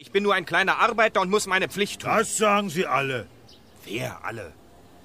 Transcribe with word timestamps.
Ich 0.00 0.12
bin 0.12 0.22
nur 0.22 0.32
ein 0.32 0.46
kleiner 0.46 0.78
Arbeiter 0.78 1.20
und 1.20 1.28
muss 1.28 1.48
meine 1.48 1.68
Pflicht 1.68 2.02
tun. 2.02 2.10
Das 2.14 2.36
sagen 2.36 2.70
sie 2.70 2.86
alle. 2.86 3.26
Wer 3.84 4.24
alle? 4.24 4.52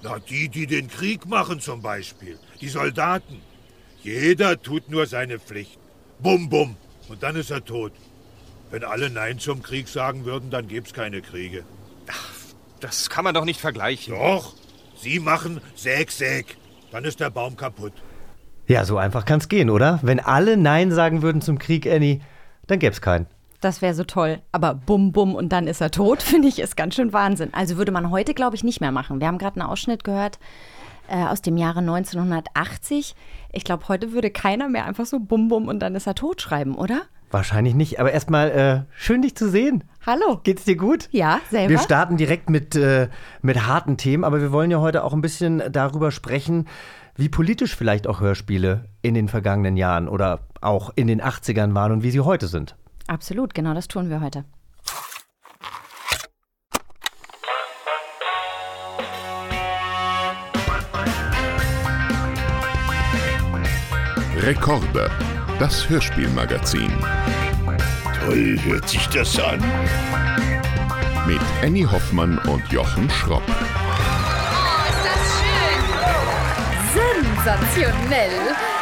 Na, 0.03 0.19
die, 0.19 0.49
die 0.49 0.67
den 0.67 0.87
Krieg 0.87 1.25
machen 1.25 1.59
zum 1.59 1.81
Beispiel. 1.81 2.37
Die 2.61 2.69
Soldaten. 2.69 3.41
Jeder 4.03 4.61
tut 4.61 4.91
nur 4.91 5.07
seine 5.07 5.39
Pflicht. 5.39 5.79
Bum, 6.19 6.47
bum. 6.47 6.75
Und 7.09 7.23
dann 7.23 7.35
ist 7.35 7.49
er 7.49 7.65
tot. 7.65 7.91
Wenn 8.69 8.83
alle 8.83 9.09
Nein 9.09 9.39
zum 9.39 9.63
Krieg 9.63 9.87
sagen 9.87 10.25
würden, 10.25 10.51
dann 10.51 10.67
gäb's 10.67 10.93
keine 10.93 11.23
Kriege. 11.23 11.63
Das 12.79 13.09
kann 13.09 13.23
man 13.23 13.33
doch 13.33 13.45
nicht 13.45 13.59
vergleichen. 13.59 14.13
Doch. 14.13 14.53
Sie 14.95 15.19
machen 15.19 15.59
Säg, 15.73 16.11
Säg. 16.11 16.55
Dann 16.91 17.03
ist 17.03 17.19
der 17.19 17.31
Baum 17.31 17.57
kaputt. 17.57 17.93
Ja, 18.67 18.85
so 18.85 18.99
einfach 18.99 19.25
kann's 19.25 19.49
gehen, 19.49 19.71
oder? 19.71 19.99
Wenn 20.03 20.19
alle 20.19 20.55
Nein 20.55 20.91
sagen 20.91 21.23
würden 21.23 21.41
zum 21.41 21.57
Krieg, 21.57 21.87
Annie, 21.87 22.21
dann 22.67 22.77
gäb's 22.77 23.01
keinen. 23.01 23.25
Das 23.63 23.81
wäre 23.81 23.93
so 23.93 24.03
toll. 24.03 24.41
Aber 24.51 24.73
bum, 24.73 25.13
bum 25.13 25.35
und 25.35 25.49
dann 25.49 25.67
ist 25.67 25.79
er 25.79 25.89
tot, 25.89 26.21
finde 26.23 26.49
ich, 26.49 26.59
ist 26.59 26.75
ganz 26.75 26.95
schön 26.95 27.13
Wahnsinn. 27.13 27.53
Also 27.53 27.77
würde 27.77 27.93
man 27.93 28.11
heute, 28.11 28.33
glaube 28.33 28.57
ich, 28.57 28.63
nicht 28.63 28.81
mehr 28.81 28.91
machen. 28.91 29.21
Wir 29.21 29.27
haben 29.27 29.37
gerade 29.37 29.59
einen 29.59 29.69
Ausschnitt 29.69 30.03
gehört 30.03 30.37
äh, 31.07 31.23
aus 31.23 31.41
dem 31.41 31.55
Jahre 31.55 31.79
1980. 31.79 33.15
Ich 33.53 33.63
glaube, 33.63 33.87
heute 33.87 34.11
würde 34.11 34.31
keiner 34.31 34.67
mehr 34.67 34.85
einfach 34.85 35.05
so 35.05 35.19
bum, 35.19 35.47
bum 35.47 35.69
und 35.69 35.79
dann 35.79 35.95
ist 35.95 36.07
er 36.07 36.15
tot 36.15 36.41
schreiben, 36.41 36.75
oder? 36.75 37.03
Wahrscheinlich 37.31 37.73
nicht. 37.73 38.01
Aber 38.01 38.11
erstmal 38.11 38.51
äh, 38.51 38.81
schön, 38.95 39.21
dich 39.21 39.35
zu 39.35 39.49
sehen. 39.49 39.85
Hallo. 40.05 40.41
Geht's 40.43 40.65
dir 40.65 40.75
gut? 40.75 41.07
Ja, 41.11 41.39
selber. 41.49 41.69
Wir 41.69 41.79
starten 41.79 42.17
direkt 42.17 42.49
mit, 42.49 42.75
äh, 42.75 43.07
mit 43.41 43.65
harten 43.65 43.95
Themen, 43.95 44.25
aber 44.25 44.41
wir 44.41 44.51
wollen 44.51 44.71
ja 44.71 44.81
heute 44.81 45.05
auch 45.05 45.13
ein 45.13 45.21
bisschen 45.21 45.63
darüber 45.71 46.11
sprechen, 46.11 46.67
wie 47.15 47.29
politisch 47.29 47.75
vielleicht 47.75 48.07
auch 48.07 48.19
Hörspiele 48.19 48.89
in 49.01 49.13
den 49.13 49.29
vergangenen 49.29 49.77
Jahren 49.77 50.09
oder 50.09 50.41
auch 50.59 50.91
in 50.95 51.07
den 51.07 51.21
80ern 51.21 51.73
waren 51.73 51.93
und 51.93 52.03
wie 52.03 52.11
sie 52.11 52.19
heute 52.19 52.47
sind. 52.47 52.75
Absolut, 53.07 53.53
genau 53.53 53.73
das 53.73 53.87
tun 53.87 54.09
wir 54.09 54.21
heute. 54.21 54.45
Rekorde, 64.37 65.09
das 65.59 65.87
Hörspielmagazin. 65.87 66.91
Toll 68.19 68.59
hört 68.65 68.89
sich 68.89 69.07
das 69.07 69.39
an. 69.39 69.59
Mit 71.25 71.39
Annie 71.61 71.89
Hoffmann 71.89 72.37
und 72.39 72.67
Jochen 72.69 73.09
Schropp. 73.09 73.43
Oh, 73.47 74.89
ist 74.89 75.05
das 75.05 75.21
schön! 75.39 75.83
Sensationell! 77.33 78.72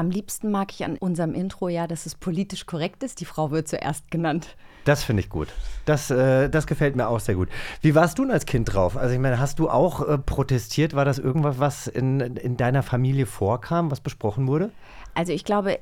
Am 0.00 0.10
liebsten 0.10 0.50
mag 0.50 0.72
ich 0.72 0.82
an 0.82 0.96
unserem 0.96 1.34
Intro 1.34 1.68
ja, 1.68 1.86
dass 1.86 2.06
es 2.06 2.14
politisch 2.14 2.64
korrekt 2.64 3.02
ist. 3.02 3.20
Die 3.20 3.26
Frau 3.26 3.50
wird 3.50 3.68
zuerst 3.68 4.10
genannt. 4.10 4.56
Das 4.86 5.04
finde 5.04 5.20
ich 5.20 5.28
gut. 5.28 5.48
Das, 5.84 6.10
äh, 6.10 6.48
das 6.48 6.66
gefällt 6.66 6.96
mir 6.96 7.06
auch 7.06 7.20
sehr 7.20 7.34
gut. 7.34 7.50
Wie 7.82 7.94
warst 7.94 8.18
du 8.18 8.22
denn 8.22 8.32
als 8.32 8.46
Kind 8.46 8.72
drauf? 8.72 8.96
Also 8.96 9.12
ich 9.12 9.20
meine, 9.20 9.38
hast 9.38 9.58
du 9.58 9.68
auch 9.68 10.08
äh, 10.08 10.16
protestiert? 10.16 10.94
War 10.94 11.04
das 11.04 11.18
irgendwas, 11.18 11.58
was 11.58 11.86
in, 11.86 12.20
in 12.20 12.56
deiner 12.56 12.82
Familie 12.82 13.26
vorkam, 13.26 13.90
was 13.90 14.00
besprochen 14.00 14.46
wurde? 14.46 14.70
Also 15.12 15.34
ich 15.34 15.44
glaube, 15.44 15.80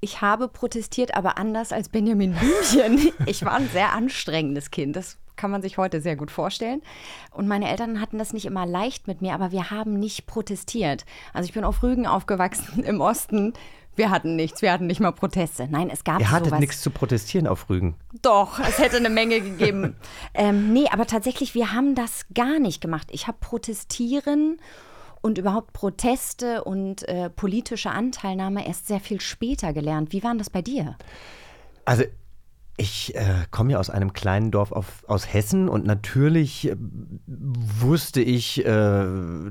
ich 0.00 0.20
habe 0.20 0.48
protestiert, 0.48 1.14
aber 1.14 1.38
anders 1.38 1.72
als 1.72 1.88
Benjamin 1.88 2.34
Blümchen. 2.34 3.12
Ich 3.26 3.46
war 3.46 3.54
ein 3.54 3.70
sehr 3.70 3.94
anstrengendes 3.94 4.72
Kind. 4.72 4.94
Das 4.94 5.16
kann 5.36 5.50
man 5.50 5.62
sich 5.62 5.78
heute 5.78 6.00
sehr 6.00 6.16
gut 6.16 6.30
vorstellen. 6.30 6.82
Und 7.30 7.48
meine 7.48 7.68
Eltern 7.68 8.00
hatten 8.00 8.18
das 8.18 8.32
nicht 8.32 8.46
immer 8.46 8.66
leicht 8.66 9.06
mit 9.06 9.22
mir, 9.22 9.34
aber 9.34 9.52
wir 9.52 9.70
haben 9.70 9.98
nicht 9.98 10.26
protestiert. 10.26 11.04
Also 11.32 11.46
ich 11.46 11.54
bin 11.54 11.64
auf 11.64 11.82
Rügen 11.82 12.06
aufgewachsen 12.06 12.82
im 12.84 13.00
Osten. 13.00 13.52
Wir 13.96 14.10
hatten 14.10 14.34
nichts, 14.34 14.60
wir 14.60 14.72
hatten 14.72 14.86
nicht 14.86 15.00
mal 15.00 15.12
Proteste. 15.12 15.68
Nein, 15.70 15.88
es 15.88 16.02
gab 16.02 16.20
Ihr 16.20 16.30
hattet 16.30 16.46
sowas. 16.46 16.60
nichts 16.60 16.80
zu 16.80 16.90
protestieren 16.90 17.46
auf 17.46 17.70
Rügen. 17.70 17.94
Doch, 18.22 18.58
es 18.58 18.78
hätte 18.78 18.96
eine 18.96 19.10
Menge 19.10 19.40
gegeben. 19.40 19.96
ähm, 20.34 20.72
nee, 20.72 20.86
aber 20.90 21.06
tatsächlich, 21.06 21.54
wir 21.54 21.72
haben 21.72 21.94
das 21.94 22.26
gar 22.34 22.58
nicht 22.58 22.80
gemacht. 22.80 23.08
Ich 23.12 23.28
habe 23.28 23.38
protestieren 23.40 24.58
und 25.20 25.38
überhaupt 25.38 25.72
Proteste 25.72 26.64
und 26.64 27.06
äh, 27.08 27.30
politische 27.30 27.90
Anteilnahme 27.90 28.66
erst 28.66 28.88
sehr 28.88 29.00
viel 29.00 29.20
später 29.20 29.72
gelernt. 29.72 30.12
Wie 30.12 30.24
war 30.24 30.34
das 30.34 30.50
bei 30.50 30.60
dir? 30.60 30.96
Also 31.84 32.04
ich 32.76 33.14
äh, 33.14 33.22
komme 33.52 33.72
ja 33.72 33.78
aus 33.78 33.88
einem 33.88 34.12
kleinen 34.12 34.50
Dorf 34.50 34.72
auf, 34.72 35.04
aus 35.06 35.32
Hessen 35.32 35.68
und 35.68 35.86
natürlich 35.86 36.70
äh, 36.70 36.76
wusste 37.26 38.20
ich, 38.20 38.66
äh, 38.66 39.06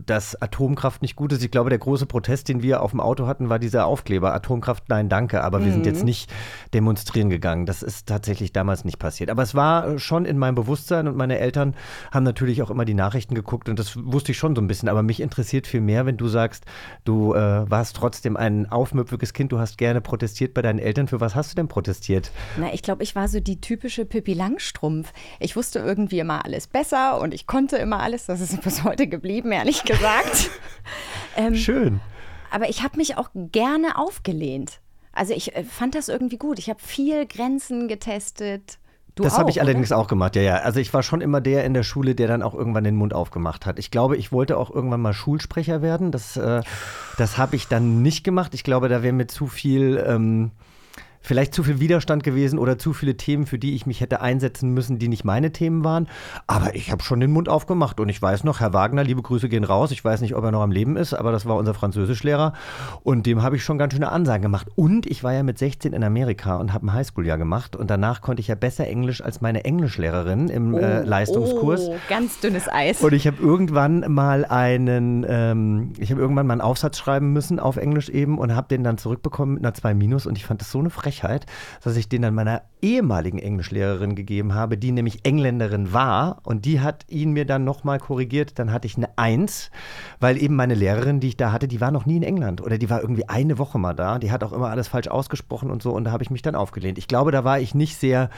dass 0.05 0.41
Atomkraft 0.41 1.01
nicht 1.01 1.15
gut 1.15 1.31
ist. 1.31 1.41
Ich 1.41 1.49
glaube, 1.49 1.69
der 1.69 1.79
große 1.79 2.05
Protest, 2.05 2.49
den 2.49 2.61
wir 2.61 2.81
auf 2.81 2.91
dem 2.91 2.99
Auto 2.99 3.25
hatten, 3.25 3.47
war 3.47 3.59
dieser 3.59 3.85
Aufkleber, 3.85 4.33
Atomkraft, 4.33 4.89
nein, 4.89 5.07
danke. 5.07 5.41
Aber 5.41 5.63
wir 5.63 5.71
sind 5.71 5.85
jetzt 5.85 6.03
nicht 6.03 6.29
demonstrieren 6.73 7.29
gegangen. 7.29 7.65
Das 7.65 7.81
ist 7.81 8.07
tatsächlich 8.07 8.51
damals 8.51 8.83
nicht 8.83 8.99
passiert. 8.99 9.29
Aber 9.29 9.41
es 9.41 9.55
war 9.55 9.99
schon 9.99 10.25
in 10.25 10.37
meinem 10.37 10.55
Bewusstsein 10.55 11.07
und 11.07 11.15
meine 11.15 11.39
Eltern 11.39 11.75
haben 12.11 12.23
natürlich 12.23 12.61
auch 12.61 12.69
immer 12.69 12.83
die 12.83 12.93
Nachrichten 12.93 13.35
geguckt 13.35 13.69
und 13.69 13.79
das 13.79 13.95
wusste 13.95 14.33
ich 14.33 14.37
schon 14.37 14.53
so 14.53 14.61
ein 14.61 14.67
bisschen. 14.67 14.89
Aber 14.89 15.01
mich 15.01 15.21
interessiert 15.21 15.65
viel 15.65 15.81
mehr, 15.81 16.05
wenn 16.05 16.17
du 16.17 16.27
sagst, 16.27 16.65
du 17.05 17.33
äh, 17.33 17.69
warst 17.69 17.95
trotzdem 17.95 18.35
ein 18.35 18.69
aufmüpfiges 18.69 19.31
Kind, 19.31 19.53
du 19.53 19.59
hast 19.59 19.77
gerne 19.77 20.01
protestiert 20.01 20.53
bei 20.53 20.61
deinen 20.61 20.79
Eltern. 20.79 21.07
Für 21.07 21.21
was 21.21 21.35
hast 21.35 21.51
du 21.51 21.55
denn 21.55 21.69
protestiert? 21.69 22.31
Na, 22.57 22.73
ich 22.73 22.81
glaube, 22.81 23.03
ich 23.03 23.12
war 23.15 23.27
so 23.27 23.39
die 23.39 23.61
typische 23.61 24.05
Pippi 24.05 24.33
Langstrumpf. 24.33 25.11
Ich 25.39 25.55
wusste 25.55 25.79
irgendwie 25.79 26.19
immer 26.19 26.45
alles 26.45 26.67
besser 26.67 27.19
und 27.19 27.33
ich 27.33 27.47
konnte 27.47 27.77
immer 27.77 27.99
alles. 27.99 28.25
Das 28.25 28.41
ist 28.41 28.61
bis 28.61 28.83
heute 28.83 29.07
geblieben, 29.07 29.51
ehrlich 29.51 29.83
gesagt. 29.83 30.49
ähm, 31.37 31.55
Schön. 31.55 31.99
aber 32.51 32.69
ich 32.69 32.83
habe 32.83 32.97
mich 32.97 33.17
auch 33.17 33.29
gerne 33.33 33.97
aufgelehnt. 33.97 34.79
Also 35.11 35.33
ich 35.33 35.55
äh, 35.55 35.63
fand 35.63 35.95
das 35.95 36.09
irgendwie 36.09 36.37
gut. 36.37 36.59
Ich 36.59 36.69
habe 36.69 36.79
viel 36.81 37.25
Grenzen 37.25 37.87
getestet. 37.87 38.79
Du 39.15 39.21
das 39.21 39.37
habe 39.37 39.51
ich 39.51 39.61
allerdings 39.61 39.91
oder? 39.91 39.99
auch 39.99 40.07
gemacht, 40.07 40.35
ja, 40.35 40.41
ja. 40.41 40.55
Also 40.57 40.79
ich 40.79 40.91
war 40.91 41.03
schon 41.03 41.21
immer 41.21 41.39
der 41.39 41.65
in 41.65 41.75
der 41.75 41.83
Schule, 41.83 42.15
der 42.15 42.27
dann 42.27 42.41
auch 42.41 42.55
irgendwann 42.55 42.83
den 42.83 42.95
Mund 42.95 43.13
aufgemacht 43.13 43.67
hat. 43.67 43.77
Ich 43.77 43.91
glaube, 43.91 44.17
ich 44.17 44.31
wollte 44.31 44.57
auch 44.57 44.71
irgendwann 44.71 45.01
mal 45.01 45.13
Schulsprecher 45.13 45.83
werden. 45.83 46.11
Das, 46.11 46.35
äh, 46.35 46.61
das 47.19 47.37
habe 47.37 47.55
ich 47.55 47.67
dann 47.67 48.01
nicht 48.01 48.23
gemacht. 48.23 48.55
Ich 48.55 48.63
glaube, 48.63 48.89
da 48.89 49.03
wäre 49.03 49.13
mir 49.13 49.27
zu 49.27 49.45
viel. 49.45 50.03
Ähm, 50.05 50.51
Vielleicht 51.25 51.53
zu 51.53 51.63
viel 51.63 51.79
Widerstand 51.79 52.21
gewesen 52.23 52.59
oder 52.59 52.77
zu 52.77 52.91
viele 52.91 53.15
Themen, 53.15 53.45
für 53.45 53.57
die 53.57 53.75
ich 53.75 53.85
mich 53.85 54.01
hätte 54.01 54.19
einsetzen 54.19 54.73
müssen, 54.73 54.99
die 54.99 55.07
nicht 55.07 55.23
meine 55.23 55.53
Themen 55.53 55.85
waren. 55.85 56.09
Aber 56.47 56.75
ich 56.75 56.91
habe 56.91 57.01
schon 57.01 57.21
den 57.21 57.31
Mund 57.31 57.47
aufgemacht 57.47 58.01
und 58.01 58.09
ich 58.09 58.21
weiß 58.21 58.43
noch, 58.43 58.59
Herr 58.59 58.73
Wagner, 58.73 59.05
liebe 59.05 59.21
Grüße 59.21 59.47
gehen 59.47 59.63
raus. 59.63 59.91
Ich 59.91 60.03
weiß 60.03 60.19
nicht, 60.19 60.35
ob 60.35 60.43
er 60.43 60.51
noch 60.51 60.61
am 60.61 60.71
Leben 60.71 60.97
ist, 60.97 61.13
aber 61.13 61.31
das 61.31 61.45
war 61.45 61.55
unser 61.55 61.73
Französischlehrer 61.73 62.51
und 63.03 63.25
dem 63.25 63.41
habe 63.41 63.55
ich 63.55 63.63
schon 63.63 63.77
ganz 63.77 63.93
schöne 63.93 64.11
Ansagen 64.11 64.41
gemacht. 64.41 64.67
Und 64.75 65.05
ich 65.05 65.23
war 65.23 65.31
ja 65.31 65.43
mit 65.43 65.57
16 65.57 65.93
in 65.93 66.03
Amerika 66.03 66.57
und 66.57 66.73
habe 66.73 66.87
ein 66.87 66.93
Highschool-Jahr 66.93 67.37
gemacht 67.37 67.77
und 67.77 67.89
danach 67.89 68.19
konnte 68.19 68.41
ich 68.41 68.49
ja 68.49 68.55
besser 68.55 68.85
Englisch 68.85 69.23
als 69.23 69.39
meine 69.39 69.63
Englischlehrerin 69.63 70.49
im 70.49 70.75
äh, 70.75 71.03
Leistungskurs. 71.03 71.87
Oh, 71.87 71.95
ganz 72.09 72.41
dünnes 72.41 72.67
Eis. 72.67 73.01
Und 73.01 73.13
ich 73.13 73.27
habe 73.27 73.41
irgendwann 73.41 74.11
mal 74.11 74.43
einen, 74.43 75.25
ähm, 75.25 75.93
ich 75.99 76.11
habe 76.11 76.19
irgendwann 76.19 76.47
mal 76.47 76.53
einen 76.53 76.61
Aufsatz 76.61 76.97
schreiben 76.97 77.31
müssen 77.31 77.61
auf 77.61 77.77
Englisch 77.77 78.09
eben 78.09 78.37
und 78.37 78.53
habe 78.53 78.67
den 78.67 78.83
dann 78.83 78.97
zurückbekommen 78.97 79.55
mit 79.55 79.63
einer 79.63 79.73
2 79.73 79.93
Minus 79.93 80.25
und 80.25 80.37
ich 80.37 80.45
fand 80.45 80.59
das 80.59 80.69
so 80.69 80.79
eine 80.79 80.89
Frechheit, 80.89 81.12
dass 81.21 81.95
ich 81.95 82.09
den 82.09 82.21
dann 82.23 82.33
meiner 82.33 82.63
ehemaligen 82.81 83.39
Englischlehrerin 83.39 84.15
gegeben 84.15 84.53
habe, 84.53 84.77
die 84.77 84.91
nämlich 84.91 85.25
Engländerin 85.25 85.93
war 85.93 86.39
und 86.43 86.65
die 86.65 86.81
hat 86.81 87.05
ihn 87.09 87.31
mir 87.31 87.45
dann 87.45 87.63
nochmal 87.63 87.99
korrigiert, 87.99 88.59
dann 88.59 88.71
hatte 88.71 88.87
ich 88.87 88.97
eine 88.97 89.09
1, 89.17 89.71
weil 90.19 90.41
eben 90.41 90.55
meine 90.55 90.75
Lehrerin, 90.75 91.19
die 91.19 91.29
ich 91.29 91.37
da 91.37 91.51
hatte, 91.51 91.67
die 91.67 91.81
war 91.81 91.91
noch 91.91 92.05
nie 92.05 92.17
in 92.17 92.23
England 92.23 92.61
oder 92.61 92.77
die 92.77 92.89
war 92.89 93.01
irgendwie 93.01 93.29
eine 93.29 93.57
Woche 93.57 93.77
mal 93.77 93.93
da, 93.93 94.19
die 94.19 94.31
hat 94.31 94.43
auch 94.43 94.53
immer 94.53 94.69
alles 94.69 94.87
falsch 94.87 95.07
ausgesprochen 95.07 95.69
und 95.69 95.83
so 95.83 95.91
und 95.91 96.05
da 96.05 96.11
habe 96.11 96.23
ich 96.23 96.29
mich 96.29 96.41
dann 96.41 96.55
aufgelehnt. 96.55 96.97
Ich 96.97 97.07
glaube, 97.07 97.31
da 97.31 97.43
war 97.43 97.59
ich 97.59 97.75
nicht 97.75 97.97
sehr 97.97 98.29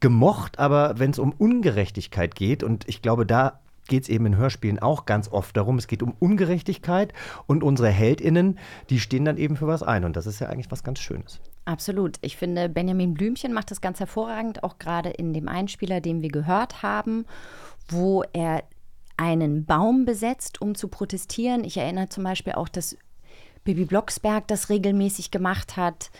gemocht, 0.00 0.58
aber 0.58 0.98
wenn 0.98 1.10
es 1.10 1.18
um 1.18 1.32
Ungerechtigkeit 1.32 2.34
geht 2.34 2.62
und 2.62 2.88
ich 2.88 3.02
glaube, 3.02 3.26
da 3.26 3.60
geht 3.88 4.04
es 4.04 4.08
eben 4.08 4.26
in 4.26 4.36
Hörspielen 4.36 4.78
auch 4.78 5.04
ganz 5.04 5.28
oft 5.28 5.56
darum. 5.56 5.78
Es 5.78 5.86
geht 5.86 6.02
um 6.02 6.14
Ungerechtigkeit 6.18 7.12
und 7.46 7.62
unsere 7.62 7.88
HeldInnen, 7.88 8.58
die 8.90 9.00
stehen 9.00 9.24
dann 9.24 9.36
eben 9.36 9.56
für 9.56 9.66
was 9.66 9.82
ein. 9.82 10.04
Und 10.04 10.16
das 10.16 10.26
ist 10.26 10.40
ja 10.40 10.48
eigentlich 10.48 10.70
was 10.70 10.84
ganz 10.84 11.00
Schönes. 11.00 11.40
Absolut. 11.64 12.18
Ich 12.20 12.36
finde, 12.36 12.68
Benjamin 12.68 13.14
Blümchen 13.14 13.52
macht 13.52 13.70
das 13.70 13.80
ganz 13.80 13.98
hervorragend, 13.98 14.62
auch 14.62 14.78
gerade 14.78 15.10
in 15.10 15.32
dem 15.32 15.48
Einspieler, 15.48 16.00
den 16.00 16.20
wir 16.20 16.30
gehört 16.30 16.82
haben, 16.82 17.24
wo 17.88 18.22
er 18.32 18.64
einen 19.16 19.64
Baum 19.64 20.04
besetzt, 20.04 20.60
um 20.60 20.74
zu 20.74 20.88
protestieren. 20.88 21.64
Ich 21.64 21.76
erinnere 21.76 22.08
zum 22.08 22.24
Beispiel 22.24 22.54
auch, 22.54 22.68
dass 22.68 22.96
Bibi 23.62 23.86
Blocksberg 23.86 24.46
das 24.48 24.68
regelmäßig 24.68 25.30
gemacht 25.30 25.76
hat. 25.76 26.10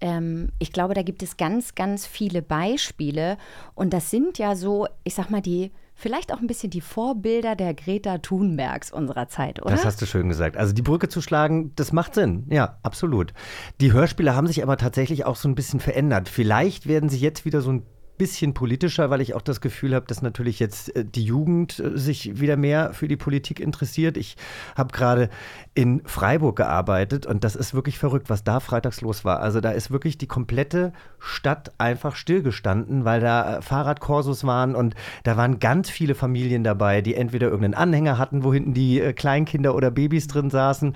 Ähm, 0.00 0.52
ich 0.58 0.72
glaube, 0.72 0.94
da 0.94 1.02
gibt 1.02 1.22
es 1.22 1.36
ganz, 1.36 1.74
ganz 1.74 2.06
viele 2.06 2.40
Beispiele. 2.40 3.36
Und 3.74 3.92
das 3.92 4.10
sind 4.10 4.38
ja 4.38 4.56
so, 4.56 4.86
ich 5.04 5.14
sag 5.14 5.30
mal, 5.30 5.42
die 5.42 5.72
vielleicht 5.98 6.32
auch 6.32 6.38
ein 6.38 6.46
bisschen 6.46 6.70
die 6.70 6.80
Vorbilder 6.80 7.56
der 7.56 7.74
Greta 7.74 8.18
Thunbergs 8.18 8.92
unserer 8.92 9.28
Zeit, 9.28 9.60
oder? 9.60 9.72
Das 9.72 9.84
hast 9.84 10.00
du 10.00 10.06
schön 10.06 10.28
gesagt. 10.28 10.56
Also 10.56 10.72
die 10.72 10.82
Brücke 10.82 11.08
zu 11.08 11.20
schlagen, 11.20 11.72
das 11.74 11.92
macht 11.92 12.14
Sinn. 12.14 12.46
Ja, 12.48 12.78
absolut. 12.82 13.34
Die 13.80 13.92
Hörspiele 13.92 14.34
haben 14.34 14.46
sich 14.46 14.62
aber 14.62 14.76
tatsächlich 14.76 15.26
auch 15.26 15.36
so 15.36 15.48
ein 15.48 15.56
bisschen 15.56 15.80
verändert. 15.80 16.28
Vielleicht 16.28 16.86
werden 16.86 17.08
sie 17.08 17.18
jetzt 17.18 17.44
wieder 17.44 17.60
so 17.60 17.72
ein 17.72 17.82
bisschen 18.18 18.52
politischer, 18.52 19.10
weil 19.10 19.20
ich 19.20 19.34
auch 19.34 19.42
das 19.42 19.60
Gefühl 19.60 19.94
habe, 19.94 20.06
dass 20.06 20.20
natürlich 20.22 20.58
jetzt 20.58 20.94
äh, 20.94 21.04
die 21.04 21.24
Jugend 21.24 21.78
äh, 21.78 21.96
sich 21.96 22.40
wieder 22.40 22.56
mehr 22.56 22.92
für 22.92 23.08
die 23.08 23.16
Politik 23.16 23.60
interessiert. 23.60 24.16
Ich 24.16 24.36
habe 24.76 24.92
gerade 24.92 25.30
in 25.74 26.02
Freiburg 26.04 26.56
gearbeitet 26.56 27.24
und 27.24 27.44
das 27.44 27.56
ist 27.56 27.72
wirklich 27.72 27.98
verrückt, 27.98 28.28
was 28.28 28.44
da 28.44 28.60
freitags 28.60 29.00
los 29.00 29.24
war. 29.24 29.40
Also 29.40 29.60
da 29.60 29.70
ist 29.70 29.90
wirklich 29.90 30.18
die 30.18 30.26
komplette 30.26 30.92
Stadt 31.18 31.72
einfach 31.78 32.16
stillgestanden, 32.16 33.04
weil 33.04 33.20
da 33.20 33.58
äh, 33.58 33.62
Fahrradkursus 33.62 34.44
waren 34.44 34.74
und 34.74 34.94
da 35.22 35.36
waren 35.36 35.60
ganz 35.60 35.88
viele 35.88 36.14
Familien 36.14 36.64
dabei, 36.64 37.00
die 37.00 37.14
entweder 37.14 37.46
irgendeinen 37.46 37.74
Anhänger 37.74 38.18
hatten, 38.18 38.44
wo 38.44 38.52
hinten 38.52 38.74
die 38.74 39.00
Kleinkinder 39.14 39.74
oder 39.74 39.90
Babys 39.90 40.26
drin 40.26 40.50
saßen 40.50 40.94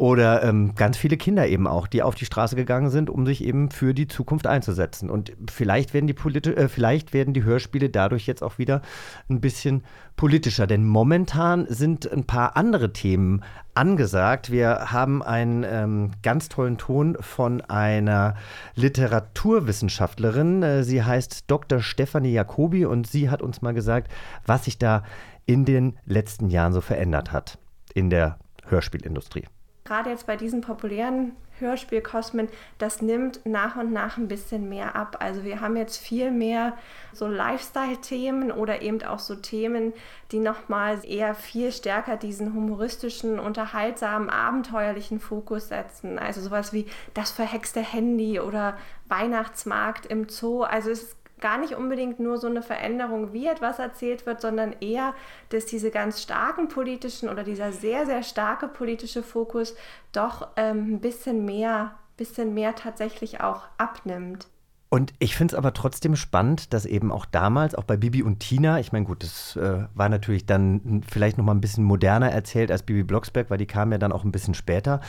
oder 0.00 0.42
ähm, 0.42 0.74
ganz 0.76 0.96
viele 0.96 1.18
Kinder 1.18 1.46
eben 1.46 1.66
auch, 1.66 1.86
die 1.86 2.02
auf 2.02 2.14
die 2.14 2.24
Straße 2.24 2.56
gegangen 2.56 2.88
sind, 2.88 3.10
um 3.10 3.26
sich 3.26 3.44
eben 3.44 3.70
für 3.70 3.92
die 3.92 4.08
Zukunft 4.08 4.46
einzusetzen. 4.46 5.10
Und 5.10 5.34
vielleicht 5.50 5.92
werden 5.92 6.06
die, 6.06 6.14
politi 6.14 6.52
äh, 6.52 6.68
vielleicht 6.68 7.12
werden 7.12 7.34
die 7.34 7.44
Hörspiele 7.44 7.90
dadurch 7.90 8.26
jetzt 8.26 8.42
auch 8.42 8.56
wieder 8.56 8.80
ein 9.28 9.42
bisschen 9.42 9.84
politischer. 10.16 10.66
Denn 10.66 10.86
momentan 10.86 11.66
sind 11.68 12.10
ein 12.10 12.24
paar 12.24 12.56
andere 12.56 12.94
Themen 12.94 13.44
angesagt. 13.74 14.50
Wir 14.50 14.90
haben 14.90 15.22
einen 15.22 15.66
ähm, 15.68 16.12
ganz 16.22 16.48
tollen 16.48 16.78
Ton 16.78 17.18
von 17.20 17.60
einer 17.60 18.36
Literaturwissenschaftlerin. 18.76 20.62
Äh, 20.62 20.82
sie 20.82 21.04
heißt 21.04 21.44
Dr. 21.46 21.82
Stefanie 21.82 22.32
Jacobi 22.32 22.86
und 22.86 23.06
sie 23.06 23.28
hat 23.28 23.42
uns 23.42 23.60
mal 23.60 23.74
gesagt, 23.74 24.10
was 24.46 24.64
sich 24.64 24.78
da 24.78 25.02
in 25.44 25.66
den 25.66 25.98
letzten 26.06 26.48
Jahren 26.48 26.72
so 26.72 26.80
verändert 26.80 27.32
hat 27.32 27.58
in 27.92 28.08
der 28.08 28.38
Hörspielindustrie 28.64 29.44
gerade 29.90 30.10
jetzt 30.10 30.28
bei 30.28 30.36
diesen 30.36 30.60
populären 30.60 31.32
Hörspielkosmen, 31.58 32.48
das 32.78 33.02
nimmt 33.02 33.44
nach 33.44 33.74
und 33.74 33.92
nach 33.92 34.18
ein 34.18 34.28
bisschen 34.28 34.68
mehr 34.68 34.94
ab. 34.94 35.16
Also 35.18 35.42
wir 35.42 35.60
haben 35.60 35.76
jetzt 35.76 35.96
viel 35.96 36.30
mehr 36.30 36.74
so 37.12 37.26
Lifestyle-Themen 37.26 38.52
oder 38.52 38.82
eben 38.82 39.02
auch 39.02 39.18
so 39.18 39.34
Themen, 39.34 39.92
die 40.30 40.38
nochmal 40.38 41.00
eher 41.04 41.34
viel 41.34 41.72
stärker 41.72 42.16
diesen 42.16 42.54
humoristischen, 42.54 43.40
unterhaltsamen, 43.40 44.30
abenteuerlichen 44.30 45.18
Fokus 45.18 45.66
setzen. 45.66 46.20
Also 46.20 46.40
sowas 46.40 46.72
wie 46.72 46.86
das 47.14 47.32
verhexte 47.32 47.80
Handy 47.80 48.38
oder 48.38 48.78
Weihnachtsmarkt 49.08 50.06
im 50.06 50.28
Zoo. 50.28 50.62
Also 50.62 50.90
es 50.90 51.02
ist 51.02 51.19
gar 51.40 51.58
nicht 51.58 51.74
unbedingt 51.74 52.20
nur 52.20 52.38
so 52.38 52.46
eine 52.46 52.62
Veränderung, 52.62 53.32
wie 53.32 53.46
etwas 53.46 53.78
erzählt 53.78 54.26
wird, 54.26 54.40
sondern 54.40 54.74
eher, 54.80 55.14
dass 55.50 55.66
diese 55.66 55.90
ganz 55.90 56.22
starken 56.22 56.68
politischen 56.68 57.28
oder 57.28 57.44
dieser 57.44 57.72
sehr, 57.72 58.06
sehr 58.06 58.22
starke 58.22 58.68
politische 58.68 59.22
Fokus 59.22 59.74
doch 60.12 60.48
ähm, 60.56 60.94
ein 60.94 61.00
bisschen 61.00 61.44
mehr, 61.44 61.92
bisschen 62.16 62.54
mehr 62.54 62.74
tatsächlich 62.74 63.40
auch 63.40 63.62
abnimmt. 63.78 64.46
Und 64.92 65.14
ich 65.20 65.36
finde 65.36 65.52
es 65.52 65.58
aber 65.58 65.72
trotzdem 65.72 66.16
spannend, 66.16 66.74
dass 66.74 66.84
eben 66.84 67.12
auch 67.12 67.24
damals, 67.24 67.76
auch 67.76 67.84
bei 67.84 67.96
Bibi 67.96 68.24
und 68.24 68.40
Tina, 68.40 68.80
ich 68.80 68.90
meine, 68.90 69.06
gut, 69.06 69.22
das 69.22 69.54
äh, 69.54 69.84
war 69.94 70.08
natürlich 70.08 70.46
dann 70.46 71.02
vielleicht 71.08 71.38
noch 71.38 71.44
mal 71.44 71.54
ein 71.54 71.60
bisschen 71.60 71.84
moderner 71.84 72.32
erzählt 72.32 72.72
als 72.72 72.82
Bibi 72.82 73.04
Blocksberg, 73.04 73.50
weil 73.50 73.58
die 73.58 73.66
kam 73.66 73.92
ja 73.92 73.98
dann 73.98 74.10
auch 74.10 74.24
ein 74.24 74.32
bisschen 74.32 74.54
später, 74.54 75.00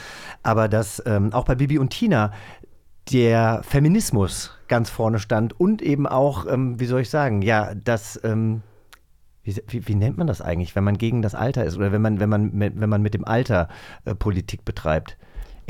aber 0.43 0.67
dass 0.67 1.01
ähm, 1.07 1.33
auch 1.33 1.45
bei 1.45 1.55
Bibi 1.55 1.79
und 1.79 1.89
Tina 1.89 2.31
der 3.11 3.63
Feminismus 3.63 4.51
ganz 4.71 4.89
vorne 4.89 5.19
stand 5.19 5.59
und 5.59 5.81
eben 5.81 6.07
auch, 6.07 6.45
ähm, 6.47 6.79
wie 6.79 6.85
soll 6.85 7.01
ich 7.01 7.09
sagen, 7.09 7.41
ja, 7.41 7.75
das, 7.75 8.17
ähm, 8.23 8.61
wie, 9.43 9.61
wie, 9.67 9.85
wie, 9.89 9.95
nennt 9.95 10.17
man 10.17 10.27
das 10.27 10.39
eigentlich, 10.41 10.77
wenn 10.77 10.85
man 10.85 10.97
gegen 10.97 11.21
das 11.21 11.35
Alter 11.35 11.65
ist 11.65 11.75
oder 11.75 11.91
wenn 11.91 12.01
man, 12.01 12.21
wenn 12.21 12.29
man, 12.29 12.57
wenn 12.57 12.89
man 12.89 13.01
mit 13.01 13.13
dem 13.13 13.25
Alter 13.25 13.67
äh, 14.05 14.15
Politik 14.15 14.63
betreibt? 14.63 15.17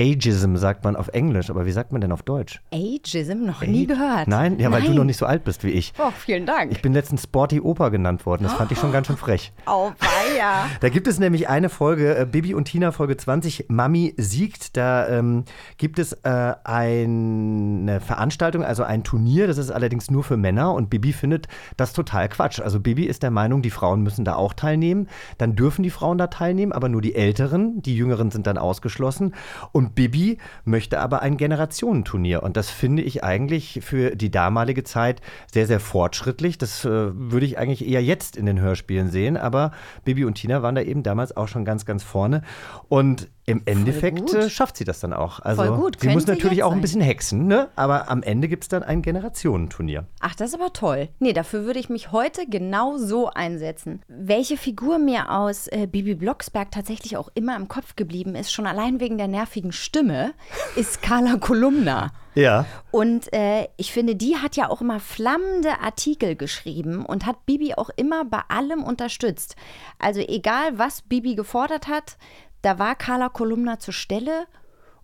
Ageism 0.02 0.56
sagt 0.56 0.84
man 0.84 0.96
auf 0.96 1.10
Englisch, 1.10 1.52
aber 1.52 1.68
wie 1.68 1.72
sagt 1.72 1.92
man 1.92 2.02
denn 2.02 2.12
auf 2.12 2.24
Deutsch? 2.24 2.60
Ageism? 2.74 3.46
Noch 3.46 3.62
nie 3.62 3.86
gehört. 3.86 4.28
Nein? 4.28 4.58
Ja, 4.58 4.72
weil 4.72 4.82
du 4.82 4.94
noch 4.94 5.04
nicht 5.04 5.18
so 5.18 5.28
alt 5.28 5.44
bist 5.44 5.64
wie 5.64 5.70
ich. 5.70 5.94
Oh, 6.00 6.12
vielen 6.18 6.48
Dank. 6.48 6.72
Ich 6.72 6.82
bin 6.82 6.92
letztens 6.92 7.24
Sporty 7.24 7.62
Opa 7.62 7.90
genannt 7.90 8.26
worden. 8.26 8.44
Das 8.44 8.54
fand 8.54 8.72
ich 8.72 8.80
schon 8.80 8.92
ganz 8.92 9.06
schön 9.06 9.18
frech. 9.18 9.54
Oh, 9.68 9.92
weia. 10.00 10.66
Da 10.80 10.90
gibt 10.90 11.06
es 11.06 11.20
nämlich 11.20 11.50
eine 11.50 11.70
Folge, 11.70 12.18
äh, 12.18 12.26
Bibi 12.26 12.56
und 12.56 12.66
Tina, 12.66 12.92
Folge 12.92 13.16
20, 13.16 13.66
Mami 13.70 14.16
siegt. 14.18 14.76
Da 14.76 15.08
ähm, 15.08 15.44
gibt 15.78 16.00
es 16.00 16.14
äh, 16.24 16.54
eine 16.64 18.02
Veranstaltung, 18.02 18.64
also 18.64 18.82
ein 18.82 19.04
Turnier. 19.04 19.46
Das 19.46 19.60
ist 19.60 19.70
allerdings 19.70 20.10
nur 20.10 20.24
für 20.24 20.38
Männer 20.38 20.74
und 20.74 20.90
Bibi 20.90 21.14
findet 21.14 21.48
das 21.78 21.94
total 21.94 22.28
Quatsch. 22.28 22.60
Also 22.60 22.80
Bibi 22.80 23.06
ist 23.06 23.22
der 23.22 23.32
Meinung, 23.32 23.62
die 23.62 23.70
Frauen 23.70 24.02
müssen 24.02 24.26
da 24.26 24.36
auch 24.36 24.54
teilnehmen. 24.54 25.08
Dann 25.38 25.56
dürfen 25.56 25.84
die 25.84 25.92
Frauen 25.92 26.18
da 26.18 26.26
teilnehmen, 26.26 26.72
aber 26.72 26.90
nur 26.90 27.02
die 27.02 27.14
Älteren. 27.14 27.84
Die 27.84 27.96
Jüngeren 27.96 28.32
sind 28.32 28.48
dann 28.48 28.58
ausgeschlossen. 28.58 29.36
Und 29.72 29.91
Bibi 29.96 30.38
möchte 30.66 31.00
aber 31.00 31.22
ein 31.22 31.38
Generationenturnier. 31.38 32.44
Und 32.44 32.58
das 32.58 32.70
finde 32.70 33.02
ich 33.02 33.24
eigentlich 33.24 33.80
für 33.84 34.16
die 34.16 34.32
damalige 34.32 34.84
Zeit 34.84 35.22
sehr, 35.52 35.68
sehr 35.68 35.80
fortschrittlich. 35.80 36.58
Das 36.58 36.86
äh, 36.86 36.90
würde 37.14 37.46
ich 37.46 37.58
eigentlich 37.58 37.88
eher 37.88 38.04
jetzt 38.04 38.38
in 38.38 38.46
den 38.46 38.60
Hörspielen 38.60 39.10
sehen. 39.10 39.38
Aber 39.38 39.72
Bibi 40.04 40.26
und 40.26 40.36
Tina 40.36 40.62
waren 40.62 40.76
da 40.76 40.82
eben 40.82 41.04
damals 41.04 41.36
auch 41.36 41.48
schon 41.48 41.66
ganz, 41.66 41.86
ganz 41.86 42.04
vorne. 42.04 42.42
Und 42.90 43.28
im 43.46 43.64
Endeffekt 43.66 44.34
äh, 44.34 44.50
schafft 44.50 44.78
sie 44.78 44.84
das 44.84 45.00
dann 45.00 45.14
auch. 45.14 45.40
Also 45.40 45.64
Voll 45.64 45.78
gut. 45.78 46.00
sie 46.00 46.10
muss 46.10 46.28
natürlich 46.28 46.64
auch 46.64 46.72
ein 46.72 46.82
bisschen 46.82 47.02
hexen, 47.02 47.48
ne? 47.48 47.70
aber 47.76 48.10
am 48.10 48.22
Ende 48.22 48.48
gibt 48.48 48.64
es 48.64 48.70
dann 48.70 48.84
ein 48.84 49.02
Generationenturnier. 49.02 50.06
Ach, 50.20 50.36
das 50.36 50.50
ist 50.50 50.60
aber 50.60 50.74
toll. 50.74 51.10
Nee, 51.20 51.34
dafür 51.34 51.66
würde 51.66 51.80
ich 51.80 51.90
mich 51.90 52.12
heute 52.12 52.46
genau 52.48 52.98
so 52.98 53.30
einsetzen. 53.30 54.02
Welche 54.08 54.58
Figur 54.58 55.00
mir 55.00 55.32
aus 55.32 55.68
äh, 55.68 55.88
Bibi 55.88 56.16
Blocksberg 56.16 56.72
tatsächlich 56.72 57.18
auch 57.18 57.30
immer 57.34 57.56
im 57.56 57.68
Kopf 57.68 57.96
geblieben 57.96 58.36
ist, 58.36 58.52
schon 58.52 58.68
allein 58.68 59.00
wegen 59.00 59.18
der 59.18 59.28
nervigen 59.28 59.72
Stimme, 59.72 60.34
ist 60.76 61.02
Carla 61.02 61.38
Kolumna. 61.38 62.12
Ja. 62.36 62.66
Und 62.92 63.34
äh, 63.34 63.68
ich 63.76 63.92
finde, 63.92 64.16
die 64.16 64.38
hat 64.38 64.56
ja 64.56 64.70
auch 64.70 64.82
immer 64.82 65.00
flammende 65.00 65.82
Artikel 65.82 66.36
geschrieben 66.36 67.06
und 67.06 67.26
hat 67.26 67.46
Bibi 67.46 67.74
auch 67.74 67.90
immer 67.96 68.24
bei 68.24 68.42
allem 68.48 68.84
unterstützt. 68.84 69.56
Also 70.00 70.22
egal, 70.22 70.78
was 70.78 71.02
Bibi 71.02 71.36
gefordert 71.36 71.88
hat, 71.88 72.18
da 72.62 72.80
war 72.80 72.96
Carla 72.96 73.30
Kolumna 73.30 73.80
zur 73.80 73.94
Stelle 73.94 74.46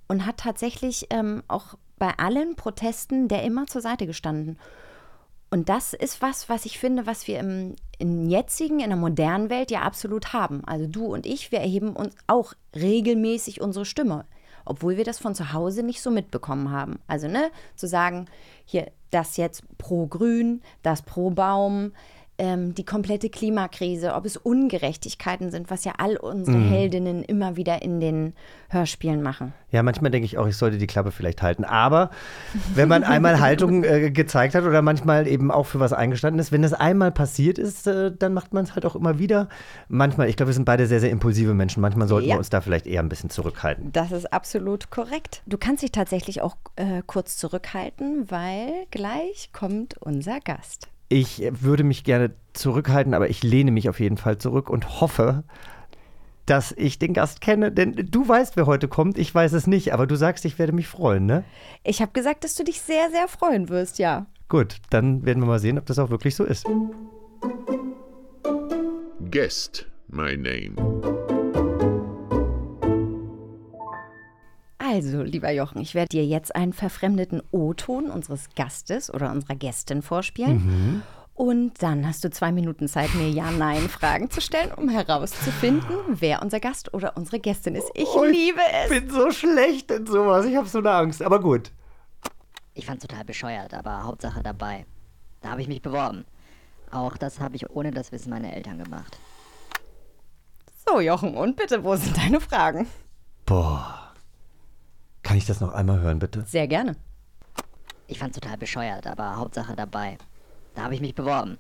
und 0.07 0.25
hat 0.25 0.37
tatsächlich 0.37 1.07
ähm, 1.09 1.43
auch 1.47 1.75
bei 1.97 2.13
allen 2.17 2.55
Protesten 2.55 3.27
der 3.27 3.43
immer 3.43 3.65
zur 3.67 3.81
Seite 3.81 4.05
gestanden. 4.05 4.57
Und 5.49 5.69
das 5.69 5.93
ist 5.93 6.21
was, 6.21 6.49
was 6.49 6.65
ich 6.65 6.77
finde, 6.77 7.05
was 7.05 7.27
wir 7.27 7.39
im, 7.39 7.75
im 7.99 8.29
jetzigen, 8.29 8.81
in 8.81 8.89
der 8.89 8.97
modernen 8.97 9.49
Welt 9.49 9.71
ja 9.71 9.81
absolut 9.81 10.33
haben. 10.33 10.63
Also 10.65 10.87
du 10.87 11.05
und 11.05 11.25
ich, 11.25 11.51
wir 11.51 11.59
erheben 11.59 11.95
uns 11.95 12.15
auch 12.27 12.53
regelmäßig 12.75 13.61
unsere 13.61 13.85
Stimme, 13.85 14.25
obwohl 14.65 14.97
wir 14.97 15.05
das 15.05 15.19
von 15.19 15.35
zu 15.35 15.53
Hause 15.53 15.83
nicht 15.83 16.01
so 16.01 16.11
mitbekommen 16.11 16.71
haben. 16.71 16.99
Also 17.07 17.27
ne, 17.27 17.49
zu 17.75 17.87
sagen, 17.87 18.25
hier 18.65 18.91
das 19.09 19.37
jetzt 19.37 19.63
pro 19.77 20.05
Grün, 20.07 20.61
das 20.83 21.01
pro 21.01 21.29
Baum, 21.29 21.93
ähm, 22.37 22.75
die 22.75 22.85
komplette 22.85 23.29
Klimakrise, 23.29 24.13
ob 24.13 24.25
es 24.25 24.37
Ungerechtigkeiten 24.37 25.51
sind, 25.51 25.71
was 25.71 25.85
ja 25.85 25.93
all 25.97 26.17
unsere 26.17 26.57
mhm. 26.57 26.69
Heldinnen 26.69 27.23
immer 27.23 27.55
wieder 27.55 27.81
in 27.81 27.99
den 27.99 28.33
Hörspielen 28.69 29.23
machen. 29.23 29.53
Ja, 29.71 29.81
manchmal 29.83 30.11
denke 30.11 30.25
ich 30.25 30.37
auch, 30.37 30.47
ich 30.47 30.55
sollte 30.55 30.77
die 30.77 30.87
Klappe 30.87 31.11
vielleicht 31.11 31.41
halten. 31.41 31.63
Aber 31.63 32.11
wenn 32.75 32.87
man 32.87 33.03
einmal 33.03 33.39
Haltung 33.39 33.83
äh, 33.83 34.11
gezeigt 34.11 34.55
hat 34.55 34.63
oder 34.63 34.81
manchmal 34.81 35.27
eben 35.27 35.51
auch 35.51 35.65
für 35.65 35.79
was 35.79 35.93
eingestanden 35.93 36.39
ist, 36.39 36.51
wenn 36.51 36.61
das 36.61 36.73
einmal 36.73 37.11
passiert 37.11 37.57
ist, 37.57 37.87
äh, 37.87 38.11
dann 38.17 38.33
macht 38.33 38.53
man 38.53 38.63
es 38.63 38.75
halt 38.75 38.85
auch 38.85 38.95
immer 38.95 39.19
wieder. 39.19 39.49
Manchmal, 39.87 40.29
ich 40.29 40.37
glaube, 40.37 40.49
wir 40.49 40.53
sind 40.53 40.65
beide 40.65 40.85
sehr, 40.87 40.99
sehr 40.99 41.09
impulsive 41.09 41.53
Menschen. 41.53 41.81
Manchmal 41.81 42.07
sollten 42.07 42.29
ja. 42.29 42.35
wir 42.35 42.39
uns 42.39 42.49
da 42.49 42.61
vielleicht 42.61 42.87
eher 42.87 43.01
ein 43.01 43.09
bisschen 43.09 43.29
zurückhalten. 43.29 43.91
Das 43.91 44.11
ist 44.11 44.31
absolut 44.31 44.89
korrekt. 44.91 45.41
Du 45.47 45.57
kannst 45.57 45.81
dich 45.83 45.91
tatsächlich 45.91 46.41
auch 46.41 46.55
äh, 46.75 47.01
kurz 47.05 47.37
zurückhalten, 47.37 48.29
weil 48.29 48.85
gleich 48.91 49.49
kommt 49.53 49.97
unser 49.99 50.39
Gast. 50.39 50.89
Ich 51.09 51.43
würde 51.51 51.83
mich 51.83 52.03
gerne 52.03 52.31
zurückhalten, 52.53 53.13
aber 53.13 53.29
ich 53.29 53.43
lehne 53.43 53.71
mich 53.71 53.87
auf 53.89 53.99
jeden 53.99 54.17
Fall 54.17 54.37
zurück 54.37 54.69
und 54.69 54.99
hoffe, 54.99 55.43
dass 56.45 56.71
ich 56.71 56.99
den 56.99 57.13
Gast 57.13 57.41
kenne. 57.41 57.71
Denn 57.71 57.93
du 58.09 58.27
weißt, 58.27 58.57
wer 58.57 58.65
heute 58.65 58.87
kommt. 58.87 59.17
Ich 59.17 59.33
weiß 59.33 59.53
es 59.53 59.67
nicht, 59.67 59.93
aber 59.93 60.07
du 60.07 60.15
sagst, 60.15 60.45
ich 60.45 60.57
werde 60.59 60.73
mich 60.73 60.87
freuen, 60.87 61.25
ne? 61.25 61.43
Ich 61.83 62.01
habe 62.01 62.11
gesagt, 62.11 62.43
dass 62.43 62.55
du 62.55 62.63
dich 62.63 62.81
sehr, 62.81 63.09
sehr 63.11 63.27
freuen 63.27 63.69
wirst, 63.69 63.99
ja. 63.99 64.25
Gut, 64.49 64.77
dann 64.89 65.25
werden 65.25 65.43
wir 65.43 65.47
mal 65.47 65.59
sehen, 65.59 65.77
ob 65.77 65.85
das 65.85 65.99
auch 65.99 66.09
wirklich 66.09 66.35
so 66.35 66.43
ist. 66.43 66.65
Guest, 69.29 69.87
my 70.07 70.37
name. 70.37 71.26
Also, 74.89 75.21
lieber 75.21 75.51
Jochen, 75.51 75.81
ich 75.81 75.95
werde 75.95 76.09
dir 76.09 76.25
jetzt 76.25 76.55
einen 76.55 76.71
verfremdeten 76.71 77.41
O-Ton 77.51 78.09
unseres 78.09 78.49
Gastes 78.55 79.13
oder 79.13 79.31
unserer 79.31 79.55
Gästin 79.55 80.01
vorspielen. 80.01 80.65
Mhm. 80.65 81.03
Und 81.33 81.83
dann 81.83 82.07
hast 82.07 82.23
du 82.23 82.31
zwei 82.31 82.51
Minuten 82.51 82.87
Zeit, 82.87 83.13
mir 83.13 83.29
Ja-Nein-Fragen 83.29 84.31
zu 84.31 84.41
stellen, 84.41 84.71
um 84.71 84.89
herauszufinden, 84.89 85.95
wer 86.07 86.41
unser 86.41 86.59
Gast 86.59 86.93
oder 86.93 87.15
unsere 87.15 87.39
Gästin 87.39 87.75
ist. 87.75 87.91
Ich 87.93 88.07
oh, 88.07 88.23
liebe 88.23 88.61
es. 88.85 88.91
Ich 88.91 89.01
bin 89.01 89.09
so 89.11 89.29
schlecht 89.29 89.91
in 89.91 90.07
sowas. 90.07 90.45
Ich 90.45 90.55
habe 90.55 90.67
so 90.67 90.79
eine 90.79 90.91
Angst. 90.91 91.21
Aber 91.21 91.39
gut. 91.39 91.71
Ich 92.73 92.85
fand 92.85 93.01
total 93.01 93.25
bescheuert, 93.25 93.73
aber 93.73 94.03
Hauptsache 94.03 94.41
dabei. 94.41 94.85
Da 95.41 95.49
habe 95.49 95.61
ich 95.61 95.67
mich 95.67 95.81
beworben. 95.81 96.25
Auch 96.91 97.17
das 97.17 97.39
habe 97.39 97.55
ich 97.55 97.69
ohne 97.69 97.91
das 97.91 98.11
Wissen 98.11 98.29
meiner 98.29 98.53
Eltern 98.53 98.83
gemacht. 98.83 99.19
So, 100.87 101.01
Jochen, 101.01 101.35
und 101.35 101.57
bitte, 101.57 101.83
wo 101.83 101.95
sind 101.97 102.17
deine 102.17 102.39
Fragen? 102.39 102.87
Boah. 103.45 103.96
Kann 105.27 105.35
ich 105.35 105.45
das 105.45 105.59
noch 105.59 105.73
einmal 105.73 105.99
hören, 105.99 106.19
bitte? 106.19 106.45
Sehr 106.47 106.69
gerne. 106.69 106.95
Ich 108.07 108.17
fand 108.17 108.33
total 108.33 108.55
bescheuert, 108.57 109.05
aber 109.05 109.35
Hauptsache 109.35 109.75
dabei. 109.75 110.17
Da 110.73 110.83
habe 110.83 110.95
ich 110.95 111.01
mich 111.01 111.15
beworben. 111.15 111.57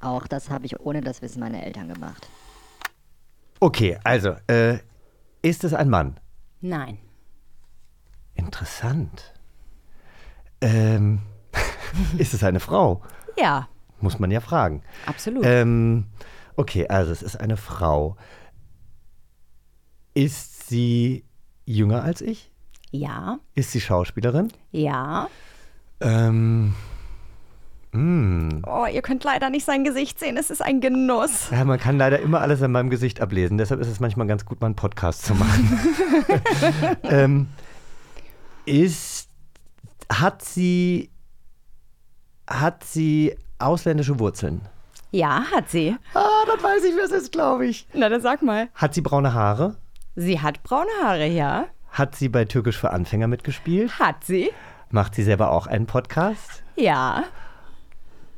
Auch 0.00 0.26
das 0.26 0.48
habe 0.48 0.64
ich 0.64 0.80
ohne 0.80 1.02
das 1.02 1.20
Wissen 1.20 1.40
meiner 1.40 1.62
Eltern 1.62 1.92
gemacht. 1.92 2.26
Okay, 3.60 3.98
also, 4.04 4.36
äh, 4.46 4.78
ist 5.42 5.64
es 5.64 5.74
ein 5.74 5.90
Mann? 5.90 6.18
Nein. 6.62 6.96
Interessant. 8.36 9.34
Ähm, 10.62 11.20
ist 12.16 12.32
es 12.32 12.42
eine 12.42 12.58
Frau? 12.58 13.02
Ja, 13.36 13.68
Muss 14.00 14.18
man 14.18 14.30
ja 14.30 14.40
fragen. 14.40 14.82
absolut. 15.04 15.44
Ähm, 15.44 16.06
okay, 16.56 16.88
also 16.88 17.12
es 17.12 17.20
ist 17.22 17.36
eine 17.36 17.58
Frau. 17.58 18.16
Ist 20.14 20.68
sie 20.70 21.26
jünger 21.66 22.02
als 22.02 22.22
ich? 22.22 22.50
Ja, 22.94 23.38
Ist 23.56 23.72
sie 23.72 23.80
Schauspielerin? 23.80 24.52
ja. 24.70 25.28
Ähm, 26.00 26.74
mm. 27.92 28.62
Oh, 28.66 28.86
ihr 28.86 29.00
könnt 29.00 29.24
leider 29.24 29.48
nicht 29.48 29.64
sein 29.64 29.84
Gesicht 29.84 30.18
sehen. 30.18 30.36
Es 30.36 30.50
ist 30.50 30.60
ein 30.60 30.80
Genuss. 30.80 31.50
Ja, 31.50 31.64
man 31.64 31.78
kann 31.78 31.96
leider 31.98 32.18
immer 32.18 32.40
alles 32.40 32.62
an 32.62 32.72
meinem 32.72 32.90
Gesicht 32.90 33.20
ablesen. 33.20 33.58
Deshalb 33.58 33.80
ist 33.80 33.88
es 33.88 34.00
manchmal 34.00 34.26
ganz 34.26 34.44
gut, 34.44 34.60
mal 34.60 34.66
einen 34.66 34.76
Podcast 34.76 35.24
zu 35.24 35.34
machen. 35.34 35.78
ähm, 37.04 37.48
ist, 38.66 39.28
hat 40.12 40.44
sie, 40.44 41.10
hat 42.48 42.84
sie 42.84 43.36
ausländische 43.58 44.18
Wurzeln? 44.18 44.62
Ja, 45.10 45.44
hat 45.52 45.70
sie. 45.70 45.96
Ah, 46.12 46.44
dann 46.46 46.62
weiß 46.62 46.84
ich, 46.84 46.94
wer 46.96 47.04
es 47.04 47.12
ist, 47.12 47.32
glaube 47.32 47.66
ich. 47.66 47.86
Na, 47.94 48.08
dann 48.08 48.20
sag 48.20 48.42
mal. 48.42 48.68
Hat 48.74 48.94
sie 48.94 49.00
braune 49.00 49.32
Haare? 49.32 49.76
Sie 50.16 50.40
hat 50.40 50.62
braune 50.64 50.90
Haare, 51.02 51.26
ja. 51.28 51.66
Hat 51.94 52.16
sie 52.16 52.28
bei 52.28 52.44
Türkisch 52.44 52.76
für 52.76 52.90
Anfänger 52.90 53.28
mitgespielt? 53.28 53.98
Hat 54.00 54.24
sie? 54.24 54.50
Macht 54.90 55.14
sie 55.14 55.22
selber 55.22 55.50
auch 55.52 55.66
einen 55.68 55.86
Podcast? 55.86 56.62
Ja. 56.76 57.22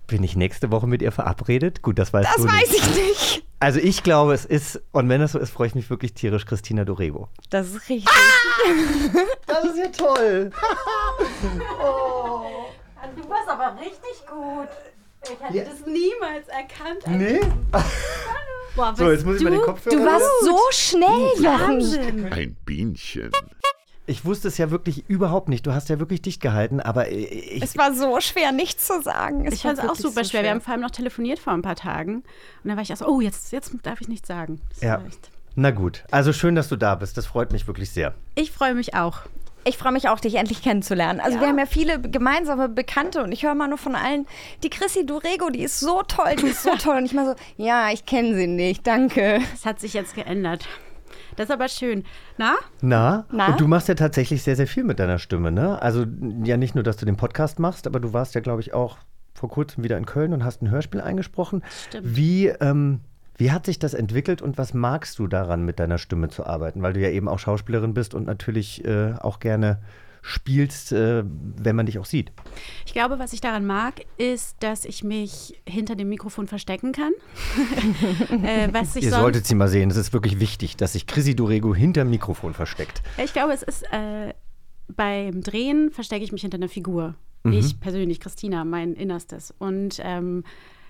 Bin 0.06 0.22
ich 0.22 0.36
nächste 0.36 0.70
Woche 0.70 0.86
mit 0.86 1.00
ihr 1.00 1.10
verabredet? 1.10 1.80
Gut, 1.82 1.98
das 1.98 2.12
weißt 2.12 2.28
Das 2.28 2.36
du 2.36 2.44
weiß 2.48 2.70
nicht. 2.70 2.86
ich 2.86 2.94
nicht. 2.96 3.46
Also 3.58 3.80
ich 3.80 4.02
glaube, 4.02 4.34
es 4.34 4.44
ist, 4.44 4.82
und 4.92 5.08
wenn 5.08 5.22
es 5.22 5.32
so 5.32 5.38
ist, 5.38 5.50
freue 5.50 5.66
ich 5.68 5.74
mich 5.74 5.88
wirklich 5.88 6.12
tierisch, 6.12 6.44
Christina 6.44 6.84
Dorego. 6.84 7.28
Das 7.48 7.68
ist 7.70 7.88
richtig. 7.88 8.14
Das 9.46 9.64
ist 9.64 9.78
ja 9.78 9.88
toll. 9.88 10.50
Du 13.14 13.28
warst 13.30 13.48
aber 13.48 13.78
richtig 13.80 14.26
gut. 14.28 14.68
Ich 15.24 15.40
hätte 15.40 15.56
Ja. 15.56 15.64
das 15.64 15.86
niemals 15.86 16.48
erkannt. 16.48 17.06
Nee? 17.06 17.40
Boah, 18.76 18.94
So, 18.94 19.10
jetzt 19.10 19.24
muss 19.24 19.36
ich 19.36 19.42
mal 19.42 19.50
den 19.50 19.62
Kopfhörer 19.62 19.96
Du 19.96 20.04
warst 20.04 20.26
so 20.44 20.58
schnell, 20.70 21.30
Jochen. 21.42 22.32
Ein 22.32 22.56
Bienchen. 22.66 23.30
Ich 24.08 24.24
wusste 24.24 24.48
es 24.48 24.58
ja 24.58 24.70
wirklich 24.70 25.08
überhaupt 25.08 25.48
nicht. 25.48 25.66
Du 25.66 25.72
hast 25.72 25.88
ja 25.88 25.98
wirklich 25.98 26.22
dicht 26.22 26.40
gehalten, 26.40 26.78
aber 26.80 27.10
ich, 27.10 27.60
Es 27.62 27.76
war 27.76 27.92
so 27.92 28.20
schwer, 28.20 28.52
nichts 28.52 28.86
zu 28.86 29.02
sagen. 29.02 29.46
Es 29.46 29.54
Ich 29.54 29.62
fand 29.62 29.78
es 29.78 29.84
auch 29.84 29.96
super 29.96 30.22
so 30.22 30.30
schwer. 30.30 30.44
Wir 30.44 30.50
haben 30.50 30.60
vor 30.60 30.74
allem 30.74 30.82
noch 30.82 30.92
telefoniert 30.92 31.38
vor 31.40 31.54
ein 31.54 31.62
paar 31.62 31.74
Tagen. 31.74 32.16
Und 32.16 32.24
dann 32.64 32.76
war 32.76 32.82
ich 32.82 32.92
auch 32.92 32.98
so, 32.98 33.06
oh, 33.06 33.20
jetzt, 33.20 33.50
jetzt 33.50 33.72
darf 33.82 34.00
ich 34.00 34.08
nichts 34.08 34.28
sagen. 34.28 34.60
Das 34.68 34.82
Ja. 34.82 35.02
Na 35.56 35.70
gut, 35.70 36.04
also 36.10 36.34
schön, 36.34 36.54
dass 36.54 36.68
du 36.68 36.76
da 36.76 36.94
bist. 36.94 37.16
Das 37.16 37.24
freut 37.26 37.50
mich 37.50 37.66
wirklich 37.66 37.90
sehr. 37.90 38.14
Ich 38.34 38.52
freue 38.52 38.74
mich 38.74 38.94
auch. 38.94 39.22
Ich 39.66 39.78
freue 39.78 39.92
mich 39.92 40.08
auch, 40.08 40.20
dich 40.20 40.36
endlich 40.36 40.62
kennenzulernen. 40.62 41.18
Also 41.18 41.40
wir 41.40 41.48
haben 41.48 41.58
ja 41.58 41.66
viele 41.66 42.00
gemeinsame 42.00 42.68
Bekannte 42.68 43.24
und 43.24 43.32
ich 43.32 43.42
höre 43.42 43.54
mal 43.56 43.66
nur 43.66 43.78
von 43.78 43.96
allen, 43.96 44.26
die 44.62 44.70
Chrissy 44.70 45.04
Durego, 45.04 45.50
die 45.50 45.62
ist 45.62 45.80
so 45.80 46.02
toll, 46.06 46.36
die 46.36 46.46
ist 46.46 46.62
so 46.62 46.70
toll. 46.78 46.98
Und 46.98 47.04
ich 47.04 47.12
mal 47.12 47.26
so, 47.26 47.34
ja, 47.56 47.90
ich 47.90 48.06
kenne 48.06 48.36
sie 48.36 48.46
nicht, 48.46 48.86
danke. 48.86 49.40
Es 49.52 49.66
hat 49.66 49.80
sich 49.80 49.92
jetzt 49.92 50.14
geändert. 50.14 50.68
Das 51.34 51.46
ist 51.46 51.50
aber 51.50 51.68
schön. 51.68 52.04
Na? 52.38 52.54
Na? 52.80 53.26
Na? 53.30 53.48
Und 53.48 53.60
du 53.60 53.66
machst 53.66 53.88
ja 53.88 53.94
tatsächlich 53.94 54.42
sehr, 54.42 54.54
sehr 54.54 54.68
viel 54.68 54.84
mit 54.84 55.00
deiner 55.00 55.18
Stimme, 55.18 55.50
ne? 55.50 55.82
Also 55.82 56.06
ja 56.44 56.56
nicht 56.56 56.74
nur, 56.74 56.84
dass 56.84 56.96
du 56.96 57.04
den 57.04 57.16
Podcast 57.16 57.58
machst, 57.58 57.86
aber 57.88 57.98
du 57.98 58.12
warst 58.12 58.34
ja, 58.36 58.40
glaube 58.40 58.60
ich, 58.60 58.72
auch 58.72 58.98
vor 59.34 59.48
kurzem 59.50 59.82
wieder 59.84 59.98
in 59.98 60.06
Köln 60.06 60.32
und 60.32 60.44
hast 60.44 60.62
ein 60.62 60.70
Hörspiel 60.70 61.00
eingesprochen. 61.00 61.62
Stimmt. 61.88 62.16
Wie, 62.16 62.46
ähm, 62.46 63.00
wie 63.36 63.50
hat 63.50 63.66
sich 63.66 63.78
das 63.78 63.94
entwickelt 63.94 64.42
und 64.42 64.58
was 64.58 64.74
magst 64.74 65.18
du 65.18 65.26
daran, 65.26 65.64
mit 65.64 65.78
deiner 65.78 65.98
Stimme 65.98 66.28
zu 66.28 66.46
arbeiten? 66.46 66.82
Weil 66.82 66.94
du 66.94 67.00
ja 67.00 67.10
eben 67.10 67.28
auch 67.28 67.38
Schauspielerin 67.38 67.94
bist 67.94 68.14
und 68.14 68.26
natürlich 68.26 68.84
äh, 68.84 69.14
auch 69.20 69.40
gerne 69.40 69.80
spielst, 70.22 70.90
äh, 70.92 71.22
wenn 71.24 71.76
man 71.76 71.86
dich 71.86 71.98
auch 71.98 72.04
sieht. 72.04 72.32
Ich 72.84 72.92
glaube, 72.92 73.18
was 73.18 73.32
ich 73.32 73.40
daran 73.40 73.64
mag, 73.64 74.04
ist, 74.18 74.56
dass 74.60 74.84
ich 74.84 75.04
mich 75.04 75.60
hinter 75.66 75.94
dem 75.94 76.08
Mikrofon 76.08 76.48
verstecken 76.48 76.92
kann. 76.92 77.12
äh, 78.42 78.68
was 78.72 78.96
ich 78.96 79.04
Ihr 79.04 79.10
solltet 79.10 79.46
sie 79.46 79.54
mal 79.54 79.68
sehen. 79.68 79.88
Es 79.88 79.96
ist 79.96 80.12
wirklich 80.12 80.40
wichtig, 80.40 80.76
dass 80.76 80.94
sich 80.94 81.06
Chrissy 81.06 81.36
Dorego 81.36 81.74
hinterm 81.74 82.10
Mikrofon 82.10 82.54
versteckt. 82.54 83.02
Ich 83.22 83.32
glaube, 83.32 83.52
es 83.52 83.62
ist 83.62 83.84
äh, 83.92 84.34
beim 84.88 85.42
Drehen 85.42 85.90
verstecke 85.92 86.24
ich 86.24 86.32
mich 86.32 86.42
hinter 86.42 86.56
einer 86.56 86.68
Figur. 86.68 87.14
Mhm. 87.44 87.52
Ich 87.52 87.78
persönlich, 87.78 88.18
Christina, 88.18 88.64
mein 88.64 88.94
Innerstes. 88.94 89.54
Und 89.58 90.00
ähm, 90.02 90.42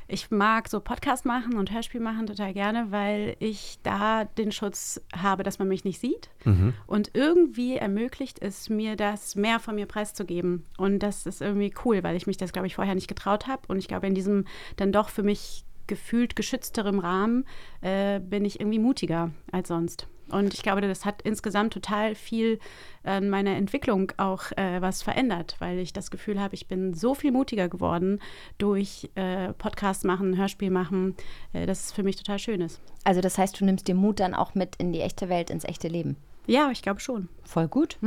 ich 0.08 0.30
mag 0.30 0.68
so 0.68 0.80
Podcast 0.80 1.24
machen 1.24 1.56
und 1.56 1.72
Hörspiel 1.72 2.00
machen 2.00 2.26
total 2.26 2.52
gerne, 2.52 2.90
weil 2.90 3.36
ich 3.40 3.78
da 3.82 4.24
den 4.24 4.52
Schutz 4.52 5.00
habe, 5.14 5.42
dass 5.42 5.58
man 5.58 5.68
mich 5.68 5.84
nicht 5.84 6.00
sieht. 6.00 6.30
Mhm. 6.44 6.74
Und 6.86 7.10
irgendwie 7.14 7.76
ermöglicht 7.76 8.40
es 8.40 8.68
mir, 8.68 8.96
das 8.96 9.34
mehr 9.34 9.58
von 9.58 9.74
mir 9.74 9.86
preiszugeben. 9.86 10.64
Und 10.78 11.00
das 11.00 11.26
ist 11.26 11.42
irgendwie 11.42 11.74
cool, 11.84 12.02
weil 12.04 12.16
ich 12.16 12.26
mich 12.26 12.36
das, 12.36 12.52
glaube 12.52 12.68
ich, 12.68 12.76
vorher 12.76 12.94
nicht 12.94 13.08
getraut 13.08 13.46
habe. 13.46 13.62
Und 13.68 13.78
ich 13.78 13.88
glaube, 13.88 14.06
in 14.06 14.14
diesem 14.14 14.44
dann 14.76 14.92
doch 14.92 15.08
für 15.08 15.22
mich 15.22 15.64
gefühlt 15.86 16.36
geschützterem 16.36 16.98
Rahmen 16.98 17.44
äh, 17.80 18.20
bin 18.20 18.44
ich 18.44 18.60
irgendwie 18.60 18.78
mutiger 18.78 19.30
als 19.50 19.68
sonst. 19.68 20.08
Und 20.28 20.54
ich 20.54 20.62
glaube, 20.62 20.80
das 20.80 21.04
hat 21.04 21.22
insgesamt 21.22 21.72
total 21.72 22.14
viel 22.14 22.58
an 23.04 23.30
meiner 23.30 23.54
Entwicklung 23.56 24.12
auch 24.16 24.50
äh, 24.56 24.80
was 24.80 25.02
verändert, 25.02 25.56
weil 25.60 25.78
ich 25.78 25.92
das 25.92 26.10
Gefühl 26.10 26.40
habe, 26.40 26.54
ich 26.54 26.66
bin 26.66 26.94
so 26.94 27.14
viel 27.14 27.30
mutiger 27.30 27.68
geworden 27.68 28.20
durch 28.58 29.08
äh, 29.14 29.52
Podcast 29.52 30.04
machen, 30.04 30.36
Hörspiel 30.36 30.70
machen, 30.70 31.14
äh, 31.52 31.66
dass 31.66 31.86
es 31.86 31.92
für 31.92 32.02
mich 32.02 32.16
total 32.16 32.38
schön 32.38 32.60
ist. 32.60 32.80
Also 33.04 33.20
das 33.20 33.38
heißt, 33.38 33.60
du 33.60 33.64
nimmst 33.64 33.86
den 33.86 33.96
Mut 33.96 34.18
dann 34.18 34.34
auch 34.34 34.54
mit 34.54 34.76
in 34.76 34.92
die 34.92 35.00
echte 35.00 35.28
Welt, 35.28 35.50
ins 35.50 35.64
echte 35.64 35.88
Leben. 35.88 36.16
Ja, 36.46 36.70
ich 36.72 36.82
glaube 36.82 37.00
schon. 37.00 37.28
Voll 37.44 37.68
gut. 37.68 37.98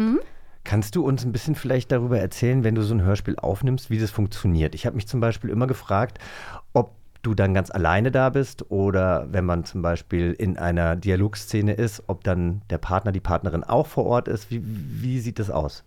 Kannst 0.66 0.96
du 0.96 1.06
uns 1.06 1.26
ein 1.26 1.32
bisschen 1.32 1.56
vielleicht 1.56 1.92
darüber 1.92 2.20
erzählen, 2.20 2.64
wenn 2.64 2.76
du 2.76 2.82
so 2.82 2.94
ein 2.94 3.02
Hörspiel 3.02 3.38
aufnimmst, 3.38 3.90
wie 3.90 3.98
das 3.98 4.12
funktioniert? 4.12 4.76
Ich 4.76 4.86
habe 4.86 4.96
mich 4.96 5.08
zum 5.08 5.20
Beispiel 5.20 5.50
immer 5.50 5.68
gefragt, 5.68 6.20
ob 6.74 6.99
du 7.22 7.34
dann 7.34 7.54
ganz 7.54 7.70
alleine 7.72 8.12
da 8.12 8.30
bist 8.30 8.72
oder 8.72 9.28
wenn 9.32 9.46
man 9.46 9.66
zum 9.66 9.82
Beispiel 9.82 10.34
in 10.38 10.58
einer 10.58 10.96
Dialogszene 10.96 11.74
ist, 11.74 12.04
ob 12.08 12.24
dann 12.24 12.62
der 12.70 12.78
Partner, 12.78 13.12
die 13.12 13.20
Partnerin 13.20 13.64
auch 13.64 13.88
vor 13.88 14.06
Ort 14.06 14.28
ist. 14.28 14.50
Wie, 14.50 14.62
wie 14.64 15.20
sieht 15.20 15.40
das 15.40 15.50
aus? 15.50 15.84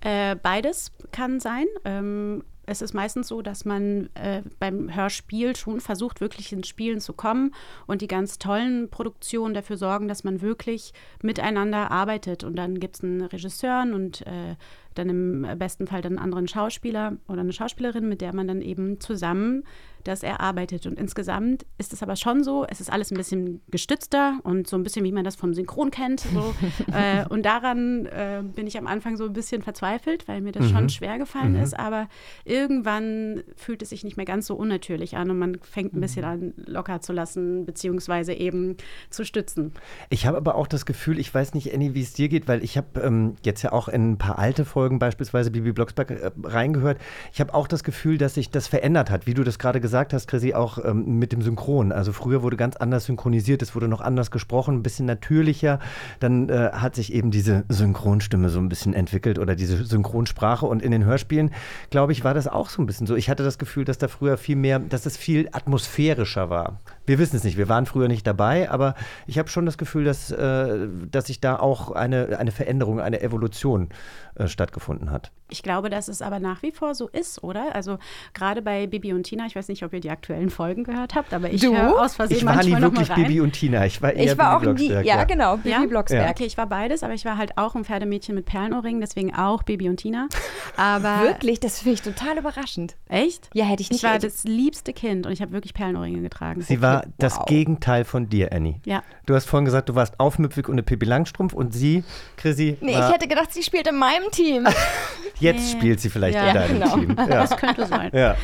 Äh, 0.00 0.36
beides 0.36 0.92
kann 1.12 1.40
sein. 1.40 1.66
Ähm, 1.84 2.44
es 2.66 2.82
ist 2.82 2.94
meistens 2.94 3.28
so, 3.28 3.42
dass 3.42 3.64
man 3.64 4.08
äh, 4.14 4.42
beim 4.58 4.94
Hörspiel 4.94 5.54
schon 5.56 5.80
versucht, 5.80 6.20
wirklich 6.20 6.52
ins 6.52 6.68
Spielen 6.68 7.00
zu 7.00 7.12
kommen 7.12 7.54
und 7.86 8.00
die 8.00 8.06
ganz 8.06 8.38
tollen 8.38 8.88
Produktionen 8.88 9.54
dafür 9.54 9.76
sorgen, 9.76 10.08
dass 10.08 10.24
man 10.24 10.40
wirklich 10.40 10.92
miteinander 11.22 11.90
arbeitet. 11.90 12.44
Und 12.44 12.56
dann 12.56 12.80
gibt 12.80 12.96
es 12.96 13.04
einen 13.04 13.22
Regisseur 13.22 13.82
und 13.82 14.26
äh, 14.26 14.56
dann 14.94 15.08
im 15.08 15.58
besten 15.58 15.86
Fall 15.86 16.02
dann 16.02 16.12
einen 16.12 16.24
anderen 16.24 16.48
Schauspieler 16.48 17.16
oder 17.28 17.40
eine 17.40 17.52
Schauspielerin, 17.52 18.08
mit 18.08 18.20
der 18.20 18.34
man 18.34 18.48
dann 18.48 18.62
eben 18.62 19.00
zusammen 19.00 19.64
das 20.04 20.22
erarbeitet. 20.22 20.86
Und 20.86 20.98
insgesamt 20.98 21.64
ist 21.78 21.92
es 21.92 22.02
aber 22.02 22.16
schon 22.16 22.44
so, 22.44 22.66
es 22.68 22.80
ist 22.80 22.92
alles 22.92 23.10
ein 23.10 23.16
bisschen 23.16 23.60
gestützter 23.70 24.38
und 24.42 24.66
so 24.66 24.76
ein 24.76 24.82
bisschen, 24.82 25.04
wie 25.04 25.12
man 25.12 25.24
das 25.24 25.36
vom 25.36 25.54
Synchron 25.54 25.90
kennt. 25.90 26.20
So. 26.20 26.54
äh, 26.92 27.26
und 27.28 27.44
daran 27.44 28.06
äh, 28.06 28.42
bin 28.44 28.66
ich 28.66 28.78
am 28.78 28.86
Anfang 28.86 29.16
so 29.16 29.24
ein 29.24 29.32
bisschen 29.32 29.62
verzweifelt, 29.62 30.28
weil 30.28 30.40
mir 30.40 30.52
das 30.52 30.70
schon 30.70 30.88
schwer 30.88 31.18
gefallen 31.18 31.56
ist. 31.56 31.78
Aber 31.78 32.08
irgendwann 32.44 33.42
fühlt 33.56 33.82
es 33.82 33.90
sich 33.90 34.04
nicht 34.04 34.16
mehr 34.16 34.26
ganz 34.26 34.46
so 34.46 34.54
unnatürlich 34.54 35.16
an 35.16 35.30
und 35.30 35.38
man 35.38 35.58
fängt 35.62 35.94
ein 35.94 36.00
bisschen 36.00 36.24
an, 36.24 36.54
locker 36.66 37.00
zu 37.00 37.12
lassen, 37.12 37.64
beziehungsweise 37.64 38.32
eben 38.34 38.76
zu 39.10 39.24
stützen. 39.24 39.72
Ich 40.10 40.26
habe 40.26 40.36
aber 40.36 40.54
auch 40.54 40.66
das 40.66 40.86
Gefühl, 40.86 41.18
ich 41.18 41.32
weiß 41.32 41.54
nicht, 41.54 41.72
Annie, 41.72 41.94
wie 41.94 42.02
es 42.02 42.12
dir 42.12 42.28
geht, 42.28 42.48
weil 42.48 42.62
ich 42.62 42.76
habe 42.76 43.00
ähm, 43.00 43.36
jetzt 43.44 43.62
ja 43.62 43.72
auch 43.72 43.88
in 43.88 44.12
ein 44.12 44.18
paar 44.18 44.38
alte 44.38 44.64
Folgen, 44.64 44.98
beispielsweise 44.98 45.50
Bibi 45.50 45.72
Blocksberg, 45.72 46.10
äh, 46.10 46.30
reingehört. 46.42 46.98
Ich 47.32 47.40
habe 47.40 47.54
auch 47.54 47.66
das 47.66 47.84
Gefühl, 47.84 48.18
dass 48.18 48.34
sich 48.34 48.50
das 48.50 48.66
verändert 48.66 49.10
hat, 49.10 49.26
wie 49.26 49.34
du 49.34 49.44
das 49.44 49.58
gerade 49.58 49.80
gesagt 49.80 49.92
hast, 49.92 49.93
Chrissy, 50.02 50.54
auch 50.54 50.78
ähm, 50.84 51.18
mit 51.18 51.32
dem 51.32 51.42
Synchron. 51.42 51.92
Also 51.92 52.12
früher 52.12 52.42
wurde 52.42 52.56
ganz 52.56 52.76
anders 52.76 53.04
synchronisiert, 53.04 53.62
es 53.62 53.74
wurde 53.74 53.88
noch 53.88 54.00
anders 54.00 54.30
gesprochen, 54.30 54.76
ein 54.76 54.82
bisschen 54.82 55.06
natürlicher. 55.06 55.78
Dann 56.20 56.48
äh, 56.48 56.70
hat 56.72 56.94
sich 56.94 57.12
eben 57.12 57.30
diese 57.30 57.64
Synchronstimme 57.68 58.48
so 58.48 58.58
ein 58.58 58.68
bisschen 58.68 58.94
entwickelt 58.94 59.38
oder 59.38 59.54
diese 59.54 59.84
Synchronsprache. 59.84 60.66
Und 60.66 60.82
in 60.82 60.90
den 60.90 61.04
Hörspielen, 61.04 61.50
glaube 61.90 62.12
ich, 62.12 62.24
war 62.24 62.34
das 62.34 62.48
auch 62.48 62.68
so 62.68 62.82
ein 62.82 62.86
bisschen 62.86 63.06
so. 63.06 63.14
Ich 63.14 63.30
hatte 63.30 63.44
das 63.44 63.58
Gefühl, 63.58 63.84
dass 63.84 63.98
da 63.98 64.08
früher 64.08 64.36
viel 64.36 64.56
mehr, 64.56 64.78
dass 64.78 65.06
es 65.06 65.16
viel 65.16 65.48
atmosphärischer 65.52 66.50
war. 66.50 66.78
Wir 67.06 67.18
wissen 67.18 67.36
es 67.36 67.44
nicht, 67.44 67.58
wir 67.58 67.68
waren 67.68 67.86
früher 67.86 68.08
nicht 68.08 68.26
dabei, 68.26 68.70
aber 68.70 68.94
ich 69.26 69.38
habe 69.38 69.48
schon 69.48 69.66
das 69.66 69.78
Gefühl, 69.78 70.04
dass, 70.04 70.30
äh, 70.30 70.88
dass 71.10 71.26
sich 71.26 71.40
da 71.40 71.56
auch 71.56 71.90
eine, 71.90 72.38
eine 72.38 72.50
Veränderung, 72.50 73.00
eine 73.00 73.20
Evolution 73.20 73.90
äh, 74.36 74.48
stattgefunden 74.48 75.10
hat. 75.10 75.30
Ich 75.50 75.62
glaube, 75.62 75.90
dass 75.90 76.08
es 76.08 76.22
aber 76.22 76.40
nach 76.40 76.62
wie 76.62 76.72
vor 76.72 76.94
so 76.94 77.06
ist, 77.08 77.42
oder? 77.44 77.74
Also 77.74 77.98
gerade 78.32 78.62
bei 78.62 78.86
Bibi 78.86 79.12
und 79.12 79.24
Tina, 79.24 79.44
ich 79.46 79.54
weiß 79.54 79.68
nicht, 79.68 79.82
ob 79.84 79.92
ihr 79.92 80.00
die 80.00 80.10
aktuellen 80.10 80.48
Folgen 80.50 80.84
gehört 80.84 81.14
habt, 81.14 81.34
aber 81.34 81.50
ich 81.52 81.62
höre 81.62 82.00
aus 82.00 82.14
Versehen 82.16 82.38
Ich 82.38 82.44
war 82.46 82.52
nie 82.52 82.70
manchmal 82.70 82.80
noch 82.80 82.90
mal 82.92 83.00
wirklich 83.00 83.10
rein. 83.10 83.26
Bibi 83.26 83.40
und 83.42 83.52
Tina. 83.52 83.84
Ich 83.84 84.00
war 84.00 84.12
eher 84.14 84.32
Ich 84.32 84.38
war 84.38 84.56
auch 84.56 84.60
Bibi 84.60 84.74
die, 84.74 84.88
Blocksberg. 84.88 85.06
ja, 85.06 85.24
genau, 85.24 85.56
Bibi 85.58 85.68
Ja? 85.70 85.84
Blocksberg. 85.86 86.30
Okay, 86.30 86.44
ich 86.46 86.56
war 86.56 86.66
beides, 86.66 87.02
aber 87.02 87.12
ich 87.12 87.24
war 87.26 87.36
halt 87.36 87.58
auch 87.58 87.74
ein 87.74 87.84
Pferdemädchen 87.84 88.34
mit 88.34 88.46
Perlenohrringen, 88.46 89.00
deswegen 89.02 89.34
auch 89.34 89.62
Bibi 89.62 89.88
und 89.90 89.98
Tina. 89.98 90.28
Aber 90.76 91.22
Wirklich, 91.24 91.60
das 91.60 91.78
finde 91.80 91.94
ich 91.94 92.02
total 92.02 92.38
überraschend. 92.38 92.96
echt? 93.08 93.48
Ja, 93.54 93.64
hätte 93.66 93.82
ich 93.82 93.90
nicht 93.90 94.02
Ich 94.02 94.08
war 94.10 94.18
das 94.18 94.44
liebste 94.44 94.92
Kind 94.92 95.24
und 95.26 95.32
ich 95.32 95.40
habe 95.42 95.52
wirklich 95.52 95.72
Perlenohrringe 95.74 96.20
getragen. 96.22 96.62
Sie 96.62 96.80
war 96.82 97.00
Okay, 97.00 97.08
das 97.18 97.36
wow. 97.36 97.44
Gegenteil 97.46 98.04
von 98.04 98.28
dir, 98.28 98.52
Annie. 98.52 98.80
Ja. 98.84 99.02
Du 99.26 99.34
hast 99.34 99.44
vorhin 99.46 99.64
gesagt, 99.66 99.88
du 99.88 99.94
warst 99.94 100.18
aufmüpfig 100.18 100.66
und 100.68 100.74
eine 100.74 100.82
Pippi 100.82 101.04
Langstrumpf 101.06 101.52
und 101.52 101.72
sie, 101.74 102.02
Chrissy, 102.36 102.76
Nee, 102.80 102.94
war, 102.94 103.08
ich 103.08 103.14
hätte 103.14 103.28
gedacht, 103.28 103.52
sie 103.52 103.62
spielt 103.62 103.86
in 103.86 103.96
meinem 103.96 104.30
Team. 104.32 104.66
jetzt 105.44 105.72
Nee. 105.74 105.78
spielt 105.78 106.00
sie 106.00 106.10
vielleicht 106.10 106.34
Ja, 106.36 106.48
in 106.48 106.54
deinem 106.54 106.80
genau. 106.80 106.94
Team. 106.96 107.16
Ja. 107.16 107.26
Das 107.48 107.56
könnte 107.56 107.86
sein. 107.86 108.10
ja. 108.12 108.36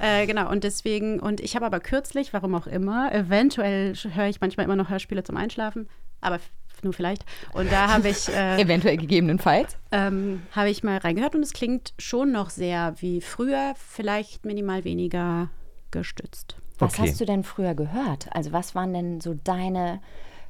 Äh, 0.00 0.26
genau, 0.26 0.50
und 0.50 0.62
deswegen, 0.64 1.20
und 1.20 1.40
ich 1.40 1.54
habe 1.56 1.64
aber 1.64 1.80
kürzlich, 1.80 2.32
warum 2.34 2.54
auch 2.54 2.66
immer, 2.66 3.12
eventuell 3.14 3.94
höre 3.94 4.26
ich 4.26 4.40
manchmal 4.40 4.64
immer 4.64 4.76
noch 4.76 4.90
Hörspiele 4.90 5.22
zum 5.24 5.36
Einschlafen, 5.38 5.88
aber 6.20 6.38
nur 6.82 6.92
vielleicht. 6.92 7.24
Und 7.54 7.72
da 7.72 7.88
habe 7.88 8.08
ich, 8.10 8.28
äh, 8.28 8.56
Eventuell 8.60 8.98
gegebenenfalls. 8.98 9.78
ähm, 9.92 10.42
habe 10.52 10.68
ich 10.68 10.82
mal 10.82 10.98
reingehört 10.98 11.34
und 11.34 11.42
es 11.42 11.54
klingt 11.54 11.94
schon 11.98 12.32
noch 12.32 12.50
sehr 12.50 12.94
wie 12.98 13.22
früher, 13.22 13.72
vielleicht 13.76 14.44
minimal 14.44 14.84
weniger 14.84 15.48
gestützt. 15.90 16.56
Was 16.78 16.92
Okay. 16.98 17.08
hast 17.08 17.20
du 17.20 17.24
denn 17.24 17.42
früher 17.44 17.74
gehört? 17.74 18.26
Also 18.32 18.52
was 18.52 18.74
waren 18.74 18.92
denn 18.92 19.20
so 19.22 19.32
deine 19.42 20.00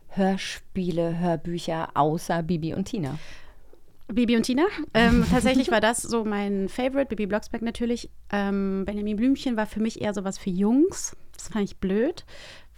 Hörspiele, 0.09 1.19
Hörbücher 1.19 1.91
außer 1.95 2.43
Bibi 2.43 2.75
und 2.75 2.87
Tina? 2.87 3.19
Bibi 4.09 4.37
und 4.37 4.45
Tina. 4.45 4.65
Ähm, 4.95 5.25
tatsächlich 5.31 5.71
war 5.71 5.81
das 5.81 6.03
so 6.03 6.25
mein 6.25 6.69
Favorite. 6.69 7.07
Bibi 7.07 7.27
Blocksberg 7.27 7.63
natürlich. 7.63 8.11
Ähm, 8.31 8.85
Benjamin 8.87 9.17
Blümchen 9.17 9.57
war 9.57 9.67
für 9.67 9.81
mich 9.81 10.01
eher 10.01 10.15
sowas 10.15 10.39
für 10.39 10.51
Jungs. 10.51 11.17
Das 11.33 11.49
fand 11.49 11.65
ich 11.65 11.77
blöd, 11.79 12.25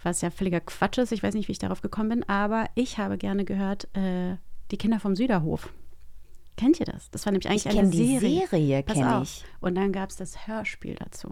was 0.03 0.21
ja 0.21 0.31
völliger 0.31 0.59
Quatsch 0.59 0.97
ist. 0.97 1.11
Ich 1.11 1.21
weiß 1.23 1.33
nicht, 1.35 1.47
wie 1.47 1.51
ich 1.53 1.59
darauf 1.59 1.81
gekommen 1.81 2.09
bin, 2.09 2.23
aber 2.29 2.65
ich 2.75 2.97
habe 2.97 3.17
gerne 3.17 3.45
gehört 3.45 3.87
äh, 3.95 4.37
Die 4.71 4.77
Kinder 4.77 4.99
vom 4.99 5.15
Süderhof. 5.15 5.71
Kennt 6.57 6.79
ihr 6.79 6.85
das? 6.87 7.09
Das 7.11 7.25
war 7.25 7.31
nämlich 7.31 7.47
eigentlich 7.47 7.65
Ich 7.67 7.79
eine 7.79 7.89
die 7.89 8.17
Serie. 8.19 8.47
Serie, 8.47 8.83
Pass 8.83 8.95
kenn 8.97 9.07
auf. 9.07 9.23
ich. 9.23 9.43
Und 9.61 9.75
dann 9.75 9.91
gab 9.93 10.09
es 10.09 10.17
das 10.17 10.47
Hörspiel 10.47 10.95
dazu. 10.95 11.31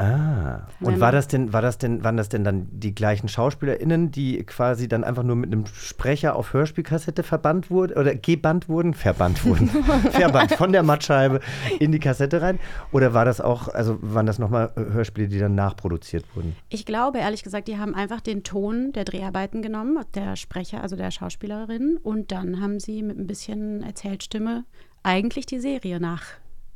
Ah. 0.00 0.66
Und 0.80 0.98
war 0.98 1.12
das 1.12 1.28
denn, 1.28 1.52
war 1.52 1.60
das 1.60 1.76
denn, 1.76 2.02
waren 2.02 2.16
das 2.16 2.30
denn 2.30 2.42
dann 2.42 2.68
die 2.72 2.94
gleichen 2.94 3.28
SchauspielerInnen, 3.28 4.10
die 4.10 4.42
quasi 4.44 4.88
dann 4.88 5.04
einfach 5.04 5.22
nur 5.22 5.36
mit 5.36 5.52
einem 5.52 5.66
Sprecher 5.66 6.36
auf 6.36 6.54
Hörspielkassette 6.54 7.22
verbannt 7.22 7.70
wurden 7.70 7.98
oder 7.98 8.14
gebannt 8.14 8.70
wurden, 8.70 8.94
verbannt 8.94 9.44
wurden, 9.44 9.68
verbannt 10.10 10.52
von 10.54 10.72
der 10.72 10.82
Mattscheibe 10.82 11.40
in 11.78 11.92
die 11.92 11.98
Kassette 11.98 12.40
rein? 12.40 12.58
Oder 12.92 13.12
war 13.12 13.26
das 13.26 13.42
auch, 13.42 13.68
also 13.68 13.98
waren 14.00 14.24
das 14.24 14.38
nochmal 14.38 14.72
Hörspiele, 14.74 15.28
die 15.28 15.38
dann 15.38 15.54
nachproduziert 15.54 16.24
wurden? 16.34 16.56
Ich 16.70 16.86
glaube, 16.86 17.18
ehrlich 17.18 17.42
gesagt, 17.42 17.68
die 17.68 17.76
haben 17.76 17.94
einfach 17.94 18.22
den 18.22 18.42
Ton 18.42 18.92
der 18.92 19.04
Dreharbeiten 19.04 19.60
genommen, 19.60 19.98
der 20.14 20.36
Sprecher, 20.36 20.80
also 20.82 20.96
der 20.96 21.10
Schauspielerin, 21.10 21.98
und 22.02 22.32
dann 22.32 22.62
haben 22.62 22.80
sie 22.80 23.02
mit 23.02 23.18
ein 23.18 23.26
bisschen 23.26 23.82
Erzählstimme 23.82 24.64
eigentlich 25.02 25.44
die 25.44 25.60
Serie 25.60 26.00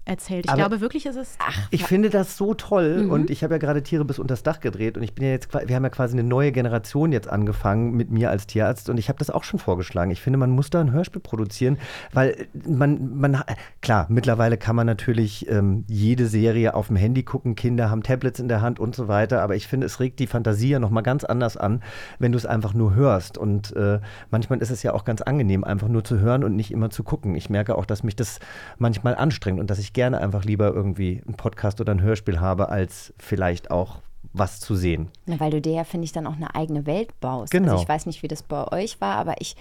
nacherzählt. 0.06 0.44
Ich 0.44 0.50
Aber- 0.50 0.58
glaube 0.58 0.80
wirklich, 0.80 1.06
ist 1.06 1.16
es. 1.16 1.36
Ach, 1.38 1.68
Ich 1.70 1.84
finde 1.84 2.10
das 2.10 2.36
so 2.36 2.54
toll 2.54 3.04
Mhm. 3.04 3.10
und 3.10 3.30
ich 3.30 3.42
habe 3.42 3.54
ja 3.54 3.58
gerade 3.58 3.82
Tiere 3.82 4.04
bis 4.04 4.18
unters 4.18 4.42
Dach 4.42 4.60
gedreht 4.60 4.96
und 4.96 5.02
ich 5.02 5.14
bin 5.14 5.24
ja 5.24 5.30
jetzt, 5.32 5.52
wir 5.52 5.74
haben 5.74 5.82
ja 5.82 5.88
quasi 5.90 6.14
eine 6.18 6.26
neue 6.26 6.52
Generation 6.52 7.12
jetzt 7.12 7.28
angefangen 7.28 7.92
mit 7.94 8.10
mir 8.10 8.30
als 8.30 8.46
Tierarzt 8.46 8.88
und 8.90 8.98
ich 8.98 9.08
habe 9.08 9.18
das 9.18 9.30
auch 9.30 9.44
schon 9.44 9.58
vorgeschlagen. 9.58 10.10
Ich 10.10 10.20
finde, 10.20 10.38
man 10.38 10.50
muss 10.50 10.70
da 10.70 10.80
ein 10.80 10.92
Hörspiel 10.92 11.20
produzieren, 11.20 11.78
weil 12.12 12.46
man, 12.66 13.16
man, 13.18 13.42
klar, 13.82 14.06
mittlerweile 14.08 14.56
kann 14.58 14.76
man 14.76 14.86
natürlich 14.86 15.48
ähm, 15.48 15.84
jede 15.88 16.26
Serie 16.26 16.74
auf 16.74 16.88
dem 16.88 16.96
Handy 16.96 17.22
gucken, 17.22 17.54
Kinder 17.54 17.90
haben 17.90 18.02
Tablets 18.02 18.38
in 18.40 18.48
der 18.48 18.60
Hand 18.60 18.78
und 18.80 18.94
so 18.94 19.08
weiter, 19.08 19.42
aber 19.42 19.56
ich 19.56 19.66
finde, 19.66 19.86
es 19.86 20.00
regt 20.00 20.18
die 20.20 20.26
Fantasie 20.26 20.70
ja 20.70 20.78
nochmal 20.78 21.02
ganz 21.02 21.24
anders 21.24 21.56
an, 21.56 21.82
wenn 22.18 22.32
du 22.32 22.38
es 22.38 22.46
einfach 22.46 22.74
nur 22.74 22.94
hörst 22.94 23.38
und 23.38 23.74
äh, 23.76 24.00
manchmal 24.30 24.58
ist 24.60 24.70
es 24.70 24.82
ja 24.82 24.92
auch 24.92 25.04
ganz 25.04 25.22
angenehm, 25.22 25.64
einfach 25.64 25.88
nur 25.88 26.04
zu 26.04 26.18
hören 26.18 26.44
und 26.44 26.56
nicht 26.56 26.70
immer 26.72 26.90
zu 26.90 27.02
gucken. 27.02 27.34
Ich 27.34 27.50
merke 27.50 27.76
auch, 27.76 27.86
dass 27.86 28.02
mich 28.02 28.16
das 28.16 28.38
manchmal 28.78 29.14
anstrengt 29.14 29.58
und 29.60 29.70
dass 29.70 29.78
ich 29.78 29.92
gerne 29.94 30.20
einfach 30.20 30.44
lieber 30.44 30.72
irgendwie 30.72 31.22
einen 31.26 31.36
Podcast 31.36 31.80
oder 31.80 31.92
ein 31.92 32.02
Hörspiel 32.02 32.40
habe, 32.40 32.68
als 32.68 33.14
vielleicht 33.18 33.70
auch 33.70 34.02
was 34.32 34.60
zu 34.60 34.74
sehen. 34.74 35.08
Na, 35.26 35.40
weil 35.40 35.50
du 35.50 35.60
dir 35.60 35.72
ja, 35.72 35.84
finde 35.84 36.04
ich, 36.04 36.12
dann 36.12 36.26
auch 36.26 36.36
eine 36.36 36.54
eigene 36.54 36.86
Welt 36.86 37.18
baust. 37.20 37.52
Genau. 37.52 37.72
Also 37.72 37.82
ich 37.82 37.88
weiß 37.88 38.06
nicht, 38.06 38.22
wie 38.22 38.28
das 38.28 38.42
bei 38.42 38.66
euch 38.68 39.00
war, 39.00 39.16
aber 39.16 39.40
ich 39.40 39.56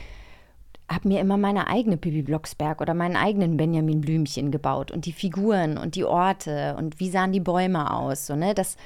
habe 0.90 1.08
mir 1.08 1.20
immer 1.22 1.38
meine 1.38 1.68
eigene 1.68 1.98
Bibi 1.98 2.24
Blocksberg 2.24 2.82
oder 2.82 2.94
meinen 2.94 3.16
eigenen 3.16 3.58
Benjamin 3.58 4.02
Blümchen 4.02 4.52
gebaut 4.52 4.92
und 4.92 5.06
die 5.06 5.14
Figuren 5.14 5.78
und 5.78 5.96
die 5.96 6.04
Orte 6.04 6.76
und 6.78 7.00
wie 7.00 7.10
sahen 7.10 7.32
die 7.32 7.40
Bäume 7.40 7.92
aus. 7.92 8.28
So, 8.28 8.36
ne? 8.36 8.54
Das 8.54 8.78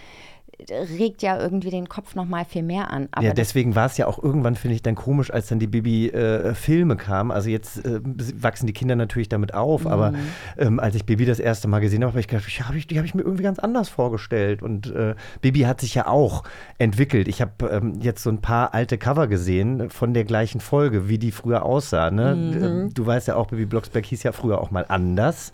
regt 0.69 1.21
ja 1.21 1.39
irgendwie 1.39 1.69
den 1.69 1.87
Kopf 1.87 2.15
noch 2.15 2.25
mal 2.25 2.43
viel 2.43 2.63
mehr 2.63 2.91
an. 2.91 3.07
Aber 3.11 3.25
ja, 3.27 3.33
deswegen 3.33 3.75
war 3.75 3.85
es 3.85 3.97
ja 3.97 4.07
auch 4.07 4.21
irgendwann, 4.21 4.55
finde 4.55 4.75
ich, 4.75 4.81
dann 4.81 4.95
komisch, 4.95 5.31
als 5.31 5.47
dann 5.47 5.59
die 5.59 5.67
Bibi-Filme 5.67 6.95
kamen. 6.97 7.31
Also 7.31 7.49
jetzt 7.49 7.85
äh, 7.85 7.99
wachsen 8.03 8.65
die 8.67 8.73
Kinder 8.73 8.95
natürlich 8.95 9.29
damit 9.29 9.53
auf, 9.53 9.85
aber 9.85 10.11
Mhm. 10.11 10.17
ähm, 10.57 10.79
als 10.79 10.95
ich 10.95 11.05
Bibi 11.05 11.25
das 11.25 11.39
erste 11.39 11.67
Mal 11.67 11.79
gesehen 11.79 12.01
habe, 12.03 12.11
habe 12.11 12.19
ich 12.19 12.27
gedacht, 12.27 12.45
ja, 12.57 12.67
hab 12.67 12.75
ich, 12.75 12.87
die 12.87 12.97
habe 12.97 13.05
ich 13.05 13.13
mir 13.13 13.21
irgendwie 13.21 13.43
ganz 13.43 13.59
anders 13.59 13.89
vorgestellt. 13.89 14.61
Und 14.63 14.87
äh, 14.93 15.15
Bibi 15.41 15.61
hat 15.61 15.79
sich 15.81 15.93
ja 15.95 16.07
auch 16.07 16.43
entwickelt. 16.79 17.27
Ich 17.27 17.41
habe 17.41 17.51
ähm, 17.71 17.99
jetzt 18.01 18.23
so 18.23 18.29
ein 18.29 18.41
paar 18.41 18.73
alte 18.73 18.97
Cover 18.97 19.27
gesehen 19.27 19.89
von 19.89 20.13
der 20.13 20.23
gleichen 20.23 20.59
Folge, 20.59 21.07
wie 21.07 21.17
die 21.19 21.31
früher 21.31 21.63
aussah. 21.63 22.09
Ne? 22.11 22.35
Mhm. 22.35 22.93
Du 22.93 23.05
weißt 23.05 23.27
ja 23.27 23.35
auch, 23.35 23.47
Bibi 23.47 23.65
Blocksberg 23.65 24.05
hieß 24.05 24.23
ja 24.23 24.31
früher 24.31 24.59
auch 24.59 24.71
mal 24.71 24.85
anders. 24.87 25.53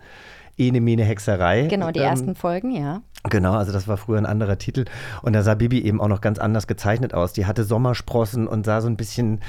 Ene, 0.58 0.82
Mene, 0.82 1.04
Hexerei. 1.04 1.64
genau, 1.68 1.90
die 1.92 2.00
Ähm, 2.00 2.06
ersten 2.06 2.36
Folgen, 2.36 2.72
ja. 2.76 3.02
Genau, 3.30 3.54
also 3.54 3.72
das 3.72 3.88
war 3.88 3.96
früher 3.96 4.18
ein 4.18 4.26
anderer 4.26 4.58
Titel. 4.58 4.84
Und 5.22 5.34
da 5.34 5.44
sah 5.44 5.56
Bibi 5.56 5.82
eben 5.82 6.02
auch 6.02 6.10
noch 6.10 6.20
ganz 6.20 6.40
anders 6.40 6.68
gezeichnet 6.68 7.14
aus. 7.14 7.32
Die 7.32 7.46
hatte 7.46 7.64
Sommersprossen 7.64 8.48
und 8.48 8.66
sah 8.66 8.82
so 8.82 8.88
ein 8.88 8.98
bisschen, 8.98 9.40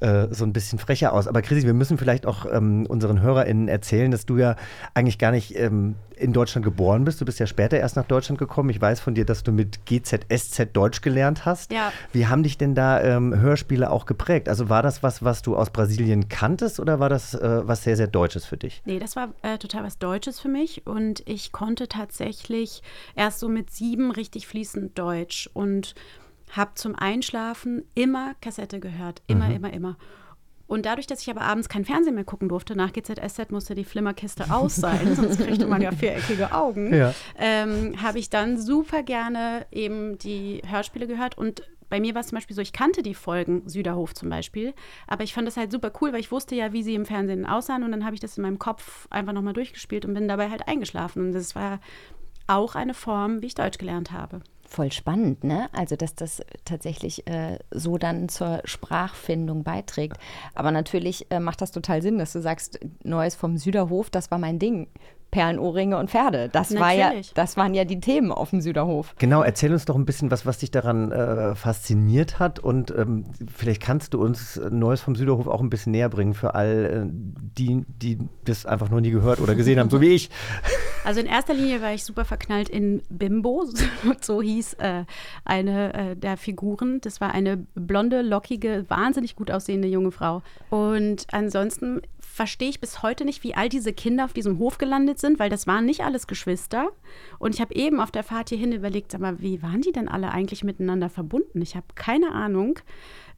äh, 0.00 0.28
so 0.30 0.44
ein 0.44 0.54
bisschen 0.54 0.78
frecher 0.78 1.12
aus. 1.12 1.28
Aber 1.28 1.42
Chrissy, 1.42 1.66
wir 1.66 1.74
müssen 1.74 1.98
vielleicht 1.98 2.24
auch 2.24 2.46
ähm, 2.50 2.86
unseren 2.88 3.20
HörerInnen 3.20 3.68
erzählen, 3.68 4.10
dass 4.10 4.24
du 4.24 4.38
ja 4.38 4.56
eigentlich 4.94 5.18
gar 5.18 5.30
nicht 5.30 5.54
ähm, 5.58 5.96
in 6.18 6.32
Deutschland 6.32 6.64
geboren 6.64 7.04
bist. 7.04 7.20
Du 7.20 7.24
bist 7.24 7.38
ja 7.38 7.46
später 7.46 7.78
erst 7.78 7.96
nach 7.96 8.04
Deutschland 8.04 8.38
gekommen. 8.38 8.70
Ich 8.70 8.80
weiß 8.80 9.00
von 9.00 9.14
dir, 9.14 9.24
dass 9.24 9.42
du 9.42 9.52
mit 9.52 9.84
GZSZ 9.86 10.68
Deutsch 10.72 11.00
gelernt 11.00 11.44
hast. 11.44 11.72
Ja. 11.72 11.92
Wie 12.12 12.26
haben 12.26 12.42
dich 12.42 12.58
denn 12.58 12.74
da 12.74 13.00
ähm, 13.02 13.38
Hörspiele 13.38 13.90
auch 13.90 14.06
geprägt? 14.06 14.48
Also 14.48 14.68
war 14.68 14.82
das 14.82 15.02
was, 15.02 15.22
was 15.22 15.42
du 15.42 15.56
aus 15.56 15.70
Brasilien 15.70 16.28
kanntest 16.28 16.80
oder 16.80 16.98
war 16.98 17.08
das 17.08 17.34
äh, 17.34 17.66
was 17.66 17.84
sehr, 17.84 17.96
sehr 17.96 18.06
Deutsches 18.06 18.44
für 18.44 18.56
dich? 18.56 18.82
Nee, 18.84 18.98
das 18.98 19.16
war 19.16 19.28
äh, 19.42 19.58
total 19.58 19.84
was 19.84 19.98
Deutsches 19.98 20.40
für 20.40 20.48
mich 20.48 20.86
und 20.86 21.22
ich 21.26 21.52
konnte 21.52 21.88
tatsächlich 21.88 22.82
erst 23.18 23.40
so 23.40 23.48
mit 23.48 23.70
sieben 23.70 24.10
richtig 24.10 24.46
fließend 24.46 24.98
Deutsch 24.98 25.50
und 25.52 25.94
habe 26.52 26.70
zum 26.74 26.94
Einschlafen 26.94 27.82
immer 27.94 28.34
Kassette 28.40 28.80
gehört. 28.80 29.22
Immer, 29.26 29.48
Mhm. 29.48 29.54
immer, 29.56 29.72
immer. 29.72 29.96
Und 30.66 30.84
dadurch, 30.84 31.06
dass 31.06 31.22
ich 31.22 31.30
aber 31.30 31.40
abends 31.42 31.68
kein 31.70 31.84
Fernsehen 31.86 32.14
mehr 32.14 32.24
gucken 32.24 32.48
durfte, 32.50 32.76
nach 32.76 32.92
GZSZ 32.92 33.50
musste 33.50 33.74
die 33.74 33.84
Flimmerkiste 33.84 34.50
aus 34.52 34.76
sein, 34.76 35.14
sonst 35.16 35.38
kriegte 35.40 35.66
man 35.66 35.80
ja 35.80 35.92
viereckige 35.92 36.52
Augen, 36.52 36.94
Ja. 36.94 37.14
ähm, 37.38 38.00
habe 38.02 38.18
ich 38.18 38.28
dann 38.30 38.58
super 38.60 39.02
gerne 39.02 39.66
eben 39.72 40.18
die 40.18 40.60
Hörspiele 40.66 41.06
gehört 41.06 41.38
und 41.38 41.62
bei 41.90 42.00
mir 42.00 42.14
war 42.14 42.20
es 42.20 42.26
zum 42.26 42.36
Beispiel 42.36 42.54
so, 42.54 42.60
ich 42.60 42.74
kannte 42.74 43.02
die 43.02 43.14
Folgen 43.14 43.66
Süderhof 43.66 44.12
zum 44.12 44.28
Beispiel, 44.28 44.74
aber 45.06 45.24
ich 45.24 45.32
fand 45.32 45.48
das 45.48 45.56
halt 45.56 45.72
super 45.72 45.90
cool, 46.02 46.12
weil 46.12 46.20
ich 46.20 46.30
wusste 46.30 46.54
ja, 46.54 46.74
wie 46.74 46.82
sie 46.82 46.94
im 46.94 47.06
Fernsehen 47.06 47.46
aussahen 47.46 47.82
und 47.82 47.92
dann 47.92 48.04
habe 48.04 48.12
ich 48.14 48.20
das 48.20 48.36
in 48.36 48.42
meinem 48.42 48.58
Kopf 48.58 49.06
einfach 49.08 49.32
nochmal 49.32 49.54
durchgespielt 49.54 50.04
und 50.04 50.12
bin 50.12 50.28
dabei 50.28 50.50
halt 50.50 50.68
eingeschlafen 50.68 51.22
und 51.28 51.32
das 51.32 51.54
war 51.54 51.80
auch 52.48 52.74
eine 52.74 52.94
Form, 52.94 53.42
wie 53.42 53.46
ich 53.46 53.54
Deutsch 53.54 53.78
gelernt 53.78 54.12
habe. 54.12 54.40
Voll 54.66 54.92
spannend, 54.92 55.44
ne? 55.44 55.70
Also, 55.72 55.96
dass 55.96 56.14
das 56.14 56.42
tatsächlich 56.66 57.26
äh, 57.26 57.58
so 57.70 57.96
dann 57.96 58.28
zur 58.28 58.60
Sprachfindung 58.64 59.64
beiträgt. 59.64 60.18
Aber 60.54 60.70
natürlich 60.70 61.30
äh, 61.30 61.40
macht 61.40 61.62
das 61.62 61.70
total 61.70 62.02
Sinn, 62.02 62.18
dass 62.18 62.34
du 62.34 62.42
sagst, 62.42 62.78
Neues 63.02 63.34
vom 63.34 63.56
Süderhof, 63.56 64.10
das 64.10 64.30
war 64.30 64.38
mein 64.38 64.58
Ding. 64.58 64.88
Perlenohrringe 65.30 65.98
und 65.98 66.10
Pferde. 66.10 66.48
Das, 66.50 66.74
war 66.74 66.92
ja, 66.92 67.12
das 67.34 67.56
waren 67.56 67.74
ja 67.74 67.84
die 67.84 68.00
Themen 68.00 68.32
auf 68.32 68.50
dem 68.50 68.60
Süderhof. 68.60 69.14
Genau, 69.18 69.42
erzähl 69.42 69.72
uns 69.72 69.84
doch 69.84 69.96
ein 69.96 70.06
bisschen 70.06 70.30
was, 70.30 70.46
was 70.46 70.58
dich 70.58 70.70
daran 70.70 71.12
äh, 71.12 71.54
fasziniert 71.54 72.38
hat 72.38 72.58
und 72.58 72.90
ähm, 72.90 73.24
vielleicht 73.54 73.82
kannst 73.82 74.14
du 74.14 74.22
uns 74.22 74.60
Neues 74.70 75.00
vom 75.00 75.16
Süderhof 75.16 75.46
auch 75.46 75.60
ein 75.60 75.70
bisschen 75.70 75.92
näher 75.92 76.08
bringen 76.08 76.34
für 76.34 76.54
all 76.54 76.84
äh, 76.84 77.10
die, 77.10 77.84
die 77.88 78.18
das 78.44 78.66
einfach 78.66 78.88
noch 78.88 79.00
nie 79.00 79.10
gehört 79.10 79.40
oder 79.40 79.54
gesehen 79.54 79.78
haben, 79.78 79.90
so 79.90 80.00
wie 80.00 80.08
ich. 80.08 80.30
Also 81.04 81.20
in 81.20 81.26
erster 81.26 81.54
Linie 81.54 81.80
war 81.80 81.94
ich 81.94 82.04
super 82.04 82.26
verknallt 82.26 82.68
in 82.68 83.02
Bimbo, 83.08 83.64
so 84.20 84.42
hieß 84.42 84.74
äh, 84.74 85.04
eine 85.44 85.94
äh, 85.94 86.16
der 86.16 86.36
Figuren. 86.36 87.00
Das 87.00 87.20
war 87.20 87.32
eine 87.32 87.56
blonde, 87.74 88.20
lockige, 88.20 88.84
wahnsinnig 88.88 89.34
gut 89.34 89.50
aussehende 89.50 89.88
junge 89.88 90.10
Frau. 90.10 90.42
Und 90.68 91.26
ansonsten 91.32 92.02
verstehe 92.32 92.68
ich 92.68 92.80
bis 92.80 93.02
heute 93.02 93.24
nicht, 93.24 93.42
wie 93.42 93.54
all 93.54 93.68
diese 93.68 93.92
Kinder 93.92 94.24
auf 94.24 94.32
diesem 94.32 94.58
Hof 94.58 94.78
gelandet 94.78 95.18
sind, 95.18 95.38
weil 95.38 95.50
das 95.50 95.66
waren 95.66 95.84
nicht 95.84 96.02
alles 96.02 96.26
Geschwister. 96.26 96.88
Und 97.38 97.54
ich 97.54 97.60
habe 97.60 97.74
eben 97.74 98.00
auf 98.00 98.10
der 98.10 98.22
Fahrt 98.22 98.50
hierhin 98.50 98.72
überlegt, 98.72 99.14
aber 99.14 99.40
wie 99.40 99.62
waren 99.62 99.80
die 99.80 99.92
denn 99.92 100.08
alle 100.08 100.30
eigentlich 100.30 100.62
miteinander 100.62 101.10
verbunden? 101.10 101.60
Ich 101.62 101.74
habe 101.74 101.86
keine 101.94 102.32
Ahnung. 102.32 102.78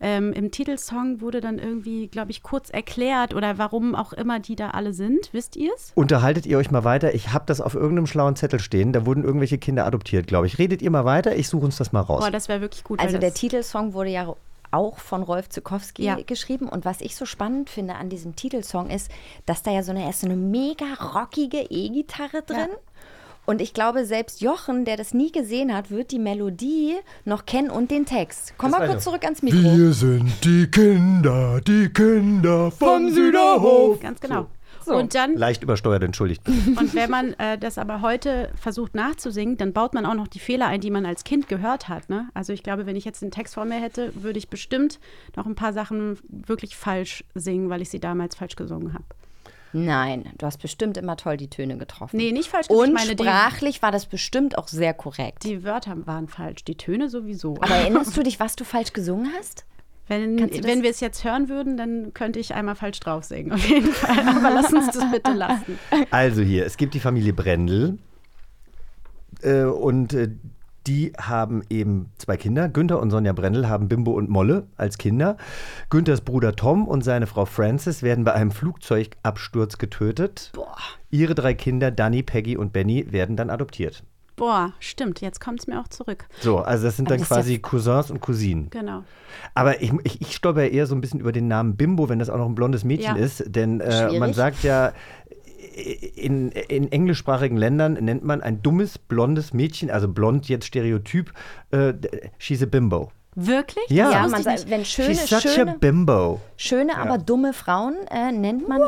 Ähm, 0.02 0.32
Im 0.32 0.50
Titelsong 0.50 1.20
wurde 1.20 1.40
dann 1.40 1.58
irgendwie, 1.58 2.08
glaube 2.08 2.30
ich, 2.30 2.42
kurz 2.42 2.70
erklärt 2.70 3.34
oder 3.34 3.58
warum 3.58 3.94
auch 3.94 4.12
immer 4.12 4.40
die 4.40 4.56
da 4.56 4.70
alle 4.70 4.94
sind. 4.94 5.28
Wisst 5.32 5.56
ihr 5.56 5.72
es? 5.74 5.92
Unterhaltet 5.94 6.46
ihr 6.46 6.58
euch 6.58 6.70
mal 6.70 6.84
weiter? 6.84 7.14
Ich 7.14 7.32
habe 7.32 7.44
das 7.46 7.60
auf 7.60 7.74
irgendeinem 7.74 8.06
schlauen 8.06 8.34
Zettel 8.34 8.60
stehen. 8.60 8.92
Da 8.92 9.04
wurden 9.04 9.24
irgendwelche 9.24 9.58
Kinder 9.58 9.86
adoptiert, 9.86 10.26
glaube 10.26 10.46
ich. 10.46 10.58
Redet 10.58 10.80
ihr 10.80 10.90
mal 10.90 11.04
weiter? 11.04 11.36
Ich 11.36 11.48
suche 11.48 11.66
uns 11.66 11.76
das 11.76 11.92
mal 11.92 12.00
raus. 12.00 12.20
Boah, 12.24 12.30
das 12.30 12.48
wäre 12.48 12.62
wirklich 12.62 12.82
gut. 12.82 12.98
Also 12.98 13.18
der 13.18 13.34
Titelsong 13.34 13.92
wurde 13.92 14.10
ja 14.10 14.34
auch 14.70 14.98
von 14.98 15.22
Rolf 15.22 15.48
Zukowski 15.48 16.04
Ja. 16.04 16.16
geschrieben. 16.24 16.68
Und 16.68 16.84
was 16.84 17.00
ich 17.00 17.16
so 17.16 17.26
spannend 17.26 17.70
finde 17.70 17.94
an 17.96 18.08
diesem 18.08 18.36
Titelsong 18.36 18.90
ist, 18.90 19.10
dass 19.46 19.62
da 19.62 19.70
ja 19.70 19.82
so 19.82 19.90
eine, 19.90 20.04
erst 20.04 20.20
so 20.20 20.26
eine 20.26 20.36
mega 20.36 20.86
rockige 21.14 21.58
E-Gitarre 21.70 22.42
drin. 22.42 22.68
Und 23.46 23.60
ich 23.60 23.74
glaube, 23.74 24.04
selbst 24.04 24.42
Jochen, 24.42 24.84
der 24.84 24.96
das 24.96 25.12
nie 25.12 25.32
gesehen 25.32 25.74
hat, 25.74 25.90
wird 25.90 26.12
die 26.12 26.18
Melodie 26.20 26.96
noch 27.24 27.46
kennen 27.46 27.70
und 27.70 27.90
den 27.90 28.06
Text. 28.06 28.54
Komm 28.58 28.70
mal 28.70 28.86
kurz 28.86 29.02
zurück 29.02 29.24
ans 29.24 29.42
Mikro. 29.42 29.58
Wir 29.58 29.92
sind 29.92 30.32
die 30.44 30.70
Kinder, 30.70 31.60
die 31.60 31.88
Kinder 31.88 32.70
vom 32.70 33.10
Süderhof. 33.10 33.98
Ganz 34.00 34.20
genau. 34.20 34.46
Und 34.86 35.14
dann 35.14 35.34
Leicht 35.36 35.62
übersteuert, 35.62 36.02
entschuldigt. 36.02 36.46
Und 36.48 36.94
wenn 36.94 37.10
man 37.10 37.32
äh, 37.34 37.58
das 37.58 37.78
aber 37.78 38.00
heute 38.00 38.50
versucht 38.60 38.94
nachzusingen, 38.94 39.56
dann 39.56 39.72
baut 39.72 39.94
man 39.94 40.06
auch 40.06 40.14
noch 40.14 40.28
die 40.28 40.38
Fehler 40.38 40.66
ein, 40.66 40.80
die 40.80 40.90
man 40.90 41.06
als 41.06 41.24
Kind 41.24 41.48
gehört 41.48 41.88
hat. 41.88 42.08
Ne? 42.08 42.28
Also 42.34 42.52
ich 42.52 42.62
glaube, 42.62 42.86
wenn 42.86 42.96
ich 42.96 43.04
jetzt 43.04 43.22
den 43.22 43.30
Text 43.30 43.54
vor 43.54 43.64
mir 43.64 43.80
hätte, 43.80 44.12
würde 44.22 44.38
ich 44.38 44.48
bestimmt 44.48 44.98
noch 45.36 45.46
ein 45.46 45.54
paar 45.54 45.72
Sachen 45.72 46.18
wirklich 46.28 46.76
falsch 46.76 47.24
singen, 47.34 47.70
weil 47.70 47.82
ich 47.82 47.90
sie 47.90 48.00
damals 48.00 48.36
falsch 48.36 48.56
gesungen 48.56 48.94
habe. 48.94 49.04
Nein, 49.72 50.32
du 50.38 50.46
hast 50.46 50.58
bestimmt 50.58 50.96
immer 50.96 51.16
toll 51.16 51.36
die 51.36 51.48
Töne 51.48 51.78
getroffen. 51.78 52.16
Nee, 52.16 52.32
nicht 52.32 52.48
falsch 52.48 52.68
gesungen. 52.68 52.88
Und 52.88 52.94
meine, 52.94 53.14
die, 53.14 53.22
sprachlich 53.22 53.82
war 53.82 53.92
das 53.92 54.06
bestimmt 54.06 54.58
auch 54.58 54.68
sehr 54.68 54.94
korrekt. 54.94 55.44
die 55.44 55.62
Wörter 55.62 56.06
waren 56.06 56.28
falsch, 56.28 56.64
die 56.64 56.76
Töne 56.76 57.08
sowieso. 57.08 57.54
Aber 57.60 57.74
erinnerst 57.76 58.16
du 58.16 58.22
dich, 58.22 58.40
was 58.40 58.56
du 58.56 58.64
falsch 58.64 58.92
gesungen 58.92 59.32
hast? 59.38 59.64
Wenn, 60.10 60.38
wenn 60.64 60.82
wir 60.82 60.90
es 60.90 60.98
jetzt 61.00 61.24
hören 61.24 61.48
würden, 61.48 61.76
dann 61.76 62.12
könnte 62.12 62.40
ich 62.40 62.54
einmal 62.54 62.74
falsch 62.74 62.98
drauf 62.98 63.24
singen, 63.24 63.52
auf 63.52 63.64
jeden 63.64 63.92
Fall. 63.92 64.18
Aber 64.28 64.50
lass 64.50 64.72
uns 64.72 64.90
das 64.90 65.10
bitte 65.10 65.32
lassen. 65.32 65.78
Also 66.10 66.42
hier, 66.42 66.66
es 66.66 66.76
gibt 66.76 66.94
die 66.94 67.00
Familie 67.00 67.32
Brendel 67.32 67.98
äh, 69.42 69.62
und 69.64 70.12
äh, 70.12 70.30
die 70.86 71.12
haben 71.20 71.62
eben 71.70 72.10
zwei 72.18 72.36
Kinder. 72.36 72.68
Günther 72.68 73.00
und 73.00 73.10
Sonja 73.10 73.32
Brendel 73.32 73.68
haben 73.68 73.88
Bimbo 73.88 74.12
und 74.12 74.28
Molle 74.28 74.66
als 74.76 74.98
Kinder. 74.98 75.36
Günthers 75.90 76.22
Bruder 76.22 76.56
Tom 76.56 76.88
und 76.88 77.02
seine 77.02 77.26
Frau 77.26 77.44
Frances 77.44 78.02
werden 78.02 78.24
bei 78.24 78.32
einem 78.32 78.50
Flugzeugabsturz 78.50 79.78
getötet. 79.78 80.52
Ihre 81.10 81.34
drei 81.34 81.54
Kinder, 81.54 81.90
Danny, 81.90 82.22
Peggy 82.22 82.56
und 82.56 82.72
Benny, 82.72 83.12
werden 83.12 83.36
dann 83.36 83.50
adoptiert. 83.50 84.02
Boah, 84.40 84.72
stimmt, 84.80 85.20
jetzt 85.20 85.38
kommt 85.38 85.60
es 85.60 85.66
mir 85.66 85.78
auch 85.78 85.88
zurück. 85.88 86.26
So, 86.40 86.58
also 86.58 86.86
das 86.86 86.96
sind 86.96 87.06
Aber 87.08 87.16
dann 87.16 87.18
das 87.18 87.26
ist 87.26 87.30
ja 87.30 87.36
quasi 87.36 87.58
Cousins 87.58 88.10
und 88.10 88.20
Cousinen. 88.20 88.70
Genau. 88.70 89.04
Aber 89.54 89.82
ich, 89.82 89.92
ich, 90.04 90.20
ich 90.22 90.34
stolper 90.34 90.68
eher 90.68 90.86
so 90.86 90.94
ein 90.94 91.02
bisschen 91.02 91.20
über 91.20 91.30
den 91.30 91.46
Namen 91.46 91.76
Bimbo, 91.76 92.08
wenn 92.08 92.18
das 92.18 92.30
auch 92.30 92.38
noch 92.38 92.46
ein 92.46 92.54
blondes 92.54 92.82
Mädchen 92.82 93.16
Ja. 93.16 93.22
ist. 93.22 93.44
Denn 93.46 93.80
äh, 93.80 94.18
man 94.18 94.32
sagt 94.32 94.64
ja, 94.64 94.94
in, 96.16 96.50
in 96.50 96.90
englischsprachigen 96.90 97.56
Ländern 97.56 97.92
nennt 97.94 98.24
man 98.24 98.40
ein 98.40 98.62
dummes, 98.62 98.96
blondes 98.98 99.52
Mädchen, 99.52 99.90
also 99.90 100.08
blond 100.08 100.48
jetzt 100.48 100.66
Stereotyp, 100.66 101.32
äh, 101.70 101.92
she's 102.38 102.62
a 102.62 102.66
bimbo. 102.66 103.12
Wirklich? 103.46 103.84
Ja. 103.88 104.04
Das 104.06 104.14
Ja, 104.14 104.28
man 104.28 104.42
sagt, 104.42 104.70
wenn 104.70 104.84
schöne, 104.84 105.14
she's 105.14 105.28
such 105.28 105.46
a 105.46 105.48
schöne, 105.48 105.76
bimbo. 105.78 106.40
schöne, 106.56 106.98
aber 106.98 107.18
dumme 107.18 107.52
Frauen 107.52 107.96
äh, 108.10 108.32
nennt 108.32 108.68
man 108.68 108.82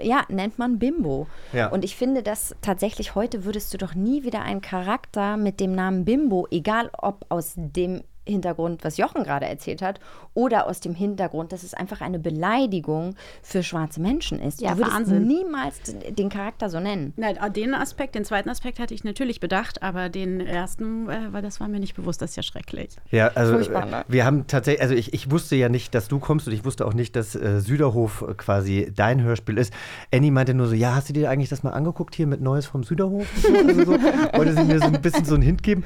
ja 0.00 0.24
nennt 0.28 0.58
man 0.58 0.78
Bimbo. 0.78 1.26
Ja. 1.52 1.68
Und 1.68 1.84
ich 1.84 1.96
finde, 1.96 2.22
dass 2.22 2.54
tatsächlich 2.60 3.14
heute 3.14 3.44
würdest 3.44 3.72
du 3.72 3.78
doch 3.78 3.94
nie 3.94 4.24
wieder 4.24 4.42
einen 4.42 4.60
Charakter 4.60 5.36
mit 5.36 5.60
dem 5.60 5.74
Namen 5.74 6.04
Bimbo, 6.04 6.46
egal 6.50 6.90
ob 6.92 7.24
aus 7.28 7.54
dem 7.56 8.02
Hintergrund, 8.26 8.84
was 8.84 8.96
Jochen 8.96 9.24
gerade 9.24 9.46
erzählt 9.46 9.82
hat, 9.82 10.00
oder 10.34 10.66
aus 10.66 10.80
dem 10.80 10.94
Hintergrund, 10.94 11.52
dass 11.52 11.62
es 11.62 11.74
einfach 11.74 12.00
eine 12.00 12.18
Beleidigung 12.18 13.14
für 13.42 13.62
schwarze 13.62 14.00
Menschen 14.00 14.40
ist. 14.40 14.60
Ja, 14.60 14.72
du 14.72 14.78
würdest 14.78 14.96
Wahnsinn. 14.96 15.26
niemals 15.26 15.80
den 16.10 16.28
Charakter 16.28 16.68
so 16.70 16.80
nennen. 16.80 17.12
Na, 17.16 17.48
den 17.48 17.74
Aspekt, 17.74 18.14
den 18.14 18.24
zweiten 18.24 18.48
Aspekt 18.48 18.78
hatte 18.78 18.94
ich 18.94 19.04
natürlich 19.04 19.40
bedacht, 19.40 19.82
aber 19.82 20.08
den 20.08 20.40
ersten, 20.40 21.08
äh, 21.08 21.32
weil 21.32 21.42
das 21.42 21.60
war 21.60 21.68
mir 21.68 21.80
nicht 21.80 21.94
bewusst, 21.94 22.22
das 22.22 22.30
ist 22.30 22.36
ja 22.36 22.42
schrecklich. 22.42 22.96
Ja, 23.10 23.28
also 23.34 23.54
Furchtbar, 23.54 23.86
ne? 23.86 24.00
äh, 24.00 24.04
wir 24.08 24.24
haben 24.24 24.46
tatsächlich, 24.46 24.82
also 24.82 24.94
ich, 24.94 25.12
ich 25.12 25.30
wusste 25.30 25.56
ja 25.56 25.68
nicht, 25.68 25.94
dass 25.94 26.08
du 26.08 26.18
kommst 26.18 26.46
und 26.46 26.54
ich 26.54 26.64
wusste 26.64 26.86
auch 26.86 26.94
nicht, 26.94 27.16
dass 27.16 27.34
äh, 27.34 27.60
Süderhof 27.60 28.22
äh, 28.22 28.34
quasi 28.34 28.92
dein 28.94 29.22
Hörspiel 29.22 29.58
ist. 29.58 29.72
Annie 30.12 30.32
meinte 30.32 30.54
nur 30.54 30.66
so, 30.66 30.74
ja, 30.74 30.94
hast 30.94 31.08
du 31.08 31.12
dir 31.12 31.30
eigentlich 31.30 31.50
das 31.50 31.62
mal 31.62 31.70
angeguckt 31.70 32.14
hier 32.14 32.26
mit 32.26 32.40
Neues 32.40 32.66
vom 32.66 32.84
Süderhof? 32.84 33.26
Also 33.64 33.84
so, 33.84 33.92
wollte 33.92 34.54
sie 34.54 34.64
mir 34.64 34.78
so 34.78 34.86
ein 34.86 35.00
bisschen 35.00 35.24
so 35.24 35.34
einen 35.34 35.42
Hint 35.42 35.62
geben. 35.62 35.84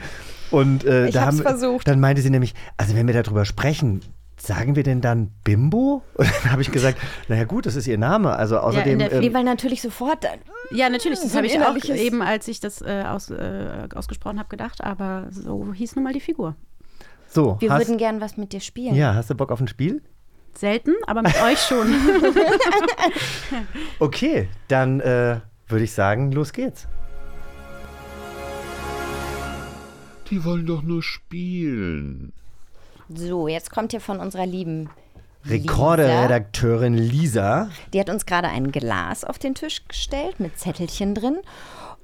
Und 0.50 0.84
äh, 0.84 1.06
Ich 1.08 1.14
da 1.14 1.22
haben, 1.26 1.38
versucht. 1.38 1.86
dann 1.88 2.00
meinte 2.00 2.22
sie 2.22 2.30
nämlich, 2.30 2.54
also 2.76 2.94
wenn 2.94 3.06
wir 3.06 3.20
darüber 3.22 3.44
sprechen, 3.44 4.00
sagen 4.40 4.76
wir 4.76 4.82
denn 4.82 5.00
dann 5.00 5.30
Bimbo? 5.44 6.02
Und 6.14 6.28
dann 6.42 6.52
habe 6.52 6.62
ich 6.62 6.70
gesagt, 6.72 6.98
naja 7.28 7.44
gut, 7.44 7.66
das 7.66 7.76
ist 7.76 7.86
ihr 7.86 7.98
Name. 7.98 8.34
Also 8.36 8.58
außerdem. 8.58 8.98
der- 8.98 9.12
ähm, 9.12 9.34
weil 9.34 9.44
natürlich 9.44 9.82
sofort 9.82 10.24
äh, 10.24 10.28
Ja, 10.70 10.88
natürlich, 10.88 11.20
das 11.20 11.30
So 11.32 11.36
habe 11.38 11.46
ich 11.46 11.60
auch 11.60 11.74
eben, 11.94 12.22
als 12.22 12.46
ich 12.48 12.60
das 12.60 12.80
äh, 12.82 13.04
aus, 13.06 13.30
äh, 13.30 13.88
ausgesprochen 13.94 14.38
habe, 14.38 14.48
gedacht, 14.48 14.82
aber 14.84 15.26
so 15.30 15.72
hieß 15.74 15.96
nun 15.96 16.04
mal 16.04 16.12
die 16.12 16.20
Figur. 16.20 16.54
so, 17.28 17.56
wir 17.60 17.70
hast, 17.72 17.80
würden 17.88 17.98
gern 17.98 18.20
was 18.20 18.36
mit 18.36 18.52
dir 18.52 18.60
spielen. 18.60 18.94
ja, 18.94 19.14
hast 19.14 19.28
du 19.30 19.34
Bock 19.34 19.50
auf 19.50 19.60
ein 19.60 19.68
Spiel? 19.68 20.02
Selten, 20.54 20.94
aber 21.06 21.22
mit 21.22 21.34
euch 21.42 21.58
schon. 21.60 21.86
Okay, 23.98 24.48
dann 24.68 25.00
äh, 25.00 25.40
würde 25.68 25.84
ich 25.84 25.92
sagen, 25.92 26.32
los 26.32 26.52
geht's. 26.52 26.86
Die 30.30 30.44
wollen 30.44 30.66
doch 30.66 30.82
nur 30.82 31.02
spielen. 31.02 32.32
So, 33.08 33.48
jetzt 33.48 33.70
kommt 33.70 33.92
hier 33.92 34.00
von 34.00 34.20
unserer 34.20 34.46
lieben 34.46 34.90
Rekorderredakteurin 35.46 36.94
Lisa. 36.94 37.70
Die 37.92 38.00
hat 38.00 38.10
uns 38.10 38.26
gerade 38.26 38.48
ein 38.48 38.70
Glas 38.72 39.24
auf 39.24 39.38
den 39.38 39.54
Tisch 39.54 39.86
gestellt 39.88 40.40
mit 40.40 40.58
Zettelchen 40.58 41.14
drin. 41.14 41.38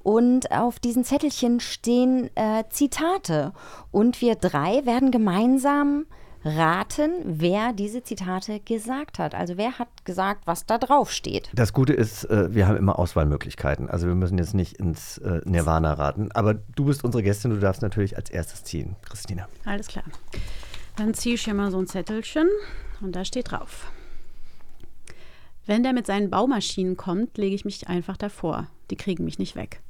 Und 0.01 0.51
auf 0.51 0.79
diesen 0.79 1.03
Zettelchen 1.03 1.59
stehen 1.59 2.29
äh, 2.35 2.63
Zitate. 2.69 3.53
Und 3.91 4.21
wir 4.21 4.35
drei 4.35 4.85
werden 4.85 5.11
gemeinsam 5.11 6.05
raten, 6.45 7.11
wer 7.25 7.73
diese 7.73 8.03
Zitate 8.03 8.59
gesagt 8.59 9.17
hat. 9.17 9.33
Also 9.33 9.57
wer 9.57 9.79
hat 9.79 10.05
gesagt, 10.05 10.45
was 10.45 10.65
da 10.65 10.77
drauf 10.77 11.11
steht. 11.11 11.49
Das 11.53 11.73
Gute 11.73 11.93
ist, 11.93 12.23
äh, 12.25 12.53
wir 12.53 12.67
haben 12.67 12.77
immer 12.77 12.99
Auswahlmöglichkeiten. 12.99 13.89
Also 13.89 14.07
wir 14.07 14.15
müssen 14.15 14.37
jetzt 14.37 14.53
nicht 14.53 14.73
ins 14.73 15.17
äh, 15.17 15.41
Nirvana 15.43 15.93
raten. 15.93 16.31
Aber 16.33 16.53
du 16.53 16.85
bist 16.85 17.03
unsere 17.03 17.23
Gästin, 17.23 17.51
du 17.51 17.59
darfst 17.59 17.81
natürlich 17.81 18.15
als 18.15 18.29
erstes 18.29 18.63
ziehen. 18.63 18.95
Christina. 19.01 19.49
Alles 19.65 19.87
klar. 19.87 20.05
Dann 20.95 21.13
ziehe 21.15 21.35
ich 21.35 21.43
hier 21.43 21.55
mal 21.55 21.71
so 21.71 21.79
ein 21.79 21.87
Zettelchen 21.87 22.47
und 23.01 23.15
da 23.15 23.25
steht 23.25 23.51
drauf. 23.51 23.91
Wenn 25.65 25.81
der 25.81 25.93
mit 25.93 26.05
seinen 26.05 26.29
Baumaschinen 26.29 26.95
kommt, 26.95 27.37
lege 27.37 27.55
ich 27.55 27.65
mich 27.65 27.87
einfach 27.87 28.17
davor. 28.17 28.67
Die 28.91 28.95
kriegen 28.95 29.25
mich 29.25 29.39
nicht 29.39 29.55
weg. 29.55 29.81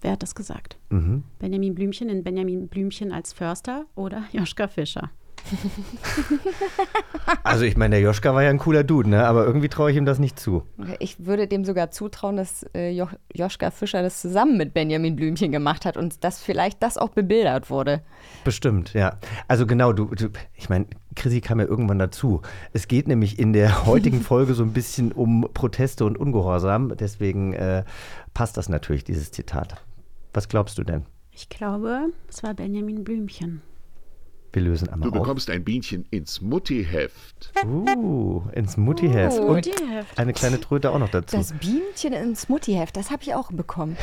Wer 0.00 0.12
hat 0.12 0.22
das 0.22 0.34
gesagt? 0.34 0.78
Mhm. 0.88 1.22
Benjamin 1.38 1.74
Blümchen 1.74 2.08
in 2.08 2.24
Benjamin 2.24 2.66
Blümchen 2.66 3.12
als 3.12 3.32
Förster 3.32 3.86
oder 3.94 4.24
Joschka 4.32 4.66
Fischer? 4.66 5.10
Also 7.42 7.64
ich 7.64 7.76
meine, 7.76 7.96
der 7.96 8.00
Joschka 8.02 8.34
war 8.34 8.42
ja 8.42 8.50
ein 8.50 8.58
cooler 8.58 8.84
Dude, 8.84 9.08
ne? 9.08 9.26
aber 9.26 9.44
irgendwie 9.44 9.68
traue 9.68 9.90
ich 9.90 9.96
ihm 9.96 10.04
das 10.04 10.18
nicht 10.18 10.38
zu. 10.38 10.62
Ich 10.98 11.24
würde 11.26 11.46
dem 11.46 11.64
sogar 11.64 11.90
zutrauen, 11.90 12.36
dass 12.36 12.64
äh, 12.74 12.90
jo 12.90 13.08
Joschka 13.34 13.70
Fischer 13.70 14.02
das 14.02 14.20
zusammen 14.20 14.56
mit 14.56 14.74
Benjamin 14.74 15.16
Blümchen 15.16 15.52
gemacht 15.52 15.84
hat 15.84 15.96
und 15.96 16.22
dass 16.24 16.42
vielleicht 16.42 16.82
das 16.82 16.98
auch 16.98 17.10
bebildert 17.10 17.70
wurde. 17.70 18.02
Bestimmt, 18.44 18.94
ja. 18.94 19.18
Also 19.48 19.66
genau, 19.66 19.92
du, 19.92 20.06
du 20.06 20.28
ich 20.54 20.68
meine, 20.68 20.86
Chrissy 21.16 21.40
kam 21.40 21.60
ja 21.60 21.66
irgendwann 21.66 21.98
dazu. 21.98 22.42
Es 22.72 22.88
geht 22.88 23.08
nämlich 23.08 23.38
in 23.38 23.52
der 23.52 23.86
heutigen 23.86 24.20
Folge 24.20 24.54
so 24.54 24.62
ein 24.62 24.72
bisschen 24.72 25.12
um 25.12 25.48
Proteste 25.52 26.04
und 26.04 26.18
Ungehorsam. 26.18 26.96
Deswegen 26.96 27.52
äh, 27.52 27.84
passt 28.34 28.56
das 28.56 28.68
natürlich, 28.68 29.04
dieses 29.04 29.30
Zitat. 29.30 29.82
Was 30.32 30.48
glaubst 30.48 30.78
du 30.78 30.84
denn? 30.84 31.06
Ich 31.32 31.48
glaube, 31.48 32.12
es 32.28 32.42
war 32.42 32.54
Benjamin 32.54 33.04
Blümchen. 33.04 33.62
Wir 34.52 34.62
lösen 34.62 34.88
einmal 34.88 35.10
Du 35.10 35.16
auf. 35.16 35.22
bekommst 35.22 35.48
ein 35.50 35.62
Bienchen 35.64 36.04
ins 36.10 36.40
Muttiheft. 36.40 37.52
Uh, 37.64 38.42
ins 38.52 38.76
Muttiheft. 38.76 39.38
Oh, 39.38 39.42
Und 39.46 39.66
Muttiheft. 39.66 40.18
eine 40.18 40.32
kleine 40.32 40.60
Tröte 40.60 40.90
auch 40.90 40.98
noch 40.98 41.08
dazu. 41.10 41.36
Das 41.36 41.52
Bienchen 41.52 42.12
ins 42.12 42.48
Muttiheft, 42.48 42.96
das 42.96 43.10
habe 43.10 43.22
ich 43.22 43.34
auch 43.34 43.52
bekommen. 43.52 43.96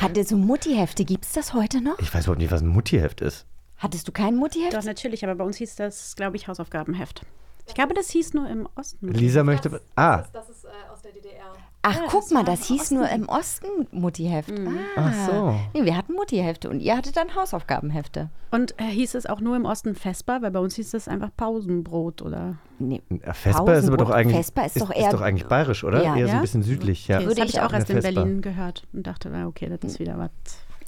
Hatte 0.00 0.22
so 0.24 0.36
Muttihefte, 0.36 1.04
gibt 1.04 1.24
es 1.24 1.32
das 1.32 1.54
heute 1.54 1.80
noch? 1.80 1.98
Ich 2.00 2.12
weiß 2.12 2.24
überhaupt 2.24 2.40
nicht, 2.40 2.50
was 2.52 2.60
ein 2.60 2.68
Muttiheft 2.68 3.20
ist. 3.22 3.46
Hattest 3.78 4.06
du 4.06 4.12
kein 4.12 4.36
Muttiheft? 4.36 4.74
Doch, 4.74 4.84
natürlich, 4.84 5.24
aber 5.24 5.34
bei 5.36 5.44
uns 5.44 5.56
hieß 5.56 5.76
das, 5.76 6.14
glaube 6.16 6.36
ich, 6.36 6.48
Hausaufgabenheft. 6.48 7.22
Ich 7.66 7.74
glaube, 7.74 7.94
das 7.94 8.10
hieß 8.10 8.34
nur 8.34 8.48
im 8.48 8.68
Osten. 8.76 9.08
Lisa 9.12 9.42
möchte. 9.42 9.80
Ah, 9.96 10.24
Das 10.34 10.50
ist 10.50 10.64
äh, 10.64 10.68
aus 10.92 11.00
der 11.00 11.12
DDR. 11.12 11.52
Ach, 11.86 11.94
Ja, 11.94 12.02
guck 12.08 12.22
das 12.22 12.30
mal, 12.30 12.38
war 12.38 12.44
das 12.56 12.70
im 12.70 12.76
hieß 12.76 12.90
nur 12.92 13.02
Osten. 13.04 13.14
im 13.22 13.28
Osten 13.28 13.66
Muttiheft. 13.92 14.50
Ah. 14.50 14.70
ach 14.96 15.14
so. 15.30 15.54
Nee, 15.74 15.84
wir 15.84 15.96
hatten 15.96 16.14
Muttihefte 16.14 16.70
und 16.70 16.80
ihr 16.80 16.96
hattet 16.96 17.16
dann 17.16 17.34
Hausaufgabenhefte. 17.34 18.30
Und 18.50 18.74
äh, 18.80 18.84
hieß 18.84 19.14
es 19.14 19.26
auch 19.26 19.40
nur 19.40 19.54
im 19.56 19.66
Osten 19.66 19.94
Vesper, 19.94 20.40
weil 20.40 20.50
bei 20.50 20.60
uns 20.60 20.76
hieß 20.76 20.94
es 20.94 21.08
einfach 21.08 21.28
Pausenbrot 21.36 22.22
oder. 22.22 22.56
Nee, 22.78 23.02
Ja, 23.10 23.34
Vesper 23.34 23.74
ist 23.74 23.88
aber 23.88 23.98
doch 23.98 24.10
eigentlich. 24.10 24.36
Vesper 24.38 24.64
ist 24.66 24.80
doch 24.80 24.90
eher- 24.90 25.08
ist 25.08 25.12
doch 25.12 25.20
eigentlich 25.20 25.46
bayerisch, 25.46 25.84
oder? 25.84 26.02
Ja. 26.02 26.16
Eher 26.16 26.26
so 26.26 26.30
Ja? 26.32 26.34
ein 26.36 26.40
bisschen 26.40 26.62
südlich, 26.62 27.06
ja. 27.06 27.16
Okay, 27.18 27.26
Würde 27.26 27.34
das 27.42 27.54
habe 27.54 27.66
ich 27.66 27.72
auch 27.74 27.78
erst 27.78 27.90
in. 27.90 28.00
Berlin 28.00 28.40
gehört 28.40 28.84
und 28.94 29.06
dachte, 29.06 29.28
na, 29.30 29.46
okay, 29.46 29.68
das 29.68 29.90
ist 29.92 29.98
wieder 30.00 30.16
was. 30.18 30.30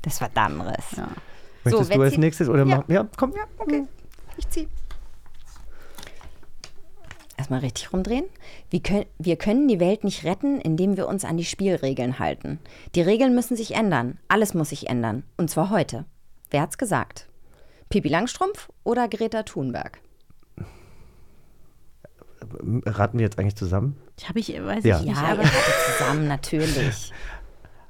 das 0.02 0.14
ist 0.14 0.20
was 0.22 0.30
anderes. 0.34 0.76
Ja. 0.96 1.08
Möchtest 1.64 1.90
wenn 1.90 1.98
du 1.98 2.04
als 2.04 2.16
nächstes 2.16 2.48
oder 2.48 2.64
Ja. 2.64 2.76
mach, 2.78 2.88
ja, 2.88 3.06
komm. 3.18 3.32
Ja, 3.32 3.42
okay. 3.58 3.84
Ich 4.38 4.48
zieh. 4.48 4.68
Erstmal 7.38 7.60
richtig 7.60 7.92
rumdrehen. 7.92 8.24
Wir 8.70 8.80
können, 8.82 9.04
wir 9.18 9.36
können 9.36 9.68
die 9.68 9.78
Welt 9.78 10.04
nicht 10.04 10.24
retten, 10.24 10.60
indem 10.60 10.96
wir 10.96 11.06
uns 11.06 11.24
an 11.24 11.36
die 11.36 11.44
Spielregeln 11.44 12.18
halten. 12.18 12.58
Die 12.94 13.02
Regeln 13.02 13.34
müssen 13.34 13.56
sich 13.56 13.74
ändern. 13.74 14.18
Alles 14.28 14.54
muss 14.54 14.70
sich 14.70 14.88
ändern. 14.88 15.22
Und 15.36 15.50
zwar 15.50 15.68
heute. 15.70 16.06
Wer 16.50 16.62
hat's 16.62 16.78
gesagt? 16.78 17.28
Pipi 17.90 18.08
Langstrumpf 18.08 18.68
oder 18.84 19.06
Greta 19.08 19.42
Thunberg? 19.42 20.00
Raten 22.86 23.18
wir 23.18 23.24
jetzt 23.26 23.38
eigentlich 23.38 23.56
zusammen? 23.56 23.96
Ich 24.18 24.28
habe 24.28 24.38
ich, 24.38 24.48
weiß 24.48 24.84
Ja. 24.84 25.00
ich 25.00 25.06
nicht, 25.06 25.16
Ja, 25.16 25.24
aber 25.24 25.42
ihr 25.42 25.48
hattet 25.48 25.74
zusammen, 25.98 26.28
natürlich. 26.28 27.12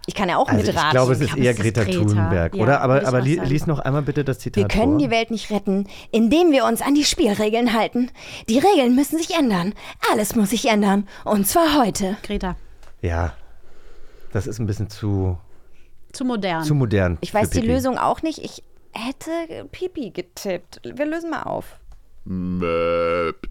Ich 0.09 0.15
kann 0.15 0.29
ja 0.29 0.37
auch 0.39 0.47
Also 0.49 0.61
ich 0.61 0.67
mitraten. 0.69 0.91
glaube, 0.93 1.13
es 1.13 1.21
ist 1.21 1.27
glaube, 1.29 1.43
eher 1.43 1.51
es 1.51 1.57
ist 1.59 1.63
Greta 1.63 1.85
Greta. 1.85 1.99
Thunberg, 1.99 2.55
Ja, 2.55 2.63
oder? 2.63 2.81
Aber, 2.81 3.03
ich 3.03 3.09
aber 3.09 3.21
li 3.21 3.35
sagen. 3.37 3.49
lies 3.49 3.67
noch 3.67 3.79
einmal 3.81 4.03
bitte 4.03 4.25
das 4.25 4.39
Zitat 4.39 4.57
Wir 4.63 4.69
können 4.69 4.93
vor. 4.93 4.99
die 4.99 5.11
Welt 5.11 5.31
nicht 5.33 5.51
retten, 5.51 5.87
indem 6.13 6.53
wir 6.53 6.65
uns 6.65 6.81
an 6.81 6.95
die 6.95 7.05
Spielregeln 7.05 7.73
halten. 7.73 8.11
Die 8.49 8.59
Regeln 8.59 8.95
müssen 8.95 9.19
sich 9.19 9.35
ändern. 9.37 9.75
Alles 10.13 10.37
muss 10.37 10.51
sich 10.51 10.69
ändern. 10.69 11.09
Und 11.25 11.47
zwar 11.49 11.79
heute. 11.79 12.17
Greta, 12.23 12.55
Ja, 13.03 13.33
das 14.33 14.47
ist 14.47 14.59
ein 14.61 14.67
bisschen 14.67 14.89
zu, 14.91 15.39
zu 16.13 16.25
modern. 16.25 16.63
zu 16.63 16.75
modern. 16.75 17.19
Ich 17.21 17.35
weiß 17.35 17.51
die. 17.51 17.61
Lösung 17.61 17.99
auch 17.99 18.23
nicht. 18.23 18.39
Ich 18.39 18.63
hätte 18.93 19.65
Pipi 19.73 20.11
getippt. 20.11 20.81
Wir 20.85 21.05
lösen 21.07 21.31
mal 21.31 21.43
auf. 21.43 21.79
Möp. 22.25 23.49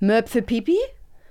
Möb 0.00 0.28
für 0.28 0.42
Pipi? 0.42 0.76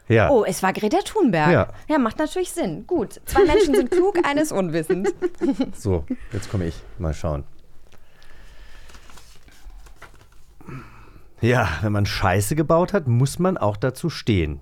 Ja. 0.10 0.30
Oh, 0.32 0.43
es 0.43 0.62
war 0.63 0.74
Greta 0.74 0.98
Thunberg. 1.06 1.52
Ja. 1.52 1.67
ja, 1.88 2.00
macht 2.00 2.17
natürlich 2.17 2.52
Sinn. 2.52 2.86
Gut. 2.88 3.22
Zwei 3.26 3.45
Menschen 3.45 3.76
sind 3.76 3.91
klug, 3.91 4.17
eines 4.28 4.52
unwissend. 4.52 5.13
So, 5.78 6.04
jetzt 6.34 6.50
komme 6.50 6.65
ich. 6.65 6.76
Mal 6.98 7.13
schauen. 7.13 7.43
Ja, 11.41 11.69
wenn 11.82 11.93
man 11.93 12.06
Scheiße 12.06 12.56
gebaut 12.56 12.91
hat, 12.91 13.08
muss 13.08 13.39
man 13.39 13.58
auch 13.58 13.78
dazu 13.78 14.10
stehen. 14.10 14.60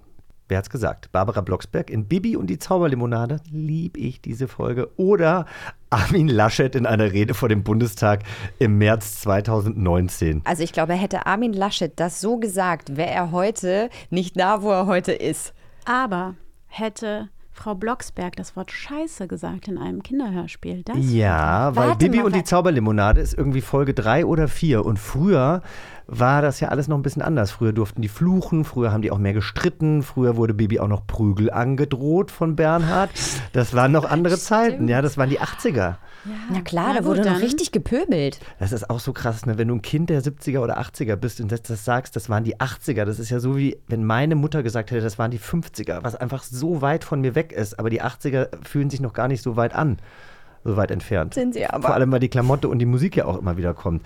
Wer 0.49 0.59
hat's 0.59 0.69
gesagt? 0.69 1.11
Barbara 1.11 1.41
Blocksberg 1.41 1.89
in 1.89 2.05
Bibi 2.05 2.37
und 2.37 2.47
die 2.47 2.57
Zauberlimonade? 2.57 3.41
Lieb 3.51 3.97
ich 3.97 4.21
diese 4.21 4.47
Folge. 4.47 4.89
Oder 4.95 5.45
Armin 5.89 6.29
Laschet 6.29 6.73
in 6.73 6.85
einer 6.85 7.11
Rede 7.11 7.33
vor 7.33 7.49
dem 7.49 7.63
Bundestag 7.63 8.23
im 8.57 8.77
März 8.77 9.19
2019. 9.21 10.41
Also 10.45 10.63
ich 10.63 10.71
glaube, 10.71 10.93
hätte 10.93 11.25
Armin 11.25 11.51
Laschet 11.51 11.91
das 11.99 12.21
so 12.21 12.37
gesagt, 12.37 12.95
wäre 12.95 13.09
er 13.09 13.31
heute 13.31 13.89
nicht 14.09 14.39
da, 14.39 14.61
wo 14.61 14.71
er 14.71 14.85
heute 14.85 15.11
ist. 15.11 15.53
aber 15.85 16.35
hätte 16.67 17.29
Frau 17.51 17.73
Blocksberg 17.73 18.35
das 18.35 18.55
Wort 18.55 18.71
Scheiße 18.71 19.27
gesagt 19.27 19.67
in 19.67 19.79
einem 19.79 20.03
Kinderhörspiel, 20.03 20.83
das 20.83 20.97
Ja, 20.99 21.75
weil 21.75 21.95
Bibi 21.95 22.17
mal, 22.17 22.27
und 22.27 22.35
die 22.35 22.43
Zauberlimonade 22.43 23.19
ist 23.19 23.33
irgendwie 23.33 23.61
Folge 23.61 23.95
drei 23.95 24.25
oder 24.25 24.47
vier. 24.47 24.85
Und 24.85 24.99
früher 24.99 25.63
war 26.07 26.41
das 26.41 26.59
ja 26.59 26.69
alles 26.69 26.87
noch 26.87 26.97
ein 26.97 27.01
bisschen 27.01 27.21
anders. 27.21 27.51
Früher 27.51 27.73
durften 27.73 28.01
die 28.01 28.07
fluchen, 28.07 28.63
früher 28.63 28.91
haben 28.91 29.01
die 29.01 29.11
auch 29.11 29.17
mehr 29.17 29.33
gestritten, 29.33 30.03
früher 30.03 30.37
wurde 30.37 30.53
Bibi 30.53 30.79
auch 30.79 30.87
noch 30.87 31.05
Prügel 31.05 31.51
angedroht 31.51 32.31
von 32.31 32.55
Bernhard. 32.55 33.09
Das 33.53 33.73
waren 33.73 33.91
noch 33.91 34.05
andere 34.09 34.37
Zeiten, 34.37 34.87
ja, 34.87 35.01
das 35.01 35.17
waren 35.17 35.29
die 35.29 35.39
80er. 35.39 35.95
Na 36.51 36.61
klar, 36.61 36.87
Na 36.93 36.99
da 36.99 37.05
wurde 37.05 37.21
noch 37.21 37.27
dann. 37.33 37.37
richtig 37.41 37.71
gepöbelt. 37.71 38.39
Das 38.59 38.71
ist 38.71 38.89
auch 38.89 38.99
so 38.99 39.13
krass, 39.13 39.45
ne? 39.45 39.57
wenn 39.57 39.67
du 39.67 39.75
ein 39.75 39.81
Kind 39.81 40.09
der 40.09 40.21
70er 40.21 40.59
oder 40.59 40.79
80er 40.79 41.15
bist 41.15 41.39
und 41.41 41.51
das, 41.51 41.61
das 41.61 41.85
sagst, 41.85 42.15
das 42.15 42.29
waren 42.29 42.43
die 42.43 42.57
80er. 42.57 43.05
Das 43.05 43.19
ist 43.19 43.29
ja 43.29 43.39
so 43.39 43.57
wie, 43.57 43.77
wenn 43.87 44.03
meine 44.03 44.35
Mutter 44.35 44.63
gesagt 44.63 44.91
hätte, 44.91 45.01
das 45.01 45.17
waren 45.19 45.31
die 45.31 45.39
50er, 45.39 46.03
was 46.03 46.15
einfach 46.15 46.43
so 46.43 46.81
weit 46.81 47.03
von 47.03 47.21
mir 47.21 47.35
weg 47.35 47.51
ist. 47.53 47.79
Aber 47.79 47.89
die 47.89 48.01
80er 48.01 48.49
fühlen 48.65 48.89
sich 48.89 48.99
noch 48.99 49.13
gar 49.13 49.27
nicht 49.27 49.41
so 49.41 49.55
weit 49.55 49.73
an, 49.73 49.97
so 50.63 50.75
weit 50.75 50.91
entfernt. 50.91 51.33
Sind 51.33 51.53
sie 51.53 51.65
aber. 51.65 51.87
Vor 51.87 51.95
allem, 51.95 52.11
weil 52.11 52.19
die 52.19 52.29
Klamotte 52.29 52.67
und 52.67 52.79
die 52.79 52.85
Musik 52.85 53.15
ja 53.15 53.25
auch 53.25 53.37
immer 53.37 53.55
wieder 53.57 53.73
kommt. 53.73 54.01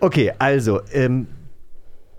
Okay, 0.00 0.32
also, 0.38 0.80
ähm, 0.92 1.26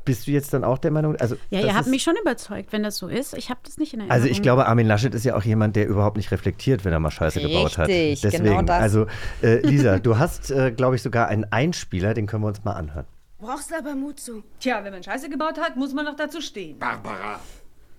bist 0.07 0.25
du 0.25 0.31
jetzt 0.31 0.53
dann 0.53 0.63
auch 0.63 0.77
der 0.77 0.91
Meinung? 0.91 1.17
Also, 1.17 1.35
Ja, 1.49 1.59
ihr 1.59 1.75
habt 1.75 1.87
mich 1.87 2.01
schon 2.01 2.15
überzeugt, 2.21 2.71
wenn 2.71 2.81
das 2.81 2.97
so 2.97 3.07
ist. 3.09 3.33
Ich 3.33 3.49
habe 3.49 3.59
das 3.63 3.77
nicht 3.77 3.93
in 3.93 3.99
Erinnerung. 3.99 4.21
Also 4.21 4.31
ich 4.31 4.41
glaube, 4.41 4.65
Armin 4.65 4.87
Laschet 4.87 5.13
ist 5.13 5.25
ja 5.25 5.35
auch 5.35 5.43
jemand, 5.43 5.75
der 5.75 5.85
überhaupt 5.85 6.15
nicht 6.15 6.31
reflektiert, 6.31 6.85
wenn 6.85 6.93
er 6.93 6.99
mal 6.99 7.11
Scheiße 7.11 7.41
gebaut 7.41 7.77
hat. 7.77 7.89
Richtig, 7.89 8.21
Deswegen, 8.21 8.45
genau 8.45 8.61
das. 8.61 8.81
also 8.81 9.07
äh, 9.41 9.57
Lisa, 9.67 9.99
du 9.99 10.17
hast, 10.17 10.49
äh, 10.49 10.71
glaube 10.71 10.95
ich, 10.95 11.01
sogar 11.01 11.27
einen 11.27 11.43
Einspieler, 11.51 12.13
den 12.13 12.25
können 12.25 12.43
wir 12.43 12.47
uns 12.47 12.63
mal 12.63 12.73
anhören. 12.73 13.05
Brauchst 13.39 13.73
aber 13.73 13.95
Mut 13.95 14.19
zu. 14.19 14.43
Tja, 14.61 14.83
wenn 14.83 14.93
man 14.93 15.03
Scheiße 15.03 15.29
gebaut 15.29 15.59
hat, 15.59 15.75
muss 15.75 15.93
man 15.93 16.05
doch 16.05 16.15
dazu 16.15 16.39
stehen. 16.39 16.79
Barbara. 16.79 17.41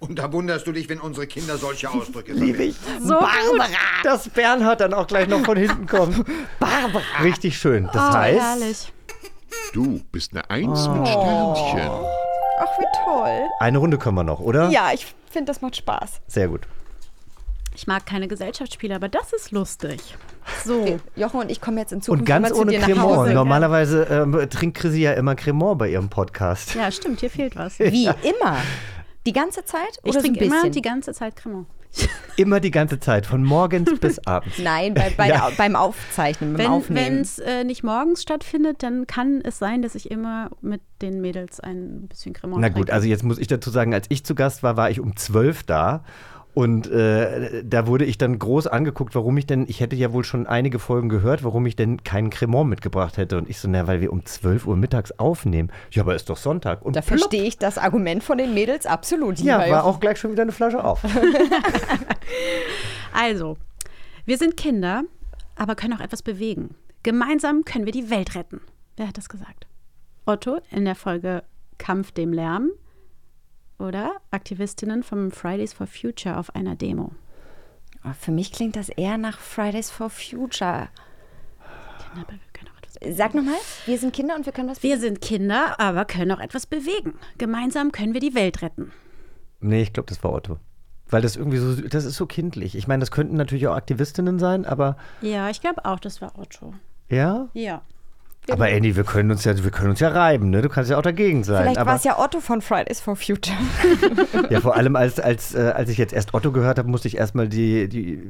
Und 0.01 0.19
da 0.19 0.33
wunderst 0.33 0.67
du 0.67 0.73
dich, 0.73 0.89
wenn 0.89 1.01
unsere 1.01 1.27
Kinder 1.27 1.59
solche 1.59 1.91
Ausdrücke 1.93 2.35
verwenden. 2.35 2.75
So 3.03 3.15
Barbara! 3.15 3.69
Dass 4.03 4.29
Bernhard 4.31 4.81
dann 4.81 4.95
auch 4.95 5.07
gleich 5.07 5.29
noch 5.29 5.45
von 5.45 5.59
hinten 5.59 5.87
kommt. 5.87 6.25
Barbara! 6.59 7.23
Richtig 7.23 7.59
schön. 7.59 7.89
Das 7.93 8.15
oh, 8.15 8.17
heißt, 8.17 8.41
herrlich. 8.41 8.93
Du 9.73 10.01
bist 10.13 10.33
eine 10.33 10.49
Eins 10.51 10.89
mit 10.89 11.07
Sternchen. 11.07 11.91
Ach, 12.61 12.79
wie 12.79 13.05
toll. 13.05 13.49
eine 13.61 13.79
Runde 13.79 13.99
können 13.99 14.17
wir 14.17 14.25
noch, 14.25 14.41
oder? 14.41 14.71
Ja, 14.71 14.91
ich 14.93 15.07
finde, 15.31 15.51
das 15.53 15.61
macht 15.61 15.77
Spaß. 15.77 16.21
Sehr 16.27 16.49
gut. 16.49 16.63
Ich 17.75 17.87
mag 17.87 18.07
keine 18.07 18.27
Gesellschaftsspiele, 18.27 18.95
aber 18.97 19.09
das 19.09 19.33
ist 19.33 19.53
lustig. 19.53 20.01
So. 20.65 20.99
Jochen 21.15 21.41
und 21.41 21.51
ich 21.51 21.61
kommen 21.61 21.79
jetzt 21.79 21.93
in 21.93 22.03
Zukunft 22.03 22.23
Und 22.23 22.27
ganz 22.27 22.49
immer 22.49 22.57
zu 22.57 22.63
ohne 22.63 22.79
Cremant. 22.79 23.01
Hause. 23.17 23.33
Normalerweise 23.35 24.03
ähm, 24.11 24.51
trinkt 24.51 24.79
Chrissy 24.79 25.03
ja 25.03 25.13
immer 25.13 25.37
Cremant 25.37 25.79
bei 25.79 25.91
ihrem 25.91 26.09
Podcast. 26.09 26.75
Ja, 26.75 26.91
stimmt, 26.91 27.21
hier 27.21 27.31
fehlt 27.31 27.55
was. 27.55 27.79
Wie 27.79 28.07
immer. 28.07 28.57
Die 29.27 29.33
ganze 29.33 29.65
Zeit? 29.65 29.99
Ich 30.03 30.11
Oder 30.11 30.13
so 30.15 30.19
ein 30.19 30.25
trinke 30.25 30.45
immer 30.45 30.57
bisschen? 30.57 30.73
die 30.73 30.83
ganze 30.83 31.13
Zeit 31.13 31.37
Cremant. 31.37 31.67
Immer 32.37 32.61
die 32.61 32.71
ganze 32.71 33.01
Zeit, 33.01 33.27
von 33.27 33.43
morgens 33.43 33.99
bis 34.01 34.25
abends. 34.27 34.59
Nein, 34.59 34.95
bei, 34.95 35.13
bei 35.17 35.29
Ja. 35.29 35.49
der, 35.49 35.57
beim 35.57 35.75
Aufzeichnen, 35.75 36.53
beim 36.53 36.59
Wenn 36.67 36.71
Aufnehmen. 36.71 37.21
es 37.21 37.39
äh, 37.41 37.65
nicht 37.65 37.83
morgens 37.83 38.23
stattfindet, 38.23 38.83
dann 38.83 39.07
kann 39.09 39.41
es 39.43 39.59
sein, 39.59 39.83
dass 39.83 39.95
ich 39.97 40.11
immer 40.11 40.51
mit 40.61 40.81
den 41.03 41.21
Mädels 41.21 41.59
ein 41.61 42.07
bisschen 42.09 42.35
Cremant 42.35 42.61
Na 42.61 42.69
gut, 42.69 42.77
trinke. 42.77 42.93
also 42.93 43.09
jetzt 43.09 43.25
muss 43.25 43.39
ich 43.39 43.49
dazu 43.49 43.71
sagen, 43.71 43.93
als 43.95 44.07
ich 44.11 44.25
zu 44.25 44.35
Gast 44.37 44.63
war, 44.63 44.77
war 44.77 44.91
ich 44.91 45.01
um 45.01 45.17
zwölf 45.17 45.65
da. 45.65 46.05
Und 46.55 46.91
äh, 46.91 47.63
da 47.65 47.87
wurde 47.87 48.05
ich 48.05 48.19
dann 48.19 48.39
groß 48.39 48.67
angeguckt, 48.67 49.15
warum 49.15 49.37
ich 49.37 49.47
denn, 49.47 49.67
ich 49.69 49.81
hätte 49.81 49.95
ja 49.95 50.13
wohl 50.13 50.25
schon 50.25 50.47
einige 50.47 50.79
Folgen 50.79 51.09
gehört, 51.09 51.45
warum 51.45 51.67
ich 51.67 51.77
denn 51.77 52.03
keinen 52.03 52.31
Cremant 52.31 52.69
mitgebracht 52.69 53.17
hätte. 53.17 53.39
Und 53.39 53.49
ich 53.49 53.61
so, 53.61 53.69
na, 53.69 53.87
weil 53.87 54.01
wir 54.01 54.13
um 54.13 54.25
12 54.25 54.67
Uhr 54.67 54.77
mittags 54.77 55.13
aufnehmen. 55.13 55.71
Ja, 55.93 56.03
aber 56.03 56.15
ist 56.17 56.29
doch 56.31 56.37
Sonntag. 56.37 56.83
Und 56.85 56.97
Da 56.97 57.01
plopp, 57.01 57.21
verstehe 57.21 57.45
ich 57.45 57.59
das 57.59 57.79
Argument 57.79 58.25
von 58.25 58.39
den 58.39 58.55
Mädels 58.55 58.87
absolut. 58.87 59.39
Ja, 59.39 59.71
war 59.71 59.85
auch 59.85 60.01
gleich 60.01 60.19
schon 60.19 60.33
wieder 60.33 60.43
eine 60.43 60.53
Flasche 60.53 60.83
auf. 60.83 61.05
Also, 63.13 63.57
wir 64.27 64.39
sind 64.39 64.57
Kinder, 64.57 65.03
aber 65.57 65.75
können 65.75 65.95
auch 65.95 66.01
etwas 66.01 66.23
bewegen. 66.23 66.75
Gemeinsam 67.03 67.65
können 67.65 67.85
wir 67.85 67.93
die 67.93 68.11
Welt 68.11 68.35
retten. 68.35 68.61
Wer 68.97 69.09
hat 69.09 69.17
das 69.17 69.29
gesagt? 69.29 69.67
Otto 70.27 70.59
in 70.71 70.85
der 70.85 70.95
Folge 70.95 71.43
Kampf 71.79 72.13
dem 72.13 72.33
Lärm 72.33 72.71
oder 73.79 74.13
Aktivistinnen 74.31 75.03
vom 75.03 75.31
Fridays 75.31 75.73
for 75.73 75.87
Future 75.87 76.37
auf 76.39 76.55
einer 76.55 76.75
Demo. 76.77 77.13
Oh, 78.05 78.13
Für 78.19 78.31
mich 78.33 78.53
klingt 78.53 78.77
das 78.77 78.89
eher 78.89 79.19
nach 79.19 79.39
Fridays 79.39 79.91
for 79.91 80.11
Future. 80.11 80.89
Kinder, 81.99 82.23
aber 82.23 82.33
wir 82.33 82.39
können 82.53 82.71
auch 82.75 82.79
etwas 82.79 83.17
Sag 83.17 83.35
nochmal, 83.35 83.55
wir 83.87 83.99
sind 83.99 84.13
Kinder 84.15 84.35
und 84.37 84.47
wir 84.47 84.53
können 84.53 84.69
was. 84.69 84.83
Wir 84.83 84.99
sind 84.99 85.21
Kinder, 85.21 85.79
aber 85.79 86.05
können 86.05 86.33
auch 86.33 86.41
etwas 86.41 86.67
bewegen. 86.67 87.15
Gemeinsam 87.39 87.93
können 87.93 88.15
wir 88.15 88.21
die 88.21 88.35
Welt 88.35 88.63
retten. 88.63 88.93
Nee, 89.61 89.83
ich 89.83 89.93
glaube, 89.93 90.09
das 90.09 90.23
war 90.23 90.33
Otto. 90.33 90.59
Weil 91.11 91.23
das 91.23 91.37
irgendwie 91.37 91.57
so, 91.59 91.75
das 91.89 92.05
ist 92.05 92.17
so 92.17 92.27
kindlich. 92.27 92.75
Ich 92.77 92.87
meine, 92.87 93.01
das 93.01 93.11
könnten 93.11 93.37
natürlich 93.37 93.67
auch 93.67 93.75
Aktivistinnen 93.75 94.39
sein, 94.39 94.65
aber 94.67 94.97
Ja, 95.23 95.49
ich 95.51 95.61
glaube 95.61 95.85
auch, 95.85 95.99
das 96.01 96.21
war 96.21 96.39
Otto. 96.39 96.75
ja. 97.09 97.49
Ja. 97.55 97.83
Aber 98.51 98.69
Andy, 98.71 98.97
wir 98.97 99.05
können 99.05 99.31
uns 99.31 99.45
ja, 99.45 99.63
wir 99.63 99.71
können 99.71 99.91
uns 99.91 100.01
ja 100.01 100.09
reiben, 100.09 100.51
ne? 100.51 100.63
Du 100.63 100.69
kannst 100.69 100.91
ja 100.91 100.99
auch 100.99 101.03
dagegen 101.03 101.45
sein. 101.45 101.63
Vielleicht 101.65 101.85
war 101.87 101.97
es 101.97 102.05
ja 102.05 102.19
Otto 102.19 102.41
von 102.41 102.61
Fridays 102.63 103.01
for 103.01 103.17
Future. 103.17 103.57
Ja, 104.51 104.61
vor 104.61 104.77
allem 104.77 104.97
als, 104.97 105.21
als, 105.21 105.55
äh, 105.55 105.73
als 105.75 105.91
ich 105.91 105.99
jetzt 105.99 106.13
erst 106.13 106.33
Otto 106.33 106.53
gehört 106.53 106.79
habe, 106.79 106.89
musste 106.89 107.09
ich 107.09 107.17
erstmal 107.19 107.49
die, 107.49 107.89
die, 107.89 108.23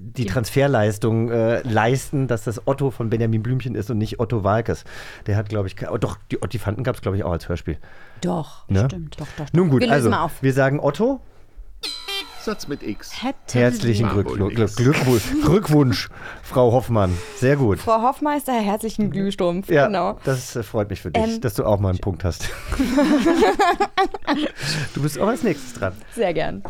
die 0.00 0.26
Transferleistung 0.26 1.30
äh, 1.30 1.60
leisten, 1.62 2.26
dass 2.26 2.44
das 2.44 2.66
Otto 2.66 2.90
von 2.90 3.10
Benjamin 3.10 3.42
Blümchen 3.42 3.74
ist 3.74 3.90
und 3.90 3.98
nicht 3.98 4.20
Otto 4.20 4.42
Walkes. 4.44 4.84
Der 5.26 5.36
hat, 5.36 5.48
glaube 5.48 5.68
ich, 5.68 5.76
oh, 5.88 5.98
doch, 5.98 6.18
die 6.30 6.42
Ottifanten 6.42 6.82
gab 6.84 6.96
es, 6.96 7.02
glaube 7.02 7.16
ich, 7.16 7.24
auch 7.24 7.32
als 7.32 7.48
Hörspiel. 7.48 7.78
Doch, 8.20 8.68
Ne? 8.68 8.86
stimmt. 8.86 9.20
Doch, 9.20 9.26
doch, 9.36 9.46
doch. 9.46 9.52
Nun 9.52 9.68
gut, 9.70 9.82
wir 9.82 9.90
also 9.92 10.10
wir 10.40 10.52
sagen 10.52 10.80
Otto. 10.80 11.20
Aufsatz 12.44 12.68
mit 12.68 12.82
X. 12.82 13.22
Hätte 13.22 13.58
Herzlichen 13.58 14.06
Glückwunsch, 14.10 14.58
nix. 14.58 14.76
Glückwunsch, 14.76 15.22
Glückwunsch, 15.46 16.08
Frau 16.42 16.72
Hoffmann. 16.72 17.16
Sehr 17.38 17.56
gut. 17.56 17.78
Frau 17.78 18.02
Hoffmeister, 18.02 18.52
herzlichen 18.52 19.10
Glühstrumpf. 19.10 19.70
Ja, 19.70 19.86
Genau. 19.86 20.18
das 20.24 20.54
äh, 20.54 20.62
freut 20.62 20.90
mich 20.90 21.00
für 21.00 21.10
dich, 21.10 21.22
Ähm, 21.24 21.40
dass 21.40 21.54
du 21.54 21.64
auch 21.64 21.80
mal 21.80 21.88
einen 21.88 22.00
Punkt 22.00 22.22
hast. 22.22 22.50
du 24.94 25.00
bist 25.00 25.18
auch 25.18 25.28
als 25.28 25.42
nächstes 25.42 25.72
dran. 25.72 25.94
Sehr 26.14 26.34
gern. 26.34 26.62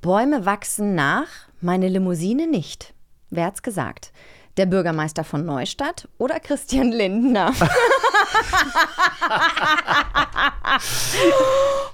Bäume 0.00 0.46
wachsen 0.46 0.94
nach, 0.94 1.28
meine 1.60 1.88
Limousine 1.90 2.46
nicht. 2.46 2.94
Wer 3.28 3.44
hat's 3.44 3.62
gesagt? 3.62 4.10
Der 4.56 4.66
Bürgermeister 4.66 5.22
von 5.22 5.44
Neustadt 5.44 6.08
oder 6.16 6.40
Christian 6.40 6.90
Lindner? 6.90 7.52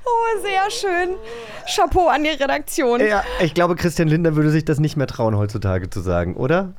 oh, 0.04 0.42
sehr 0.42 0.70
schön. 0.70 1.16
Chapeau 1.66 2.06
an 2.06 2.22
die 2.22 2.30
Redaktion. 2.30 3.00
Ja, 3.00 3.24
ich 3.40 3.54
glaube, 3.54 3.74
Christian 3.74 4.06
Lindner 4.06 4.36
würde 4.36 4.50
sich 4.50 4.64
das 4.64 4.78
nicht 4.78 4.96
mehr 4.96 5.08
trauen, 5.08 5.36
heutzutage 5.36 5.90
zu 5.90 6.00
sagen, 6.00 6.36
oder? 6.36 6.74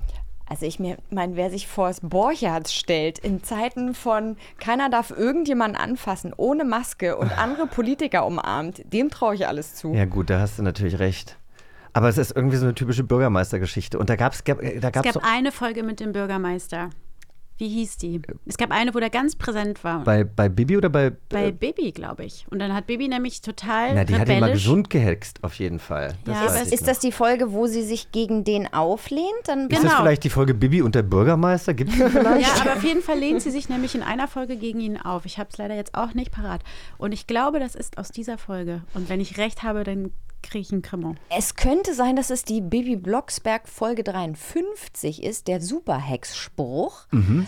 Also 0.48 0.66
ich 0.66 0.80
mir 0.80 0.98
meine, 1.10 1.36
wer 1.36 1.50
sich 1.50 1.68
vors 1.68 2.00
Borchards 2.02 2.74
stellt, 2.74 3.20
in 3.20 3.44
Zeiten 3.44 3.94
von 3.94 4.38
keiner 4.60 4.90
darf 4.90 5.12
irgendjemanden 5.12 5.82
anfassen, 5.82 6.34
ohne 6.36 6.64
Maske 6.64 7.18
und 7.18 7.32
andere 7.38 7.68
Politiker 7.68 8.26
umarmt, 8.26 8.82
dem 8.94 9.10
traue 9.10 9.36
ich 9.36 9.48
alles 9.48 9.76
zu. 9.76 9.94
Ja, 9.94 10.06
gut, 10.06 10.30
da 10.30 10.40
hast 10.40 10.60
du 10.60 10.64
natürlich 10.64 11.00
recht. 11.00 11.38
Aber 11.94 12.10
es 12.10 12.18
ist 12.18 12.36
irgendwie 12.36 12.58
so 12.58 12.66
eine 12.66 12.76
typische 12.76 13.04
Bürgermeistergeschichte. 13.04 13.98
Und 14.00 14.10
da 14.10 14.16
gab 14.16 14.34
es, 14.34 14.44
da 14.44 14.54
Es 14.54 14.82
gab's 14.82 15.14
gab 15.14 15.24
eine 15.24 15.52
Folge 15.52 15.84
mit 15.84 16.00
dem 16.00 16.12
Bürgermeister. 16.12 16.90
Wie 17.58 17.70
hieß 17.70 17.98
die? 17.98 18.20
Es 18.48 18.58
gab 18.58 18.72
eine, 18.72 18.96
wo 18.96 19.00
der 19.00 19.12
ganz 19.12 19.36
präsent 19.36 19.84
war. 19.84 20.04
bei, 20.04 20.24
bei 20.24 20.50
Bibi 20.50 20.76
oder 20.76 20.90
bei. 20.90 21.12
Bei 21.30 21.50
äh, 21.50 21.52
Baby, 21.52 21.92
glaube 21.92 22.26
ich. 22.26 22.46
Und 22.50 22.58
dann 22.58 22.74
hat 22.74 22.88
Baby 22.88 23.08
nämlich 23.08 23.42
total 23.42 23.94
na, 23.94 24.04
die 24.06 24.16
hat 24.16 24.28
ihn 24.28 24.40
mal 24.40 24.52
gesund 24.52 24.90
gehext, 24.90 25.44
auf 25.44 25.54
jeden 25.56 25.78
Fall. 25.78 26.16
Das 26.26 26.36
Ja, 26.36 26.62
ist 26.62 26.74
Ist 26.74 26.88
das 26.88 26.98
die 26.98 27.12
Folge, 27.12 27.54
wo 27.54 27.68
sie 27.68 27.84
sich 27.84 28.12
gegen 28.12 28.44
den 28.44 28.74
auflehnt? 28.74 29.28
Dann 29.46 29.70
Ist 29.70 29.84
das 29.84 29.94
vielleicht 29.94 30.24
die 30.24 30.32
Folge 30.32 30.56
Bibi 30.56 30.82
und 30.82 30.96
der 30.96 31.04
Bürgermeister? 31.04 31.76
Gibt 31.76 31.92
es 31.92 31.98
die 31.98 32.10
vielleicht? 32.10 32.42
Ja, 32.42 32.62
aber 32.62 32.74
auf 32.74 32.84
jeden 32.84 33.04
Fall 33.04 33.20
lehnt 33.20 33.42
sie 33.44 33.52
sich 33.52 33.70
nämlich 33.70 33.94
in 33.94 34.02
einer 34.02 34.28
Folge 34.28 34.58
gegen 34.58 34.80
ihn 34.80 34.98
auf. 34.98 35.26
Ich 35.26 35.38
habe 35.38 35.50
es 35.52 35.58
leider 35.58 35.76
jetzt 35.76 35.94
auch 35.94 36.16
nicht 36.16 36.32
parat. 36.32 36.62
Und 36.98 37.12
ich 37.12 37.28
glaube, 37.28 37.60
das 37.60 37.76
ist 37.76 38.00
aus 38.00 38.10
dieser 38.10 38.40
Folge. 38.40 38.82
Und 38.96 39.10
wenn 39.10 39.22
ich 39.22 39.38
recht 39.38 39.62
habe, 39.62 39.84
dann 39.84 40.12
Kremont. 40.44 41.18
Es 41.30 41.56
könnte 41.56 41.94
sein, 41.94 42.16
dass 42.16 42.30
es 42.30 42.44
die 42.44 42.62
Bibi 42.62 42.96
Blocksberg 42.96 43.68
Folge 43.68 44.04
53 44.04 45.24
ist, 45.24 45.48
der 45.48 45.62
Superhex-Spruch. 45.62 47.06
Mhm. 47.12 47.48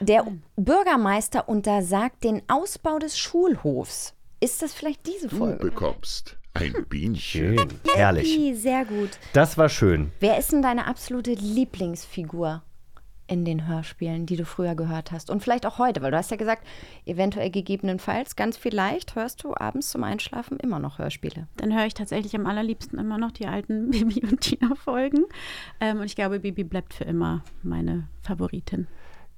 Der 0.00 0.26
Bürgermeister 0.56 1.48
untersagt 1.48 2.24
den 2.24 2.42
Ausbau 2.48 2.98
des 2.98 3.18
Schulhofs. 3.18 4.14
Ist 4.40 4.60
das 4.62 4.72
vielleicht 4.74 5.06
diese 5.06 5.28
Du 5.28 5.36
Folge? 5.36 5.58
bekommst 5.64 6.36
ein 6.54 6.74
Bienchen. 6.88 7.58
Schön, 7.58 7.68
herrlich. 7.94 8.38
Sehr 8.60 8.84
gut. 8.84 9.10
Das 9.32 9.56
war 9.58 9.68
schön. 9.68 10.10
Wer 10.20 10.38
ist 10.38 10.52
denn 10.52 10.62
deine 10.62 10.86
absolute 10.86 11.32
Lieblingsfigur 11.32 12.62
in 13.26 13.44
den 13.44 13.66
Hörspielen, 13.66 14.26
die 14.26 14.36
du 14.36 14.44
früher 14.44 14.74
gehört 14.74 15.12
hast? 15.12 15.30
Und 15.30 15.42
vielleicht 15.42 15.66
auch 15.66 15.78
heute, 15.78 16.02
weil 16.02 16.10
du 16.10 16.16
hast 16.16 16.30
ja 16.30 16.36
gesagt, 16.36 16.66
eventuell 17.04 17.50
gegebenenfalls, 17.50 18.36
ganz 18.36 18.56
vielleicht 18.56 19.14
hörst 19.14 19.44
du 19.44 19.54
abends 19.54 19.90
zum 19.90 20.04
Einschlafen 20.04 20.58
immer 20.58 20.78
noch 20.78 20.98
Hörspiele. 20.98 21.48
Dann 21.56 21.74
höre 21.74 21.86
ich 21.86 21.94
tatsächlich 21.94 22.34
am 22.36 22.46
allerliebsten 22.46 22.98
immer 22.98 23.18
noch 23.18 23.32
die 23.32 23.46
alten 23.46 23.90
Bibi 23.90 24.22
und 24.24 24.40
Tina-Folgen. 24.40 25.24
Ähm, 25.80 25.98
und 25.98 26.06
ich 26.06 26.16
glaube, 26.16 26.40
Bibi 26.40 26.64
bleibt 26.64 26.94
für 26.94 27.04
immer 27.04 27.42
meine 27.62 28.08
Favoritin. 28.22 28.86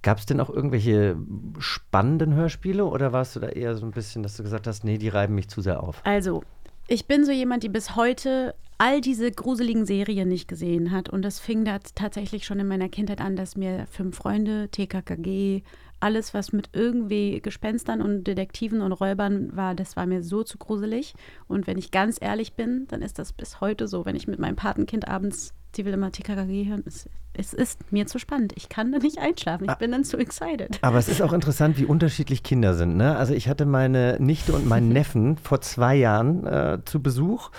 Gab 0.03 0.19
es 0.19 0.27
denn 0.27 0.41
auch 0.41 0.49
irgendwelche 0.49 1.17
spannenden 1.59 2.35
Hörspiele 2.35 2.85
oder 2.85 3.13
warst 3.13 3.35
du 3.35 3.41
da 3.41 3.49
eher 3.49 3.75
so 3.75 3.85
ein 3.85 3.91
bisschen, 3.91 4.23
dass 4.23 4.37
du 4.37 4.45
gesagt 4.45 4.69
hast, 4.69 4.85
nee, 4.85 4.97
die 4.97 5.09
reiben 5.09 5.35
mich 5.35 5.49
zu 5.49 5.61
sehr 5.61 5.83
auf? 5.83 6.01
Also, 6.05 6.45
ich 6.89 7.07
bin 7.07 7.25
so 7.25 7.33
jemand, 7.33 7.63
die 7.63 7.69
bis 7.69 7.97
heute 7.97 8.55
all 8.79 9.01
diese 9.01 9.31
gruseligen 9.31 9.85
Serien 9.85 10.29
nicht 10.29 10.49
gesehen 10.49 10.91
hat. 10.91 11.11
Und 11.11 11.23
das 11.23 11.39
fing 11.39 11.65
da 11.65 11.79
tatsächlich 11.95 12.47
schon 12.47 12.61
in 12.61 12.67
meiner 12.67 12.89
Kindheit 12.89 13.21
an, 13.21 13.37
dass 13.37 13.57
mir 13.57 13.87
Fünf 13.91 14.17
Freunde, 14.17 14.69
TKKG, 14.71 15.63
alles, 16.01 16.33
was 16.33 16.53
mit 16.53 16.71
irgendwie 16.73 17.41
Gespenstern 17.43 18.01
und 18.01 18.25
Detektiven 18.25 18.81
und 18.81 18.93
Räubern 18.93 19.55
war, 19.55 19.75
das 19.75 19.97
war 19.97 20.07
mir 20.07 20.23
so 20.23 20.45
zu 20.45 20.57
gruselig. 20.57 21.15
Und 21.47 21.67
wenn 21.67 21.77
ich 21.77 21.91
ganz 21.91 22.19
ehrlich 22.21 22.55
bin, 22.55 22.87
dann 22.89 23.03
ist 23.03 23.19
das 23.19 23.33
bis 23.33 23.61
heute 23.61 23.87
so. 23.87 24.07
Wenn 24.07 24.17
ich 24.17 24.29
mit 24.29 24.39
meinem 24.39 24.57
Patenkind 24.57 25.09
abends, 25.09 25.53
die 25.77 25.85
will 25.85 25.93
immer 25.93 26.11
TKKG 26.11 26.69
hören, 26.69 26.83
es, 26.87 27.09
es 27.35 27.53
ist 27.53 27.93
mir 27.93 28.07
zu 28.07 28.19
spannend. 28.19 28.53
Ich 28.57 28.69
kann 28.69 28.91
da 28.91 28.99
nicht 28.99 29.19
einschlafen. 29.19 29.67
Ich 29.69 29.75
bin 29.77 29.93
dann 29.93 30.05
zu 30.05 30.19
excited. 30.19 30.79
Aber 30.83 30.99
es 30.99 31.09
ist 31.09 31.23
auch 31.23 31.33
interessant, 31.33 31.79
wie 31.79 31.85
unterschiedlich 31.85 32.43
Kinder 32.43 32.75
sind. 32.75 32.97
Ne? 32.97 33.17
Also 33.17 33.35
ich 33.35 33.49
hatte 33.49 33.65
meine 33.65 34.17
Nichte 34.19 34.53
und 34.53 34.67
meinen 34.67 34.89
Neffen 34.93 35.37
vor 35.37 35.61
zwei 35.61 35.95
Jahren 35.95 36.47
äh, 36.47 36.79
zu 36.85 37.01
Besuch. 37.01 37.51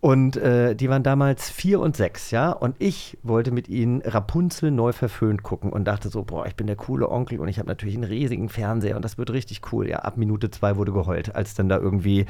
Und 0.00 0.36
äh, 0.38 0.74
die 0.74 0.88
waren 0.88 1.02
damals 1.02 1.50
vier 1.50 1.78
und 1.78 1.94
sechs, 1.94 2.30
ja. 2.30 2.52
Und 2.52 2.76
ich 2.78 3.18
wollte 3.22 3.50
mit 3.50 3.68
ihnen 3.68 4.00
Rapunzel 4.00 4.70
neu 4.70 4.92
verföhnt 4.92 5.42
gucken 5.42 5.70
und 5.70 5.84
dachte 5.84 6.08
so, 6.08 6.24
boah, 6.24 6.46
ich 6.46 6.56
bin 6.56 6.66
der 6.66 6.76
coole 6.76 7.10
Onkel 7.10 7.38
und 7.38 7.48
ich 7.48 7.58
habe 7.58 7.68
natürlich 7.68 7.96
einen 7.96 8.04
riesigen 8.04 8.48
Fernseher 8.48 8.96
und 8.96 9.04
das 9.04 9.18
wird 9.18 9.30
richtig 9.30 9.60
cool. 9.72 9.88
Ja, 9.88 9.98
ab 9.98 10.16
Minute 10.16 10.50
zwei 10.50 10.76
wurde 10.76 10.92
geheult, 10.92 11.34
als 11.34 11.52
dann 11.52 11.68
da 11.68 11.76
irgendwie 11.76 12.20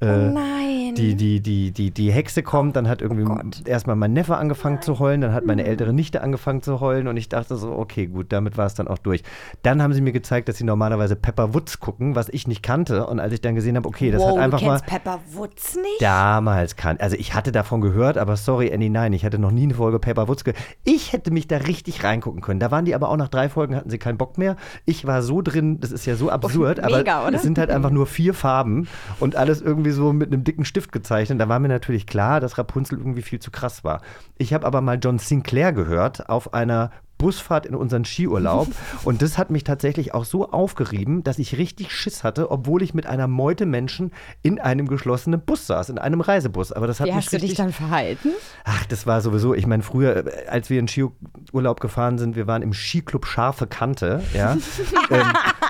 äh, 0.00 0.06
Oh 0.06 0.30
nein. 0.32 0.94
die, 0.96 1.16
die, 1.16 1.40
die, 1.40 1.70
die, 1.70 1.90
die 1.90 2.10
Hexe 2.10 2.42
kommt. 2.42 2.76
Dann 2.76 2.88
hat 2.88 3.02
irgendwie 3.02 3.26
erstmal 3.68 3.96
mein 3.96 4.14
Neffe 4.14 4.38
angefangen 4.38 4.80
zu 4.80 4.98
heulen, 4.98 5.20
dann 5.20 5.34
hat 5.34 5.44
meine 5.44 5.64
ältere 5.64 5.92
Nichte 5.92 6.22
angefangen 6.22 6.62
zu 6.62 6.80
heulen 6.80 7.08
und 7.08 7.18
ich 7.18 7.28
dachte 7.28 7.56
so, 7.56 7.72
okay, 7.72 8.06
gut, 8.06 8.32
damit 8.32 8.56
war 8.56 8.64
es 8.64 8.72
dann 8.72 8.88
auch 8.88 8.98
durch. 8.98 9.22
Dann 9.62 9.82
haben 9.82 9.92
sie 9.92 10.00
mir 10.00 10.12
gezeigt, 10.12 10.48
dass 10.48 10.56
sie 10.56 10.64
normalerweise 10.64 11.14
Pepper 11.14 11.52
Woods 11.52 11.78
gucken, 11.78 12.14
was 12.14 12.30
ich 12.30 12.48
nicht 12.48 12.62
kannte. 12.62 13.06
Und 13.06 13.20
als 13.20 13.34
ich 13.34 13.42
dann 13.42 13.54
gesehen 13.54 13.76
habe, 13.76 13.86
okay, 13.86 14.10
das 14.10 14.22
wow, 14.22 14.30
hat 14.30 14.38
einfach 14.44 14.60
du 14.60 14.64
mal 14.64 14.78
kennst 14.78 14.86
Pepper 14.86 15.20
Woods 15.34 15.76
nicht? 15.76 16.00
damals 16.00 16.76
kann. 16.76 16.96
Also 16.96 17.17
ich 17.18 17.34
hatte 17.34 17.52
davon 17.52 17.80
gehört, 17.80 18.16
aber 18.16 18.36
sorry, 18.36 18.72
Annie, 18.72 18.90
nein, 18.90 19.12
ich 19.12 19.24
hatte 19.24 19.38
noch 19.38 19.50
nie 19.50 19.64
eine 19.64 19.74
Folge 19.74 19.98
Paper 19.98 20.28
Woods 20.28 20.44
gehört. 20.44 20.62
Ich 20.84 21.12
hätte 21.12 21.30
mich 21.30 21.46
da 21.48 21.58
richtig 21.58 22.04
reingucken 22.04 22.40
können. 22.40 22.60
Da 22.60 22.70
waren 22.70 22.84
die 22.84 22.94
aber 22.94 23.08
auch 23.08 23.16
nach 23.16 23.28
drei 23.28 23.48
Folgen, 23.48 23.76
hatten 23.76 23.90
sie 23.90 23.98
keinen 23.98 24.18
Bock 24.18 24.38
mehr. 24.38 24.56
Ich 24.84 25.06
war 25.06 25.22
so 25.22 25.42
drin, 25.42 25.80
das 25.80 25.92
ist 25.92 26.06
ja 26.06 26.16
so 26.16 26.30
absurd, 26.30 26.78
mega, 26.82 27.18
aber 27.18 27.28
oder? 27.28 27.36
es 27.36 27.42
sind 27.42 27.58
halt 27.58 27.70
einfach 27.70 27.90
nur 27.90 28.06
vier 28.06 28.34
Farben 28.34 28.88
und 29.20 29.36
alles 29.36 29.60
irgendwie 29.60 29.90
so 29.90 30.12
mit 30.12 30.32
einem 30.32 30.44
dicken 30.44 30.64
Stift 30.64 30.92
gezeichnet. 30.92 31.40
Da 31.40 31.48
war 31.48 31.58
mir 31.58 31.68
natürlich 31.68 32.06
klar, 32.06 32.40
dass 32.40 32.58
Rapunzel 32.58 32.98
irgendwie 32.98 33.22
viel 33.22 33.40
zu 33.40 33.50
krass 33.50 33.84
war. 33.84 34.00
Ich 34.36 34.54
habe 34.54 34.66
aber 34.66 34.80
mal 34.80 34.98
John 35.02 35.18
Sinclair 35.18 35.72
gehört 35.72 36.28
auf 36.28 36.54
einer 36.54 36.90
Busfahrt 37.18 37.66
in 37.66 37.74
unseren 37.74 38.04
Skiurlaub. 38.04 38.68
Und 39.04 39.20
das 39.22 39.36
hat 39.36 39.50
mich 39.50 39.64
tatsächlich 39.64 40.14
auch 40.14 40.24
so 40.24 40.50
aufgerieben, 40.50 41.22
dass 41.24 41.38
ich 41.38 41.58
richtig 41.58 41.92
Schiss 41.92 42.24
hatte, 42.24 42.50
obwohl 42.50 42.82
ich 42.82 42.94
mit 42.94 43.06
einer 43.06 43.26
Meute 43.26 43.66
Menschen 43.66 44.12
in 44.42 44.60
einem 44.60 44.86
geschlossenen 44.86 45.40
Bus 45.40 45.66
saß, 45.66 45.90
in 45.90 45.98
einem 45.98 46.20
Reisebus. 46.20 46.72
Aber 46.72 46.86
das 46.86 47.00
hat 47.00 47.08
Wie 47.08 47.12
mich 47.12 47.24
hast 47.24 47.32
du 47.32 47.36
richtig 47.36 47.50
dich 47.50 47.58
dann 47.58 47.72
verhalten? 47.72 48.30
Ach, 48.64 48.86
das 48.86 49.06
war 49.06 49.20
sowieso, 49.20 49.54
ich 49.54 49.66
meine, 49.66 49.82
früher, 49.82 50.26
äh, 50.26 50.46
als 50.46 50.70
wir 50.70 50.78
in 50.78 50.88
Skiurlaub 50.88 51.80
gefahren 51.80 52.18
sind, 52.18 52.36
wir 52.36 52.46
waren 52.46 52.62
im 52.62 52.72
Skiclub 52.72 53.26
Scharfe 53.26 53.66
Kante, 53.66 54.22
ja. 54.32 54.56
ähm, 55.10 55.26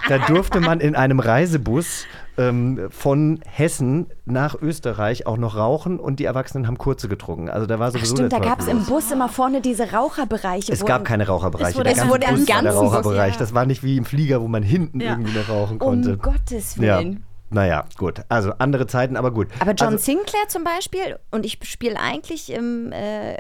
da 0.09 0.19
durfte 0.19 0.61
man 0.61 0.81
in 0.81 0.95
einem 0.95 1.21
Reisebus 1.21 2.07
ähm, 2.39 2.89
von 2.91 3.41
Hessen 3.47 4.07
nach 4.25 4.55
Österreich 4.61 5.27
auch 5.27 5.37
noch 5.37 5.57
rauchen 5.57 5.99
und 5.99 6.21
die 6.21 6.25
Erwachsenen 6.25 6.67
haben 6.67 6.79
kurze 6.79 7.09
getrunken. 7.09 7.49
Also 7.51 7.67
da 7.67 7.79
war 7.79 7.89
Ach 7.89 7.93
sowieso 7.93 8.17
stimmt, 8.17 8.33
da 8.33 8.39
gab 8.39 8.61
es 8.61 8.69
im. 8.69 8.85
Bus 8.87 9.11
immer 9.11 9.29
vorne 9.29 9.61
diese 9.61 9.93
Raucherbereiche. 9.93 10.73
Es 10.73 10.85
gab 10.85 11.05
keine 11.05 11.27
Raucherbereiche. 11.27 11.71
Es 11.71 11.77
wurde- 11.77 11.95
der 11.95 12.03
es 12.05 12.09
wurde 12.09 12.27
Bus 12.29 12.47
ganzen 12.47 12.69
Raucherbereich. 12.69 13.35
ja. 13.35 13.39
Das 13.39 13.53
war 13.55 13.67
nicht 13.67 13.83
wie 13.83 13.97
im 13.97 14.05
Flieger, 14.05 14.41
wo 14.41 14.49
man 14.49 14.63
hinten 14.63 15.01
Ja. 15.01 15.11
irgendwie 15.11 15.37
noch 15.37 15.49
rauchen 15.49 15.79
konnte. 15.79 16.13
Um 16.13 16.19
Gottes 16.19 16.77
ja. 16.77 16.99
Willen. 17.01 17.25
Naja, 17.51 17.85
gut. 17.97 18.23
Also 18.29 18.53
andere 18.59 18.87
Zeiten, 18.87 19.17
aber 19.17 19.31
gut. 19.31 19.49
Aber 19.61 19.73
John 19.73 19.95
also, 19.95 20.05
Sinclair 20.05 20.49
zum 20.49 20.65
Beispiel, 20.65 21.19
und 21.31 21.47
ich 21.47 21.59
spiele 21.63 21.99
eigentlich 21.99 22.53
im 22.53 22.93
äh, 22.93 23.37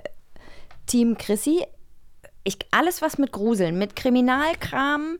Team 0.86 1.16
Chrissy, 1.18 1.62
ich, 2.44 2.56
alles 2.70 3.02
was 3.02 3.18
mit 3.18 3.32
Gruseln, 3.32 3.76
mit 3.78 3.96
Kriminalkram, 3.96 5.18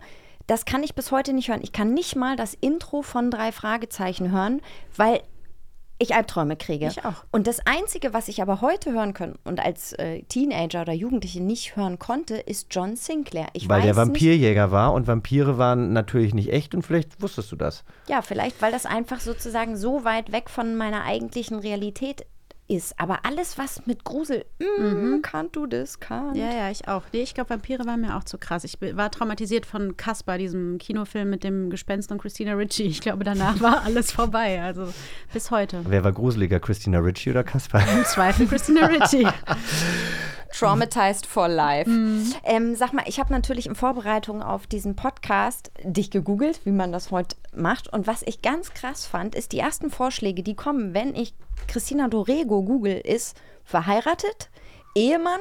das 0.48 0.64
kann 0.64 0.82
ich 0.82 0.94
bis 0.94 1.12
heute 1.12 1.32
nicht 1.32 1.48
hören. 1.48 1.60
Ich 1.62 1.72
kann 1.72 1.94
nicht 1.94 2.16
mal 2.16 2.34
das 2.34 2.54
Intro 2.54 3.02
von 3.02 3.30
drei 3.30 3.52
Fragezeichen 3.52 4.32
hören, 4.32 4.60
weil 4.96 5.20
ich 5.98 6.14
Albträume 6.14 6.56
kriege. 6.56 6.86
Ich 6.86 7.04
auch. 7.04 7.24
Und 7.32 7.46
das 7.46 7.60
Einzige, 7.66 8.14
was 8.14 8.28
ich 8.28 8.40
aber 8.40 8.60
heute 8.60 8.92
hören 8.92 9.14
kann 9.14 9.34
und 9.44 9.60
als 9.60 9.92
äh, 9.94 10.22
Teenager 10.22 10.82
oder 10.82 10.92
Jugendliche 10.92 11.42
nicht 11.42 11.76
hören 11.76 11.98
konnte, 11.98 12.36
ist 12.36 12.68
John 12.70 12.96
Sinclair. 12.96 13.48
Ich 13.52 13.68
weil 13.68 13.78
weiß 13.78 13.84
der 13.84 13.94
nicht, 13.94 14.00
Vampirjäger 14.00 14.70
war 14.70 14.92
und 14.94 15.06
Vampire 15.06 15.58
waren 15.58 15.92
natürlich 15.92 16.34
nicht 16.34 16.50
echt 16.52 16.74
und 16.74 16.82
vielleicht 16.82 17.20
wusstest 17.20 17.52
du 17.52 17.56
das. 17.56 17.84
Ja, 18.08 18.22
vielleicht, 18.22 18.62
weil 18.62 18.72
das 18.72 18.86
einfach 18.86 19.20
sozusagen 19.20 19.76
so 19.76 20.04
weit 20.04 20.32
weg 20.32 20.48
von 20.48 20.76
meiner 20.76 21.04
eigentlichen 21.04 21.58
Realität 21.58 22.24
ist. 22.68 22.98
Aber 23.00 23.24
alles, 23.24 23.58
was 23.58 23.86
mit 23.86 24.04
Grusel, 24.04 24.44
mm, 24.58 25.22
kannst 25.22 25.56
du 25.56 25.66
das, 25.66 26.00
kann. 26.00 26.34
Ja, 26.34 26.52
ja, 26.52 26.70
ich 26.70 26.86
auch. 26.86 27.02
Nee, 27.12 27.22
ich 27.22 27.34
glaube, 27.34 27.50
Vampire 27.50 27.84
waren 27.86 28.00
mir 28.00 28.16
auch 28.16 28.24
zu 28.24 28.38
krass. 28.38 28.64
Ich 28.64 28.78
war 28.80 29.10
traumatisiert 29.10 29.66
von 29.66 29.96
Caspar, 29.96 30.38
diesem 30.38 30.78
Kinofilm 30.78 31.30
mit 31.30 31.44
dem 31.44 31.70
Gespenst 31.70 32.12
und 32.12 32.20
Christina 32.20 32.52
Ricci. 32.52 32.84
Ich 32.84 33.00
glaube, 33.00 33.24
danach 33.24 33.60
war 33.60 33.82
alles 33.84 34.12
vorbei. 34.12 34.62
Also 34.62 34.92
bis 35.32 35.50
heute. 35.50 35.82
Wer 35.88 36.04
war 36.04 36.12
gruseliger, 36.12 36.60
Christina 36.60 36.98
Ricci 36.98 37.30
oder 37.30 37.44
Kaspar? 37.44 37.82
Im 37.96 38.04
Zweifel 38.04 38.46
Christina 38.46 38.86
Ricci. 38.86 39.26
Traumatized 40.52 41.26
for 41.26 41.48
life. 41.48 41.88
Mhm. 41.88 42.34
Ähm, 42.44 42.74
sag 42.74 42.92
mal, 42.92 43.04
ich 43.06 43.20
habe 43.20 43.32
natürlich 43.32 43.66
in 43.66 43.74
Vorbereitung 43.74 44.42
auf 44.42 44.66
diesen 44.66 44.96
Podcast 44.96 45.70
dich 45.82 46.10
gegoogelt, 46.10 46.60
wie 46.64 46.72
man 46.72 46.92
das 46.92 47.10
heute 47.10 47.36
macht. 47.54 47.92
Und 47.92 48.06
was 48.06 48.22
ich 48.22 48.42
ganz 48.42 48.72
krass 48.72 49.06
fand, 49.06 49.34
ist 49.34 49.52
die 49.52 49.58
ersten 49.58 49.90
Vorschläge, 49.90 50.42
die 50.42 50.54
kommen, 50.54 50.94
wenn 50.94 51.14
ich 51.14 51.34
Christina 51.66 52.08
Dorego 52.08 52.62
google, 52.62 52.98
ist 52.98 53.40
verheiratet, 53.64 54.50
Ehemann, 54.94 55.40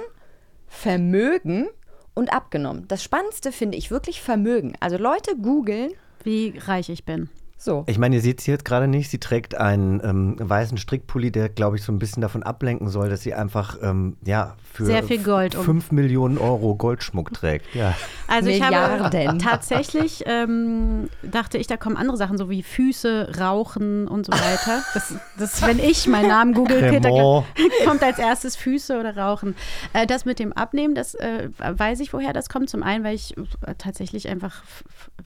Vermögen 0.67 1.67
und 2.13 2.33
abgenommen. 2.33 2.87
Das 2.87 3.03
Spannendste 3.03 3.51
finde 3.51 3.77
ich 3.77 3.91
wirklich 3.91 4.21
Vermögen. 4.21 4.73
Also 4.79 4.97
Leute 4.97 5.37
googeln. 5.37 5.91
Wie 6.23 6.57
reich 6.57 6.89
ich 6.89 7.05
bin. 7.05 7.29
So. 7.59 7.83
Ich 7.87 7.97
meine, 7.97 8.15
ihr 8.15 8.21
seht 8.21 8.39
sie 8.39 8.51
jetzt 8.51 8.65
gerade 8.65 8.87
nicht. 8.87 9.09
Sie 9.09 9.19
trägt 9.19 9.55
einen 9.55 9.99
ähm, 10.03 10.35
weißen 10.37 10.77
Strickpulli, 10.77 11.31
der, 11.31 11.49
glaube 11.49 11.75
ich, 11.75 11.83
so 11.83 11.91
ein 11.91 11.97
bisschen 11.97 12.21
davon 12.21 12.43
ablenken 12.43 12.87
soll, 12.87 13.09
dass 13.09 13.21
sie 13.21 13.33
einfach 13.33 13.77
ähm, 13.81 14.15
ja, 14.23 14.55
für 14.71 14.85
Sehr 14.85 15.03
viel 15.03 15.23
Gold 15.23 15.55
um. 15.55 15.65
5 15.65 15.91
Millionen 15.91 16.37
Euro 16.37 16.75
Goldschmuck 16.75 17.33
trägt. 17.33 17.73
Ja. 17.73 17.95
Also 18.27 18.49
ich 18.49 18.61
habe 18.61 19.09
tatsächlich, 19.39 20.23
ähm, 20.27 21.09
dachte 21.23 21.57
ich, 21.57 21.65
da 21.65 21.77
kommen 21.77 21.97
andere 21.97 22.15
Sachen, 22.15 22.37
so 22.37 22.49
wie 22.49 22.61
Füße, 22.61 23.39
Rauchen 23.39 24.07
und 24.07 24.27
so 24.27 24.33
weiter. 24.33 24.83
Das, 24.93 25.15
das 25.39 25.61
wenn 25.65 25.79
ich 25.79 26.07
meinen 26.07 26.27
Namen 26.27 26.53
google, 26.53 27.01
kommt 27.85 28.03
als 28.03 28.19
erstes 28.19 28.55
Füße 28.55 28.99
oder 28.99 29.17
Rauchen. 29.17 29.55
Äh, 29.93 30.05
das 30.05 30.25
mit 30.25 30.37
dem 30.37 30.53
Abnehmen, 30.53 30.93
das 30.93 31.15
äh, 31.15 31.49
weiß 31.57 32.01
ich, 32.01 32.13
woher 32.13 32.33
das 32.33 32.49
kommt. 32.49 32.69
Zum 32.69 32.83
einen, 32.83 33.03
weil 33.03 33.15
ich 33.15 33.35
äh, 33.35 33.73
tatsächlich 33.77 34.29
einfach 34.29 34.61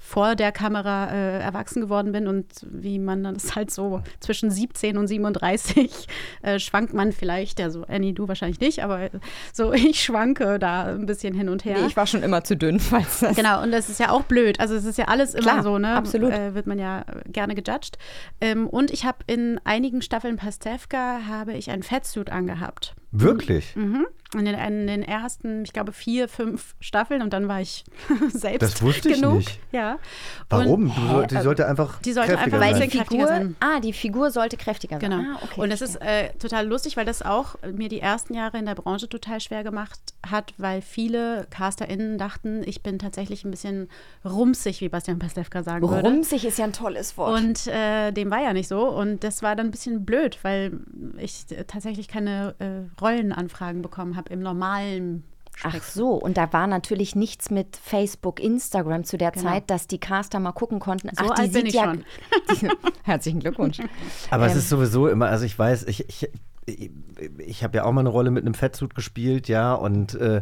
vor 0.04 0.36
der 0.36 0.52
Kamera 0.52 1.12
äh, 1.12 1.39
erwachsen 1.39 1.80
geworden 1.80 2.12
bin 2.12 2.28
und 2.28 2.47
wie 2.64 2.97
man 2.97 3.24
das 3.24 3.56
halt 3.56 3.70
so 3.70 4.02
zwischen 4.20 4.49
17 4.49 4.97
und 4.97 5.08
37 5.08 6.08
äh, 6.41 6.58
schwankt 6.60 6.93
man 6.93 7.12
vielleicht, 7.12 7.62
also 7.62 7.86
Annie, 7.88 8.12
du 8.12 8.28
wahrscheinlich 8.28 8.60
nicht, 8.60 8.84
aber 8.84 9.10
so 9.54 9.72
ich 9.74 10.04
schwanke 10.04 10.58
da 10.58 10.86
ein 10.86 11.06
bisschen 11.06 11.36
hin 11.36 11.49
und 11.49 11.66
her. 11.66 11.78
Nee, 11.80 11.86
ich 11.86 11.95
war 11.95 12.08
schon 12.08 12.24
immer 12.24 12.43
zu 12.43 12.58
dünn, 12.58 12.80
falls 12.82 13.20
das. 13.20 13.36
Genau, 13.36 13.62
und 13.62 13.72
das 13.72 13.89
ist 13.89 13.99
ja 13.99 14.10
auch 14.10 14.24
blöd. 14.24 14.60
Also 14.60 14.74
es 14.74 14.86
ist 14.86 14.97
ja 14.97 15.06
alles 15.06 15.36
immer 15.36 15.43
Klar, 15.43 15.64
so, 15.64 15.78
ne? 15.78 15.95
absolut. 15.95 16.34
Äh, 16.34 16.56
wird 16.56 16.66
man 16.66 16.80
ja 16.80 17.06
gerne 17.28 17.54
gejudged. 17.54 17.99
Ähm, 18.41 18.68
und 18.68 18.89
ich 18.91 19.06
habe 19.06 19.20
in 19.28 19.62
einigen 19.64 20.02
Staffeln 20.02 20.38
Pastewka 20.38 21.22
habe 21.30 21.54
ich 21.54 21.70
einen 21.70 21.84
Fettsuit 21.84 22.32
angehabt. 22.32 22.95
Wirklich? 23.12 23.76
Mhm. 23.76 24.08
In 24.34 24.46
den, 24.46 24.56
in 24.56 24.88
den 24.88 25.04
ersten, 25.04 25.64
ich 25.66 25.74
glaube, 25.74 25.92
vier, 25.92 26.30
fünf 26.30 26.74
Staffeln 26.80 27.22
und 27.22 27.34
dann 27.34 27.50
war 27.50 27.60
ich 27.60 27.84
selbst 28.30 28.62
Das 28.62 28.82
wusste 28.82 29.10
ich 29.10 29.16
genug. 29.20 29.40
nicht. 29.40 29.60
Ja. 29.74 29.98
Warum? 30.48 30.90
Und, 30.90 31.10
soll- 31.10 31.28
die 31.28 31.42
sollte 31.42 31.68
einfach 31.68 32.00
die 32.02 32.14
sollte 32.14 32.34
kräftiger 32.36 32.56
einfach 32.56 32.60
sein. 32.60 32.74
ein 32.76 32.80
bisschen 32.82 33.00
kräftiger 33.00 33.28
sein. 33.28 33.56
Ah, 33.60 33.80
die 33.82 33.92
Figur 33.92 34.32
sollte 34.32 34.56
kräftiger 34.56 35.02
sein. 35.02 35.10
Genau. 35.12 35.22
Ah, 35.36 35.40
okay, 35.44 35.60
und 35.60 35.70
das 35.70 35.82
ist 35.82 35.98
äh, 35.98 36.30
total 36.40 36.66
lustig, 36.66 36.96
weil 36.96 37.04
das 37.06 37.22
auch 37.22 37.56
mir 37.74 37.90
die 37.90 38.00
ersten 38.00 38.34
Jahre 38.34 38.58
in 38.58 38.66
der 38.66 38.76
Branche 38.76 39.10
total 39.10 39.42
schwer 39.42 39.64
gemacht 39.66 40.00
hat, 40.26 40.54
weil 40.58 40.82
viele 40.82 41.46
CasterInnen 41.50 42.18
dachten, 42.18 42.62
ich 42.66 42.82
bin 42.84 43.00
tatsächlich 43.00 43.44
ein 43.44 43.52
bisschen 43.52 43.90
rumsig, 44.24 44.80
wie 44.80 44.88
Bastian 44.88 45.20
Pastewka 45.20 45.62
sagen 45.64 45.90
würde. 45.90 46.08
Rumsig 46.08 46.46
ist 46.46 46.58
ja 46.58 46.64
ein 46.64 46.74
tolles 46.74 47.18
Wort. 47.18 47.38
Und 47.38 47.68
äh, 47.68 48.12
dem 48.14 48.32
war 48.32 48.42
ja 48.42 48.54
nicht 48.54 48.70
so. 48.70 48.88
Und 48.88 49.26
das 49.26 49.44
war 49.44 49.58
dann 49.58 49.68
ein 49.68 49.72
bisschen 49.72 50.06
blöd, 50.06 50.40
weil 50.44 50.80
ich 51.18 51.46
tatsächlich 51.68 52.08
keine 52.08 52.56
äh, 52.60 53.02
Rollenanfragen 53.02 53.82
bekommen 53.82 54.16
habe 54.16 54.20
im 54.30 54.41
normalen 54.41 55.24
Ach 55.63 55.84
so, 55.84 56.13
und 56.13 56.38
da 56.38 56.51
war 56.53 56.65
natürlich 56.65 57.15
nichts 57.15 57.51
mit 57.51 57.78
Facebook, 57.78 58.39
Instagram 58.39 59.03
zu 59.03 59.17
der 59.17 59.32
Genau. 59.32 59.49
Zeit, 59.49 59.69
dass 59.69 59.86
die 59.86 59.99
Caster 59.99 60.39
mal 60.39 60.53
gucken 60.53 60.80
konnten. 60.80 61.09
So 61.09 61.26
Ach, 61.30 61.36
die 61.36 61.41
alt 61.41 61.53
bin 61.53 61.65
sieht 61.65 61.67
ich 61.67 61.74
ja. 61.76 61.84
schon. 61.84 62.05
Die, 62.61 62.69
herzlichen 63.03 63.39
Glückwunsch. 63.41 63.80
Aber 64.32 64.45
es 64.47 64.53
Ähm, 64.53 64.57
ist 64.59 64.69
sowieso 64.69 65.07
immer, 65.07 65.28
also 65.28 65.45
ich 65.45 65.57
weiß, 65.59 65.84
ich, 65.84 66.07
ich, 66.09 66.30
ich, 66.66 67.64
habe 67.64 67.78
ja 67.78 67.86
auch 67.86 67.91
mal 67.91 68.01
eine 68.01 68.09
Rolle 68.09 68.30
mit 68.30 68.45
einem 68.45 68.53
Fettsuit 68.53 68.93
gespielt, 68.93 69.47
ja, 69.47 69.74
und 69.74 70.14
äh, 70.16 70.41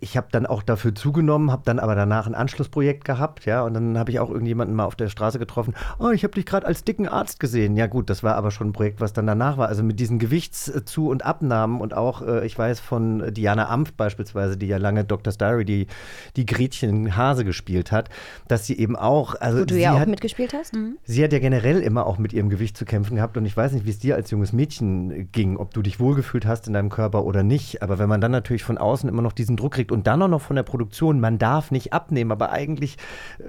ich 0.00 0.16
habe 0.16 0.28
dann 0.30 0.46
auch 0.46 0.62
dafür 0.62 0.94
zugenommen, 0.94 1.50
habe 1.50 1.62
dann 1.64 1.78
aber 1.78 1.94
danach 1.94 2.26
ein 2.26 2.34
Anschlussprojekt 2.34 3.04
gehabt, 3.04 3.44
ja, 3.44 3.62
und 3.62 3.74
dann 3.74 3.98
habe 3.98 4.12
ich 4.12 4.20
auch 4.20 4.30
irgendjemanden 4.30 4.76
mal 4.76 4.84
auf 4.84 4.94
der 4.94 5.08
Straße 5.08 5.38
getroffen, 5.38 5.74
oh, 5.98 6.10
ich 6.10 6.22
habe 6.22 6.34
dich 6.34 6.46
gerade 6.46 6.66
als 6.66 6.84
dicken 6.84 7.08
Arzt 7.08 7.40
gesehen. 7.40 7.76
Ja 7.76 7.86
gut, 7.88 8.10
das 8.10 8.22
war 8.22 8.36
aber 8.36 8.50
schon 8.50 8.68
ein 8.68 8.72
Projekt, 8.72 9.00
was 9.00 9.12
dann 9.12 9.26
danach 9.26 9.58
war, 9.58 9.68
also 9.68 9.82
mit 9.82 9.98
diesen 9.98 10.18
Gewichtszu- 10.18 11.10
und 11.10 11.24
Abnahmen 11.24 11.80
und 11.80 11.94
auch, 11.94 12.22
äh, 12.22 12.46
ich 12.46 12.56
weiß 12.56 12.78
von 12.78 13.34
Diana 13.34 13.68
Amft 13.68 13.96
beispielsweise, 13.96 14.56
die 14.56 14.66
ja 14.66 14.76
lange 14.76 15.04
Doctor's 15.04 15.36
Diary, 15.36 15.64
die, 15.64 15.86
die 16.36 16.46
Gretchen 16.46 17.16
Hase 17.16 17.44
gespielt 17.44 17.90
hat, 17.90 18.08
dass 18.46 18.66
sie 18.66 18.78
eben 18.78 18.94
auch, 18.94 19.34
also 19.40 19.60
Wo 19.60 19.64
du 19.64 19.78
ja 19.78 19.94
auch 19.94 20.00
hat, 20.00 20.08
mitgespielt 20.08 20.54
hast? 20.54 20.76
Sie 21.04 21.24
hat 21.24 21.32
ja 21.32 21.40
generell 21.40 21.80
immer 21.80 22.06
auch 22.06 22.18
mit 22.18 22.32
ihrem 22.32 22.50
Gewicht 22.50 22.76
zu 22.76 22.84
kämpfen 22.84 23.16
gehabt 23.16 23.36
und 23.36 23.44
ich 23.46 23.56
weiß 23.56 23.72
nicht, 23.72 23.84
wie 23.84 23.90
es 23.90 23.98
dir 23.98 24.14
als 24.14 24.30
junges 24.30 24.52
Mädchen 24.52 24.91
ging, 25.32 25.56
ob 25.56 25.72
du 25.74 25.82
dich 25.82 26.00
wohlgefühlt 26.00 26.46
hast 26.46 26.66
in 26.66 26.72
deinem 26.72 26.90
Körper 26.90 27.24
oder 27.24 27.42
nicht. 27.42 27.82
Aber 27.82 27.98
wenn 27.98 28.08
man 28.08 28.20
dann 28.20 28.32
natürlich 28.32 28.64
von 28.64 28.78
außen 28.78 29.08
immer 29.08 29.22
noch 29.22 29.32
diesen 29.32 29.56
Druck 29.56 29.72
kriegt 29.72 29.92
und 29.92 30.06
dann 30.06 30.22
auch 30.22 30.28
noch 30.28 30.40
von 30.40 30.56
der 30.56 30.62
Produktion, 30.62 31.20
man 31.20 31.38
darf 31.38 31.70
nicht 31.70 31.92
abnehmen, 31.92 32.32
aber 32.32 32.50
eigentlich 32.50 32.96
äh, 33.38 33.44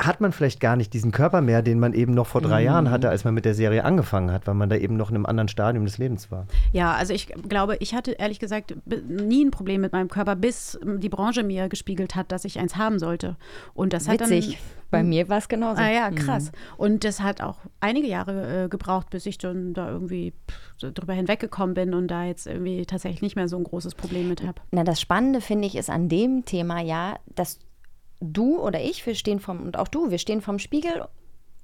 hat 0.00 0.20
man 0.20 0.30
vielleicht 0.30 0.60
gar 0.60 0.76
nicht 0.76 0.94
diesen 0.94 1.10
Körper 1.10 1.40
mehr, 1.40 1.60
den 1.60 1.80
man 1.80 1.92
eben 1.92 2.14
noch 2.14 2.28
vor 2.28 2.40
drei 2.40 2.60
Mhm. 2.60 2.66
Jahren 2.66 2.90
hatte, 2.90 3.08
als 3.10 3.24
man 3.24 3.34
mit 3.34 3.44
der 3.44 3.54
Serie 3.54 3.84
angefangen 3.84 4.30
hat, 4.30 4.46
weil 4.46 4.54
man 4.54 4.68
da 4.68 4.76
eben 4.76 4.96
noch 4.96 5.10
in 5.10 5.16
einem 5.16 5.26
anderen 5.26 5.48
Stadium 5.48 5.84
des 5.84 5.98
Lebens 5.98 6.30
war. 6.30 6.46
Ja, 6.72 6.92
also 6.94 7.12
ich 7.12 7.26
glaube, 7.48 7.76
ich 7.80 7.94
hatte 7.94 8.12
ehrlich 8.12 8.38
gesagt 8.38 8.76
nie 9.08 9.44
ein 9.44 9.50
Problem 9.50 9.80
mit 9.80 9.92
meinem 9.92 10.08
Körper, 10.08 10.36
bis 10.36 10.78
die 10.84 11.08
Branche 11.08 11.42
mir 11.42 11.68
gespiegelt 11.68 12.14
hat, 12.14 12.30
dass 12.30 12.44
ich 12.44 12.60
eins 12.60 12.76
haben 12.76 13.00
sollte. 13.00 13.36
Und 13.74 13.92
das 13.92 14.06
hat 14.08 14.20
Witzig. 14.20 14.46
dann. 14.52 14.56
Bei 14.90 15.02
mir 15.02 15.28
war 15.28 15.36
es 15.36 15.48
genauso. 15.48 15.82
Ah 15.82 15.90
ja, 15.90 16.10
krass. 16.10 16.46
Mhm. 16.46 16.56
Und 16.78 17.04
das 17.04 17.20
hat 17.20 17.42
auch 17.42 17.56
einige 17.80 18.06
Jahre 18.06 18.64
äh, 18.64 18.68
gebraucht, 18.68 19.10
bis 19.10 19.26
ich 19.26 19.36
dann 19.36 19.74
da 19.74 19.90
irgendwie 19.90 20.32
pff, 20.80 20.92
drüber 20.94 21.12
hinweggekommen 21.12 21.74
bin 21.74 21.92
und 21.92 22.08
da 22.08 22.24
jetzt 22.24 22.46
irgendwie 22.46 22.86
tatsächlich 22.86 23.20
nicht 23.20 23.36
mehr 23.36 23.48
so 23.48 23.58
ein 23.58 23.64
großes 23.64 23.94
Problem 23.96 24.28
mit 24.28 24.46
habe. 24.46 24.62
Na, 24.70 24.84
das 24.84 24.98
Spannende 25.00 25.40
finde 25.42 25.66
ich 25.66 25.76
ist 25.76 25.90
an 25.90 26.08
dem 26.08 26.44
Thema 26.46 26.80
ja, 26.80 27.16
dass 27.34 27.58
du 28.20 28.58
oder 28.60 28.80
ich, 28.80 29.04
wir 29.06 29.14
stehen 29.14 29.40
vom, 29.40 29.62
und 29.62 29.76
auch 29.76 29.88
du, 29.88 30.10
wir 30.10 30.18
stehen 30.18 30.40
vorm 30.40 30.58
Spiegel 30.58 31.06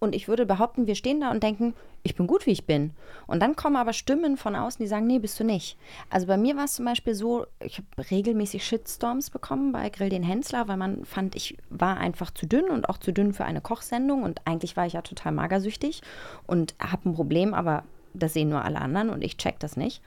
und 0.00 0.14
ich 0.14 0.28
würde 0.28 0.46
behaupten, 0.46 0.86
wir 0.86 0.94
stehen 0.94 1.20
da 1.20 1.30
und 1.30 1.42
denken, 1.42 1.74
ich 2.02 2.14
bin 2.14 2.26
gut, 2.26 2.46
wie 2.46 2.50
ich 2.50 2.66
bin. 2.66 2.92
Und 3.26 3.40
dann 3.40 3.56
kommen 3.56 3.76
aber 3.76 3.92
Stimmen 3.92 4.36
von 4.36 4.54
außen, 4.54 4.82
die 4.82 4.88
sagen, 4.88 5.06
nee, 5.06 5.18
bist 5.18 5.40
du 5.40 5.44
nicht. 5.44 5.78
Also 6.10 6.26
bei 6.26 6.36
mir 6.36 6.56
war 6.56 6.64
es 6.64 6.74
zum 6.74 6.84
Beispiel 6.84 7.14
so, 7.14 7.46
ich 7.60 7.78
habe 7.78 8.10
regelmäßig 8.10 8.64
Shitstorms 8.64 9.30
bekommen 9.30 9.72
bei 9.72 9.88
Grill 9.88 10.10
den 10.10 10.22
Hensler, 10.22 10.68
weil 10.68 10.76
man 10.76 11.04
fand, 11.04 11.34
ich 11.34 11.56
war 11.70 11.96
einfach 11.96 12.30
zu 12.30 12.46
dünn 12.46 12.70
und 12.70 12.88
auch 12.88 12.98
zu 12.98 13.12
dünn 13.12 13.32
für 13.32 13.44
eine 13.44 13.62
Kochsendung 13.62 14.22
und 14.22 14.42
eigentlich 14.44 14.76
war 14.76 14.86
ich 14.86 14.92
ja 14.92 15.02
total 15.02 15.32
magersüchtig 15.32 16.02
und 16.46 16.74
habe 16.78 17.08
ein 17.08 17.14
Problem, 17.14 17.54
aber 17.54 17.84
das 18.12 18.34
sehen 18.34 18.50
nur 18.50 18.64
alle 18.64 18.80
anderen 18.80 19.10
und 19.10 19.24
ich 19.24 19.38
check 19.38 19.58
das 19.58 19.76
nicht 19.76 20.02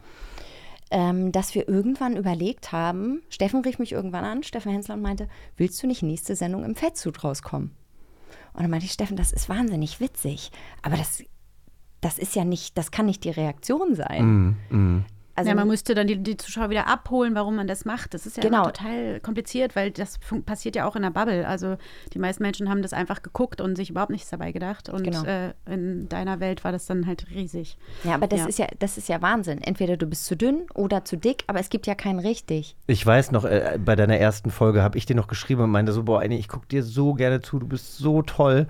ähm, 0.92 1.32
dass 1.32 1.56
wir 1.56 1.68
irgendwann 1.68 2.16
überlegt 2.16 2.72
haben, 2.72 3.22
Steffen 3.30 3.62
rief 3.62 3.80
mich 3.80 3.92
irgendwann 3.92 4.26
an, 4.26 4.44
Steffen 4.44 4.72
Hensler 4.72 4.96
und 4.96 5.02
meinte, 5.02 5.28
willst 5.56 5.82
du 5.82 5.88
nicht 5.88 6.04
nächste 6.04 6.36
Sendung 6.36 6.64
im 6.64 6.76
Fettsuit 6.76 7.24
rauskommen? 7.24 7.72
Und 8.54 8.64
dann 8.64 8.72
meinte 8.72 8.86
ich, 8.86 8.94
Steffen, 8.94 9.18
das 9.18 9.32
ist 9.32 9.50
wahnsinnig 9.50 10.00
witzig, 10.00 10.52
aber 10.82 10.98
das, 10.98 11.24
das 12.02 12.18
ist 12.18 12.36
ja 12.36 12.44
nicht, 12.44 12.78
das 12.78 12.92
kann 12.92 13.06
nicht 13.06 13.24
die 13.24 13.30
Reaktion 13.30 13.96
sein. 13.96 14.58
Mhm. 14.70 15.06
Also- 15.38 15.50
ja, 15.50 15.56
man 15.56 15.68
müsste 15.68 15.94
dann 15.94 16.08
die, 16.08 16.18
die 16.18 16.36
Zuschauer 16.36 16.70
wieder 16.72 16.88
abholen, 16.88 17.36
warum 17.36 17.56
man 17.56 17.68
das 17.68 17.86
macht. 17.86 18.14
Das 18.14 18.26
ist 18.26 18.38
ja 18.38 18.44
Genau. 18.44 18.66
total 18.66 19.20
kompliziert, 19.20 19.76
weil 19.76 19.92
das 19.92 20.18
passiert 20.46 20.76
ja 20.76 20.88
auch 20.88 20.96
in 20.96 21.04
der 21.04 21.12
Bubble. 21.12 21.48
Also 21.48 21.78
die 22.14 22.20
meisten 22.20 22.42
Menschen 22.44 22.70
haben 22.70 22.82
das 22.82 22.92
einfach 22.92 23.22
geguckt 23.22 23.62
und 23.62 23.76
sich 23.76 23.92
überhaupt 23.92 24.10
nichts 24.12 24.30
dabei 24.32 24.52
gedacht. 24.52 24.90
Und 24.90 25.04
Genau. 25.04 25.24
äh, 25.26 25.54
in 25.70 26.10
deiner 26.10 26.40
Welt 26.40 26.64
war 26.64 26.72
das 26.72 26.88
dann 26.88 27.06
halt 27.06 27.28
riesig. 27.30 27.78
Ja, 28.04 28.16
aber 28.16 28.26
das 28.28 28.40
Ja. 28.42 28.46
ist 28.48 28.60
ja, 28.60 28.68
das 28.80 28.98
ist 28.98 29.10
ja 29.10 29.22
Wahnsinn. 29.22 29.62
Entweder 29.62 29.96
du 29.96 30.08
bist 30.08 30.26
zu 30.26 30.36
dünn 30.36 30.66
oder 30.74 31.06
zu 31.06 31.16
dick, 31.18 31.44
aber 31.48 31.60
es 31.60 31.70
gibt 31.70 31.86
ja 31.86 31.94
keinen 31.94 32.20
richtig. 32.20 32.76
Ich 32.88 33.06
weiß 33.06 33.32
noch, 33.32 33.46
äh, 33.46 33.78
bei 33.84 33.96
deiner 33.96 34.18
ersten 34.18 34.50
Folge 34.50 34.82
habe 34.82 34.98
ich 34.98 35.06
dir 35.06 35.16
noch 35.16 35.28
geschrieben 35.28 35.62
und 35.62 35.70
meinte 35.70 35.92
so, 35.94 36.02
boah, 36.04 36.22
Annie, 36.22 36.40
ich 36.40 36.48
gucke 36.48 36.66
dir 36.68 36.82
so 36.84 37.14
gerne 37.14 37.42
zu, 37.42 37.60
du 37.60 37.68
bist 37.68 37.98
so 37.98 38.24
toll. 38.24 38.66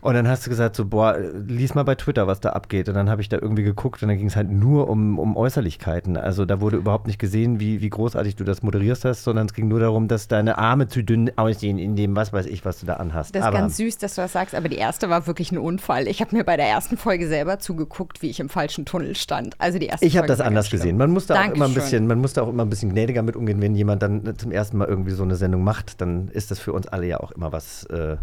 Und 0.00 0.14
dann 0.14 0.26
hast 0.26 0.46
du 0.46 0.50
gesagt 0.50 0.76
so, 0.76 0.86
boah, 0.86 1.18
lies 1.18 1.74
mal 1.74 1.82
bei 1.82 1.94
Twitter, 1.94 2.26
was 2.26 2.40
da 2.40 2.50
abgeht. 2.50 2.88
Und 2.88 2.94
dann 2.94 3.10
habe 3.10 3.20
ich 3.20 3.28
da 3.28 3.38
irgendwie 3.40 3.62
geguckt 3.62 4.02
und 4.02 4.08
dann 4.08 4.16
ging 4.16 4.28
es 4.28 4.36
halt 4.36 4.50
nur 4.50 4.88
um, 4.88 5.18
um 5.18 5.36
Äußerlichkeiten. 5.36 6.16
Also 6.16 6.46
da 6.46 6.60
wurde 6.60 6.78
überhaupt 6.78 7.06
nicht 7.06 7.18
gesehen, 7.18 7.60
wie, 7.60 7.80
wie 7.82 7.90
großartig 7.90 8.36
du 8.36 8.44
das 8.44 8.62
moderierst 8.62 9.04
hast, 9.04 9.24
sondern 9.24 9.46
es 9.46 9.54
ging 9.54 9.68
nur 9.68 9.80
darum, 9.80 10.08
dass 10.08 10.28
deine 10.28 10.58
Arme 10.58 10.88
zu 10.88 11.04
dünn 11.04 11.30
aussehen 11.36 11.78
in 11.78 11.96
dem, 11.96 12.16
was 12.16 12.32
weiß 12.32 12.46
ich, 12.46 12.64
was 12.64 12.80
du 12.80 12.86
da 12.86 12.94
anhast. 12.94 13.34
Das 13.34 13.40
ist 13.40 13.46
Aber 13.46 13.58
ganz 13.58 13.76
süß, 13.76 13.98
dass 13.98 14.14
du 14.14 14.22
das 14.22 14.32
sagst, 14.32 14.54
aber 14.54 14.68
die 14.68 14.76
erste 14.76 15.10
war 15.10 15.26
wirklich 15.26 15.52
ein 15.52 15.58
Unfall. 15.58 16.08
Ich 16.08 16.20
habe 16.22 16.34
mir 16.34 16.44
bei 16.44 16.56
der 16.56 16.66
ersten 16.66 16.96
Folge 16.96 17.28
selber 17.28 17.58
zugeguckt, 17.58 18.22
wie 18.22 18.30
ich 18.30 18.40
im 18.40 18.48
falschen 18.48 18.86
Tunnel 18.86 19.14
stand. 19.14 19.54
Also 19.58 19.78
die 19.78 19.86
erste 19.86 20.06
ich 20.06 20.16
habe 20.16 20.26
das 20.26 20.40
anders 20.40 20.70
gesehen. 20.70 20.96
Man 20.96 21.10
musste 21.10 21.38
auch 21.38 21.52
immer 21.52 21.66
ein 21.66 21.74
bisschen, 21.74 22.06
man 22.06 22.20
musste 22.20 22.42
auch 22.42 22.48
immer 22.48 22.64
ein 22.64 22.70
bisschen 22.70 22.90
gnädiger 22.90 23.22
mit 23.22 23.36
umgehen, 23.36 23.60
wenn 23.60 23.74
jemand 23.74 24.02
dann 24.02 24.34
zum 24.38 24.50
ersten 24.50 24.78
Mal 24.78 24.88
irgendwie 24.88 25.12
so 25.12 25.22
eine 25.22 25.36
Sendung 25.36 25.62
macht, 25.62 26.00
dann 26.00 26.28
ist 26.28 26.50
das 26.50 26.58
für 26.58 26.72
uns 26.72 26.86
alle 26.88 27.06
ja 27.06 27.20
auch 27.20 27.32
immer 27.32 27.52
was, 27.52 27.84
äh, 27.84 28.16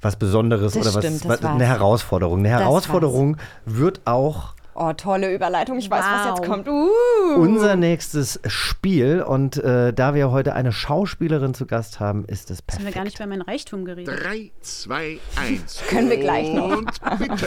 was 0.00 0.16
Besonderes 0.16 0.72
Das 0.74 0.86
oder 0.86 0.94
was, 0.96 1.04
stimmt, 1.04 1.28
was 1.28 1.42
war's. 1.42 1.54
eine 1.54 1.66
Herausforderung. 1.66 2.40
Eine 2.40 2.50
Das 2.50 2.60
Herausforderung 2.60 3.36
wird 3.66 4.00
auch 4.06 4.54
Oh, 4.72 4.92
tolle 4.94 5.34
Überleitung. 5.34 5.78
Ich 5.78 5.90
weiß, 5.90 6.02
was 6.02 6.26
Wow. 6.30 6.38
jetzt 6.38 6.48
kommt. 6.48 6.68
Uh. 6.68 7.34
unser 7.36 7.76
nächstes 7.76 8.40
Spiel 8.46 9.20
und 9.20 9.58
äh, 9.58 9.92
da 9.92 10.14
wir 10.14 10.30
heute 10.30 10.54
eine 10.54 10.72
Schauspielerin 10.72 11.52
zu 11.52 11.66
Gast 11.66 12.00
haben, 12.00 12.24
ist 12.24 12.50
es 12.50 12.60
Jetzt 12.60 12.78
haben 12.78 12.84
wir 12.86 12.92
perfekt. 12.92 12.94
gar 12.94 13.04
nicht 13.04 13.18
über 13.18 13.26
mein 13.26 13.42
Reichtum 13.42 13.84
geredet. 13.84 14.20
3, 14.24 14.52
2, 14.62 15.18
1. 15.36 15.82
Können 15.88 16.08
wir 16.08 16.16
gleich 16.18 16.48
noch. 16.54 16.78
Und 16.78 16.92
bitte. 17.18 17.46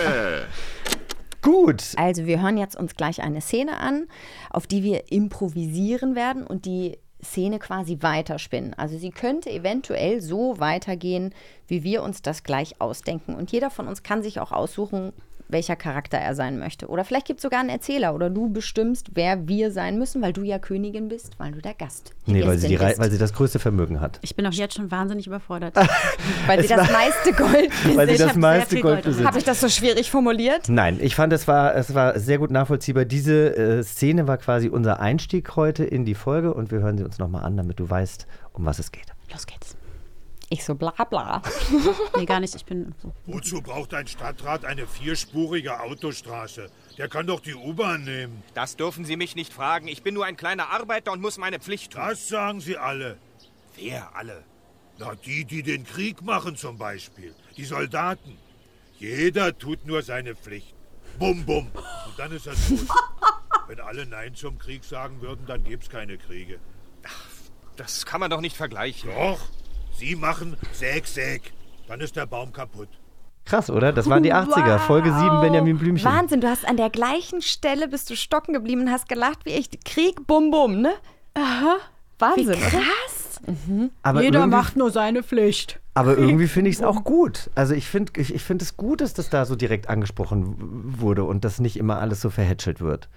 Gut. 1.41 1.83
Also 1.97 2.25
wir 2.25 2.41
hören 2.41 2.57
jetzt 2.57 2.75
uns 2.75 2.95
gleich 2.95 3.21
eine 3.23 3.41
Szene 3.41 3.79
an, 3.79 4.05
auf 4.49 4.67
die 4.67 4.83
wir 4.83 5.11
improvisieren 5.11 6.15
werden 6.15 6.45
und 6.45 6.65
die 6.65 6.97
Szene 7.23 7.59
quasi 7.59 8.01
weiterspinnen. 8.01 8.73
Also 8.73 8.97
sie 8.97 9.11
könnte 9.11 9.49
eventuell 9.49 10.21
so 10.21 10.59
weitergehen, 10.59 11.33
wie 11.67 11.83
wir 11.83 12.03
uns 12.03 12.21
das 12.21 12.43
gleich 12.43 12.79
ausdenken. 12.81 13.35
Und 13.35 13.51
jeder 13.51 13.69
von 13.69 13.87
uns 13.87 14.03
kann 14.03 14.23
sich 14.23 14.39
auch 14.39 14.51
aussuchen, 14.51 15.13
welcher 15.53 15.77
Charakter 15.77 16.17
er 16.17 16.35
sein 16.35 16.59
möchte. 16.59 16.87
Oder 16.87 17.05
vielleicht 17.05 17.25
gibt 17.27 17.37
es 17.39 17.43
sogar 17.43 17.61
einen 17.61 17.69
Erzähler 17.69 18.13
oder 18.13 18.29
du 18.29 18.49
bestimmst, 18.51 19.11
wer 19.13 19.47
wir 19.47 19.71
sein 19.71 19.97
müssen, 19.97 20.21
weil 20.21 20.33
du 20.33 20.43
ja 20.43 20.59
Königin 20.59 21.07
bist, 21.07 21.39
weil 21.39 21.53
du 21.53 21.61
der 21.61 21.73
Gast. 21.73 22.13
die 22.27 22.33
Nee, 22.33 22.45
weil 22.45 22.57
sie, 22.57 22.67
die, 22.67 22.77
bist. 22.77 22.99
weil 22.99 23.09
sie 23.09 23.17
das 23.17 23.31
größte 23.33 23.59
Vermögen 23.59 24.01
hat. 24.01 24.19
Ich 24.21 24.35
bin 24.35 24.45
auch 24.45 24.51
jetzt 24.51 24.75
schon 24.75 24.91
wahnsinnig 24.91 25.27
überfordert. 25.27 25.75
Weil 26.47 26.61
sie 26.61 26.67
das 26.67 26.91
meiste 26.91 27.31
Gold 27.33 27.71
Weil 27.95 28.07
sie 28.07 28.13
Ich 28.15 28.19
das 28.19 28.35
meiste 28.35 28.81
Gold. 28.81 29.03
besitzt. 29.05 29.25
Habe 29.25 29.37
ich 29.37 29.43
das 29.45 29.61
so 29.61 29.69
schwierig 29.69 30.11
formuliert? 30.11 30.67
Nein, 30.67 30.97
ich 31.01 31.15
fand, 31.15 31.31
es 31.31 31.47
war, 31.47 31.75
es 31.75 31.93
war 31.93 32.19
sehr 32.19 32.37
gut 32.39 32.51
nachvollziehbar. 32.51 33.05
Diese 33.05 33.55
äh, 33.55 33.83
Szene 33.83 34.27
war 34.27 34.37
quasi 34.37 34.67
unser 34.69 34.99
Einstieg 34.99 35.55
heute 35.55 35.85
in 35.85 36.03
die 36.05 36.15
Folge 36.15 36.53
und 36.53 36.71
wir 36.71 36.79
hören 36.79 36.97
sie 36.97 37.03
uns 37.03 37.19
nochmal 37.19 37.43
an, 37.43 37.55
damit 37.55 37.79
du 37.79 37.89
weißt, 37.89 38.27
um 38.53 38.65
was 38.65 38.79
es 38.79 38.91
geht. 38.91 39.05
Los 39.31 39.45
geht's. 39.45 39.75
Ich 40.53 40.63
so 40.63 40.75
bla 40.75 40.91
bla. 40.91 41.41
Nee, 42.15 42.25
gar 42.27 42.39
nicht. 42.39 42.53
Ich 42.53 42.63
bin. 42.63 42.93
Wozu 43.25 43.59
braucht 43.59 43.91
ein 43.95 44.05
Stadtrat 44.05 44.65
eine 44.65 44.85
vierspurige 44.85 45.79
Autostraße? 45.79 46.69
Der 46.99 47.09
kann 47.09 47.25
doch 47.25 47.39
die 47.39 47.55
U-Bahn 47.55 48.03
nehmen. 48.03 48.43
Das 48.53 48.75
dürfen 48.75 49.03
Sie 49.03 49.17
mich 49.17 49.35
nicht 49.35 49.51
fragen. 49.51 49.87
Ich 49.87 50.03
bin 50.03 50.13
nur 50.13 50.25
ein 50.25 50.37
kleiner 50.37 50.69
Arbeiter 50.69 51.11
und 51.11 51.21
muss 51.21 51.39
meine 51.39 51.59
Pflicht 51.59 51.93
tun. 51.93 52.03
Das 52.05 52.27
sagen 52.27 52.61
sie 52.61 52.77
alle. 52.77 53.17
Wer 53.75 54.15
alle? 54.15 54.43
Na, 54.99 55.15
die, 55.15 55.43
die 55.43 55.63
den 55.63 55.85
Krieg 55.85 56.21
machen 56.21 56.55
zum 56.55 56.77
Beispiel. 56.77 57.33
Die 57.57 57.65
Soldaten. 57.65 58.37
Jeder 58.99 59.57
tut 59.57 59.87
nur 59.87 60.03
seine 60.03 60.35
Pflicht. 60.35 60.75
Bum, 61.17 61.43
bum. 61.47 61.65
Und 61.65 62.19
dann 62.19 62.31
ist 62.31 62.45
er 62.45 62.53
tot. 62.53 62.87
Wenn 63.67 63.79
alle 63.79 64.05
Nein 64.05 64.35
zum 64.35 64.59
Krieg 64.59 64.83
sagen 64.83 65.19
würden, 65.19 65.47
dann 65.47 65.63
gäb's 65.63 65.89
keine 65.89 66.19
Kriege. 66.19 66.59
Das 67.75 68.05
kann 68.05 68.19
man 68.19 68.29
doch 68.29 68.41
nicht 68.41 68.55
vergleichen. 68.55 69.09
Doch. 69.09 69.39
Sie 69.97 70.15
machen 70.15 70.57
Säg, 70.71 71.07
Säg. 71.07 71.53
Dann 71.87 72.01
ist 72.01 72.15
der 72.15 72.25
Baum 72.25 72.51
kaputt. 72.51 72.89
Krass, 73.45 73.69
oder? 73.69 73.91
Das 73.91 74.09
waren 74.09 74.23
die 74.23 74.33
80er, 74.33 74.79
Folge 74.79 75.13
7, 75.13 75.41
Benjamin 75.41 75.77
Blümchen. 75.77 76.09
Wahnsinn, 76.09 76.39
du 76.39 76.47
hast 76.47 76.65
an 76.65 76.77
der 76.77 76.89
gleichen 76.89 77.41
Stelle 77.41 77.89
bist 77.89 78.09
du 78.09 78.15
stocken 78.15 78.53
geblieben 78.53 78.83
und 78.83 78.91
hast 78.91 79.09
gelacht 79.09 79.45
wie 79.45 79.51
ich. 79.51 79.69
Krieg, 79.83 80.25
bum 80.25 80.49
bum, 80.49 80.81
ne? 80.81 80.93
Aha. 81.33 81.77
Wahnsinn, 82.19 82.49
Wie 82.49 82.53
krass. 82.53 83.41
Aber 84.01 84.21
Jeder 84.21 84.47
macht 84.47 84.77
nur 84.77 84.91
seine 84.91 85.23
Pflicht. 85.23 85.79
Aber 85.93 86.17
irgendwie 86.17 86.47
finde 86.47 86.69
ich 86.69 86.77
es 86.77 86.81
auch 86.81 87.03
gut. 87.03 87.49
Also 87.55 87.73
ich 87.73 87.87
finde 87.87 88.13
ich, 88.15 88.33
ich 88.33 88.43
find 88.43 88.61
es 88.61 88.77
gut, 88.77 89.01
dass 89.01 89.13
das 89.13 89.29
da 89.29 89.45
so 89.45 89.55
direkt 89.55 89.89
angesprochen 89.89 90.55
wurde 90.99 91.23
und 91.25 91.43
dass 91.43 91.59
nicht 91.59 91.77
immer 91.77 91.99
alles 91.99 92.21
so 92.21 92.29
verhätschelt 92.29 92.79
wird. 92.79 93.09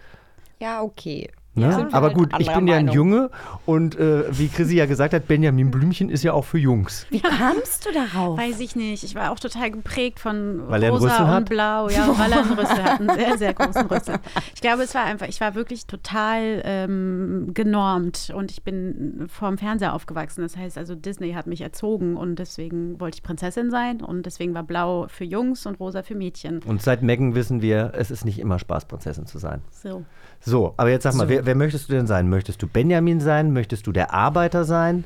Ja, 0.60 0.82
okay. 0.82 1.30
Ne? 1.56 1.68
Wir 1.88 1.94
Aber 1.94 2.08
halt 2.08 2.16
gut, 2.16 2.28
ich 2.38 2.46
bin 2.52 2.66
ja 2.66 2.76
ein 2.76 2.86
Meinung. 2.86 2.94
Junge 2.94 3.30
und 3.64 3.98
äh, 3.98 4.24
wie 4.30 4.48
Chrissy 4.48 4.76
ja 4.76 4.86
gesagt 4.86 5.14
hat, 5.14 5.26
Benjamin 5.26 5.70
Blümchen 5.70 6.10
ist 6.10 6.22
ja 6.22 6.32
auch 6.34 6.44
für 6.44 6.58
Jungs. 6.58 7.06
Wie 7.10 7.20
kamst 7.20 7.86
du 7.86 7.92
darauf? 7.92 8.38
Weiß 8.38 8.60
ich 8.60 8.76
nicht. 8.76 9.04
Ich 9.04 9.14
war 9.14 9.30
auch 9.32 9.38
total 9.40 9.70
geprägt 9.70 10.20
von 10.20 10.62
Weil 10.68 10.82
er 10.82 10.90
einen 10.90 10.98
rosa 10.98 11.08
Rüssel 11.12 11.24
und 11.24 11.30
hat? 11.30 11.48
blau. 11.48 11.88
Ja, 11.88 12.18
weil 12.18 12.32
er 12.32 12.42
einen 12.42 12.52
Rüssel 12.58 12.84
hat. 12.84 13.00
Einen 13.00 13.14
sehr, 13.14 13.38
sehr 13.38 13.54
großen 13.54 13.86
Rüssel. 13.86 14.16
Ich 14.54 14.60
glaube, 14.60 14.82
es 14.82 14.94
war 14.94 15.04
einfach, 15.04 15.28
ich 15.28 15.40
war 15.40 15.54
wirklich 15.54 15.86
total 15.86 16.60
ähm, 16.64 17.50
genormt 17.54 18.32
und 18.36 18.50
ich 18.50 18.62
bin 18.62 19.26
vorm 19.32 19.56
Fernseher 19.58 19.94
aufgewachsen. 19.94 20.42
Das 20.42 20.56
heißt 20.56 20.76
also, 20.78 20.94
Disney 20.94 21.32
hat 21.32 21.46
mich 21.46 21.62
erzogen 21.62 22.16
und 22.16 22.38
deswegen 22.38 23.00
wollte 23.00 23.16
ich 23.16 23.22
Prinzessin 23.22 23.70
sein 23.70 24.02
und 24.02 24.26
deswegen 24.26 24.52
war 24.54 24.62
blau 24.62 25.06
für 25.08 25.24
Jungs 25.24 25.64
und 25.66 25.80
rosa 25.80 26.02
für 26.02 26.14
Mädchen. 26.14 26.60
Und 26.66 26.82
seit 26.82 27.02
Megan 27.02 27.34
wissen 27.34 27.62
wir, 27.62 27.92
es 27.96 28.10
ist 28.10 28.24
nicht 28.24 28.38
immer 28.38 28.58
Spaß, 28.58 28.84
Prinzessin 28.86 29.26
zu 29.26 29.38
sein. 29.38 29.62
So. 29.70 30.04
So, 30.40 30.74
aber 30.76 30.90
jetzt 30.90 31.04
sag 31.04 31.14
mal, 31.14 31.24
So. 31.24 31.30
wer, 31.30 31.45
wer 31.46 31.54
möchtest 31.54 31.88
du 31.88 31.94
denn 31.94 32.06
sein? 32.06 32.28
Möchtest 32.28 32.62
du 32.62 32.66
Benjamin 32.66 33.20
sein? 33.20 33.52
Möchtest 33.52 33.86
du 33.86 33.92
der 33.92 34.12
Arbeiter 34.12 34.64
sein? 34.64 35.04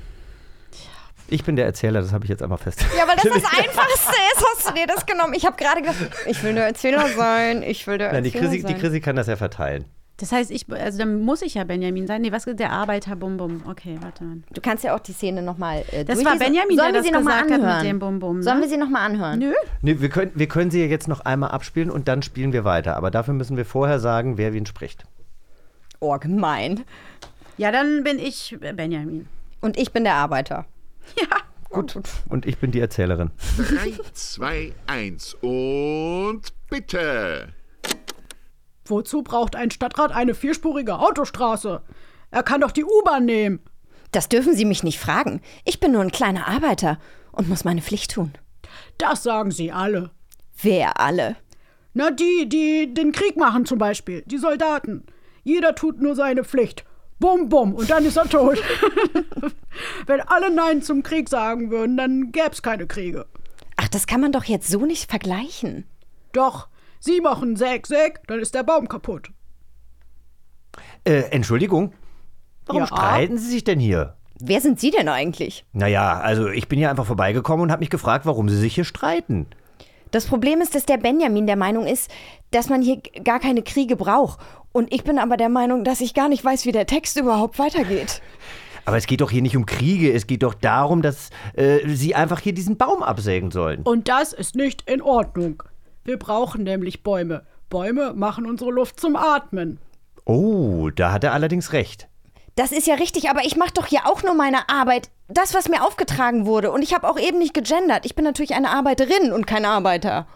Ich 1.28 1.44
bin 1.44 1.54
der 1.54 1.64
Erzähler, 1.64 2.00
das 2.00 2.12
habe 2.12 2.24
ich 2.24 2.28
jetzt 2.28 2.42
einmal 2.42 2.58
fest. 2.58 2.84
Ja, 2.98 3.06
weil 3.06 3.14
das 3.14 3.24
das 3.24 3.34
Einfachste 3.58 4.14
ist, 4.34 4.44
hast 4.44 4.68
du 4.68 4.74
dir 4.74 4.86
das 4.88 5.06
genommen. 5.06 5.32
Ich 5.34 5.46
habe 5.46 5.56
gerade 5.56 5.80
gedacht, 5.80 5.96
ich 6.26 6.42
will 6.42 6.54
der 6.54 6.66
Erzähler 6.66 7.06
sein, 7.16 7.62
ich 7.62 7.86
will 7.86 7.98
der 7.98 8.12
Nein, 8.12 8.24
die 8.24 8.30
Erzähler 8.30 8.48
Chrissy, 8.50 8.62
die 8.66 8.72
sein. 8.72 8.80
Chrissy 8.80 9.00
kann 9.00 9.14
das 9.14 9.28
ja 9.28 9.36
verteilen. 9.36 9.84
Das 10.16 10.32
heißt, 10.32 10.50
ich, 10.50 10.66
also 10.70 10.98
dann 10.98 11.22
muss 11.22 11.40
ich 11.40 11.54
ja 11.54 11.64
Benjamin 11.64 12.06
sein. 12.06 12.20
Nee, 12.20 12.30
was 12.32 12.46
ist 12.46 12.58
der 12.58 12.72
Arbeiter 12.72 13.16
Bum 13.16 13.38
Bum? 13.38 13.62
Okay, 13.66 13.96
warte 14.02 14.24
mal. 14.24 14.38
Du 14.52 14.60
kannst 14.60 14.84
ja 14.84 14.94
auch 14.94 14.98
die 14.98 15.12
Szene 15.12 15.40
nochmal 15.40 15.82
äh, 15.92 16.04
Das 16.04 16.22
war. 16.24 16.36
Benjamin, 16.36 16.76
Sollen 16.76 16.92
der 16.92 16.92
wir 16.92 16.92
das 16.94 17.06
sie 17.06 17.12
noch 17.12 17.22
mal 17.22 17.42
gesagt 17.42 17.52
hat 17.52 17.60
mit 17.60 17.68
anhören? 17.68 17.84
dem 17.86 17.98
Bum 18.00 18.18
Bum. 18.18 18.36
Ne? 18.38 18.42
Sollen 18.42 18.60
wir 18.60 18.68
sie 18.68 18.76
nochmal 18.76 19.06
anhören? 19.06 19.38
Nö. 19.38 19.52
Nee, 19.80 20.00
wir, 20.00 20.08
können, 20.10 20.32
wir 20.34 20.46
können 20.48 20.70
sie 20.70 20.80
ja 20.80 20.86
jetzt 20.86 21.08
noch 21.08 21.20
einmal 21.20 21.52
abspielen 21.52 21.90
und 21.90 22.06
dann 22.08 22.22
spielen 22.22 22.52
wir 22.52 22.64
weiter. 22.64 22.96
Aber 22.96 23.10
dafür 23.10 23.32
müssen 23.34 23.56
wir 23.56 23.64
vorher 23.64 23.98
sagen, 24.00 24.36
wer 24.36 24.52
wen 24.52 24.66
spricht. 24.66 25.04
Oh, 26.00 26.18
gemein. 26.18 26.84
Ja, 27.58 27.70
dann 27.70 28.02
bin 28.02 28.18
ich 28.18 28.56
Benjamin. 28.58 29.28
Und 29.60 29.78
ich 29.78 29.92
bin 29.92 30.04
der 30.04 30.14
Arbeiter. 30.14 30.66
Gut. 31.68 31.94
Und 32.28 32.46
ich 32.46 32.58
bin 32.58 32.72
die 32.72 32.80
Erzählerin. 32.80 33.30
3, 33.58 33.92
2, 34.12 34.72
1 34.86 35.34
und 35.42 36.42
bitte. 36.68 37.52
Wozu 38.86 39.22
braucht 39.22 39.54
ein 39.54 39.70
Stadtrat 39.70 40.10
eine 40.10 40.34
vierspurige 40.34 40.98
Autostraße? 40.98 41.82
Er 42.32 42.42
kann 42.42 42.62
doch 42.62 42.72
die 42.72 42.84
U-Bahn 42.84 43.24
nehmen. 43.24 43.60
Das 44.10 44.28
dürfen 44.28 44.56
Sie 44.56 44.64
mich 44.64 44.82
nicht 44.82 44.98
fragen. 44.98 45.40
Ich 45.64 45.78
bin 45.78 45.92
nur 45.92 46.02
ein 46.02 46.10
kleiner 46.10 46.48
Arbeiter 46.48 46.98
und 47.30 47.48
muss 47.48 47.64
meine 47.64 47.82
Pflicht 47.82 48.12
tun. 48.12 48.32
Das 48.98 49.22
sagen 49.22 49.50
sie 49.50 49.70
alle. 49.70 50.10
Wer 50.60 50.98
alle? 51.00 51.36
Na, 51.94 52.10
die, 52.10 52.48
die 52.48 52.92
den 52.92 53.12
Krieg 53.12 53.36
machen 53.36 53.66
zum 53.66 53.78
Beispiel. 53.78 54.22
Die 54.26 54.38
Soldaten. 54.38 55.04
Jeder 55.42 55.74
tut 55.74 56.00
nur 56.00 56.14
seine 56.14 56.44
Pflicht. 56.44 56.84
Bum, 57.18 57.48
bum, 57.50 57.74
und 57.74 57.90
dann 57.90 58.04
ist 58.06 58.16
er 58.16 58.28
tot. 58.28 58.58
Wenn 60.06 60.20
alle 60.22 60.50
Nein 60.54 60.82
zum 60.82 61.02
Krieg 61.02 61.28
sagen 61.28 61.70
würden, 61.70 61.96
dann 61.96 62.32
gäb's 62.32 62.62
keine 62.62 62.86
Kriege. 62.86 63.26
Ach, 63.76 63.88
das 63.88 64.06
kann 64.06 64.20
man 64.22 64.32
doch 64.32 64.44
jetzt 64.44 64.68
so 64.68 64.86
nicht 64.86 65.10
vergleichen. 65.10 65.84
Doch, 66.32 66.68
sie 66.98 67.20
machen 67.20 67.56
Säg, 67.56 67.86
Säg, 67.86 68.20
dann 68.26 68.40
ist 68.40 68.54
der 68.54 68.62
Baum 68.62 68.88
kaputt. 68.88 69.30
Äh, 71.04 71.24
Entschuldigung. 71.30 71.92
Warum 72.66 72.82
Ja? 72.82 72.86
streiten 72.86 73.36
Sie 73.38 73.50
sich 73.50 73.64
denn 73.64 73.80
hier? 73.80 74.16
Wer 74.38 74.60
sind 74.62 74.80
Sie 74.80 74.90
denn 74.90 75.08
eigentlich? 75.08 75.66
Naja, 75.72 76.18
also 76.20 76.48
ich 76.48 76.68
bin 76.68 76.78
hier 76.78 76.88
einfach 76.88 77.04
vorbeigekommen 77.06 77.64
und 77.64 77.70
habe 77.72 77.80
mich 77.80 77.90
gefragt, 77.90 78.24
warum 78.24 78.48
Sie 78.48 78.56
sich 78.56 78.74
hier 78.74 78.84
streiten. 78.84 79.46
Das 80.10 80.26
Problem 80.26 80.60
ist, 80.60 80.74
dass 80.74 80.86
der 80.86 80.98
Benjamin 80.98 81.46
der 81.46 81.56
Meinung 81.56 81.86
ist, 81.86 82.10
dass 82.50 82.68
man 82.68 82.82
hier 82.82 83.00
gar 83.24 83.40
keine 83.40 83.62
Kriege 83.62 83.96
braucht. 83.96 84.40
Und 84.72 84.92
ich 84.92 85.04
bin 85.04 85.18
aber 85.18 85.36
der 85.36 85.48
Meinung, 85.48 85.84
dass 85.84 86.00
ich 86.00 86.14
gar 86.14 86.28
nicht 86.28 86.44
weiß, 86.44 86.64
wie 86.66 86.72
der 86.72 86.86
Text 86.86 87.16
überhaupt 87.16 87.58
weitergeht. 87.58 88.20
Aber 88.84 88.96
es 88.96 89.06
geht 89.06 89.20
doch 89.20 89.30
hier 89.30 89.42
nicht 89.42 89.56
um 89.56 89.66
Kriege, 89.66 90.12
es 90.12 90.26
geht 90.26 90.42
doch 90.42 90.54
darum, 90.54 91.02
dass 91.02 91.30
äh, 91.54 91.86
Sie 91.88 92.14
einfach 92.14 92.40
hier 92.40 92.54
diesen 92.54 92.76
Baum 92.76 93.02
absägen 93.02 93.50
sollen. 93.50 93.82
Und 93.82 94.08
das 94.08 94.32
ist 94.32 94.56
nicht 94.56 94.88
in 94.90 95.02
Ordnung. 95.02 95.62
Wir 96.04 96.18
brauchen 96.18 96.64
nämlich 96.64 97.02
Bäume. 97.02 97.44
Bäume 97.68 98.14
machen 98.14 98.46
unsere 98.46 98.70
Luft 98.70 98.98
zum 98.98 99.16
Atmen. 99.16 99.78
Oh, 100.24 100.90
da 100.90 101.12
hat 101.12 101.24
er 101.24 101.32
allerdings 101.32 101.72
recht. 101.72 102.08
Das 102.56 102.72
ist 102.72 102.86
ja 102.86 102.94
richtig, 102.94 103.30
aber 103.30 103.44
ich 103.44 103.56
mache 103.56 103.72
doch 103.74 103.86
hier 103.86 104.06
auch 104.06 104.22
nur 104.22 104.34
meine 104.34 104.68
Arbeit. 104.68 105.10
Das, 105.32 105.54
was 105.54 105.68
mir 105.68 105.84
aufgetragen 105.84 106.44
wurde. 106.44 106.72
Und 106.72 106.82
ich 106.82 106.92
habe 106.92 107.08
auch 107.08 107.18
eben 107.18 107.38
nicht 107.38 107.54
gegendert. 107.54 108.04
Ich 108.04 108.16
bin 108.16 108.24
natürlich 108.24 108.54
eine 108.54 108.70
Arbeiterin 108.70 109.32
und 109.32 109.46
kein 109.46 109.64
Arbeiter. 109.64 110.26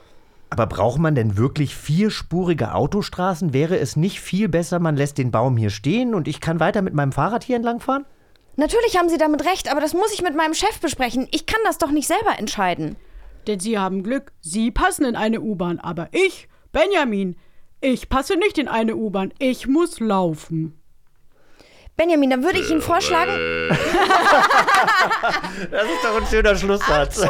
Aber 0.50 0.66
braucht 0.66 1.00
man 1.00 1.16
denn 1.16 1.36
wirklich 1.36 1.74
vierspurige 1.74 2.74
Autostraßen? 2.74 3.52
Wäre 3.52 3.76
es 3.76 3.96
nicht 3.96 4.20
viel 4.20 4.48
besser, 4.48 4.78
man 4.78 4.96
lässt 4.96 5.18
den 5.18 5.32
Baum 5.32 5.56
hier 5.56 5.70
stehen 5.70 6.14
und 6.14 6.28
ich 6.28 6.40
kann 6.40 6.60
weiter 6.60 6.80
mit 6.80 6.94
meinem 6.94 7.10
Fahrrad 7.10 7.42
hier 7.42 7.56
entlangfahren? 7.56 8.04
Natürlich 8.54 8.96
haben 8.96 9.08
Sie 9.08 9.18
damit 9.18 9.44
recht, 9.44 9.68
aber 9.68 9.80
das 9.80 9.94
muss 9.94 10.12
ich 10.12 10.22
mit 10.22 10.36
meinem 10.36 10.54
Chef 10.54 10.78
besprechen. 10.80 11.26
Ich 11.32 11.46
kann 11.46 11.60
das 11.64 11.78
doch 11.78 11.90
nicht 11.90 12.06
selber 12.06 12.38
entscheiden. 12.38 12.94
Denn 13.48 13.58
Sie 13.58 13.78
haben 13.78 14.04
Glück, 14.04 14.32
Sie 14.42 14.70
passen 14.70 15.04
in 15.04 15.16
eine 15.16 15.40
U-Bahn. 15.40 15.80
Aber 15.80 16.08
ich, 16.12 16.48
Benjamin, 16.70 17.34
ich 17.80 18.08
passe 18.08 18.36
nicht 18.36 18.56
in 18.56 18.68
eine 18.68 18.94
U-Bahn. 18.94 19.34
Ich 19.40 19.66
muss 19.66 19.98
laufen. 19.98 20.80
Benjamin, 21.96 22.30
dann 22.30 22.42
würde 22.42 22.58
ich 22.58 22.70
Ihnen 22.70 22.82
vorschlagen. 22.82 23.32
Das 25.70 25.84
ist 25.84 26.04
doch 26.04 26.16
ein 26.20 26.26
schöner 26.26 26.56
Schlusssatz. 26.56 27.16
Toll! 27.16 27.28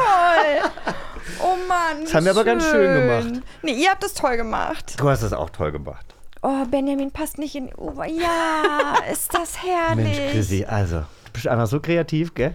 Oh 1.41 1.57
Mann. 1.69 2.03
Das 2.03 2.15
haben 2.15 2.25
wir 2.25 2.33
aber 2.33 2.45
ganz 2.45 2.65
schön 2.65 2.95
gemacht. 2.95 3.43
Nee, 3.63 3.73
ihr 3.73 3.91
habt 3.91 4.03
das 4.03 4.15
toll 4.15 4.37
gemacht. 4.37 4.95
Du 4.99 5.09
hast 5.09 5.23
das 5.23 5.33
auch 5.33 5.51
toll 5.51 5.73
gemacht. 5.73 6.15
Oh, 6.43 6.65
Benjamin 6.71 7.11
passt 7.11 7.39
nicht 7.39 7.55
in 7.55 7.69
die 7.69 7.75
U-Bahn. 7.75 8.11
Ja, 8.17 8.95
ist 9.13 9.33
das 9.35 9.63
herrlich. 9.63 10.05
Mensch, 10.19 10.33
Chrissy, 10.33 10.65
also, 10.65 10.99
du 11.01 11.33
bist 11.33 11.49
einfach 11.49 11.67
so 11.67 11.81
kreativ, 11.81 12.35
gell? 12.35 12.55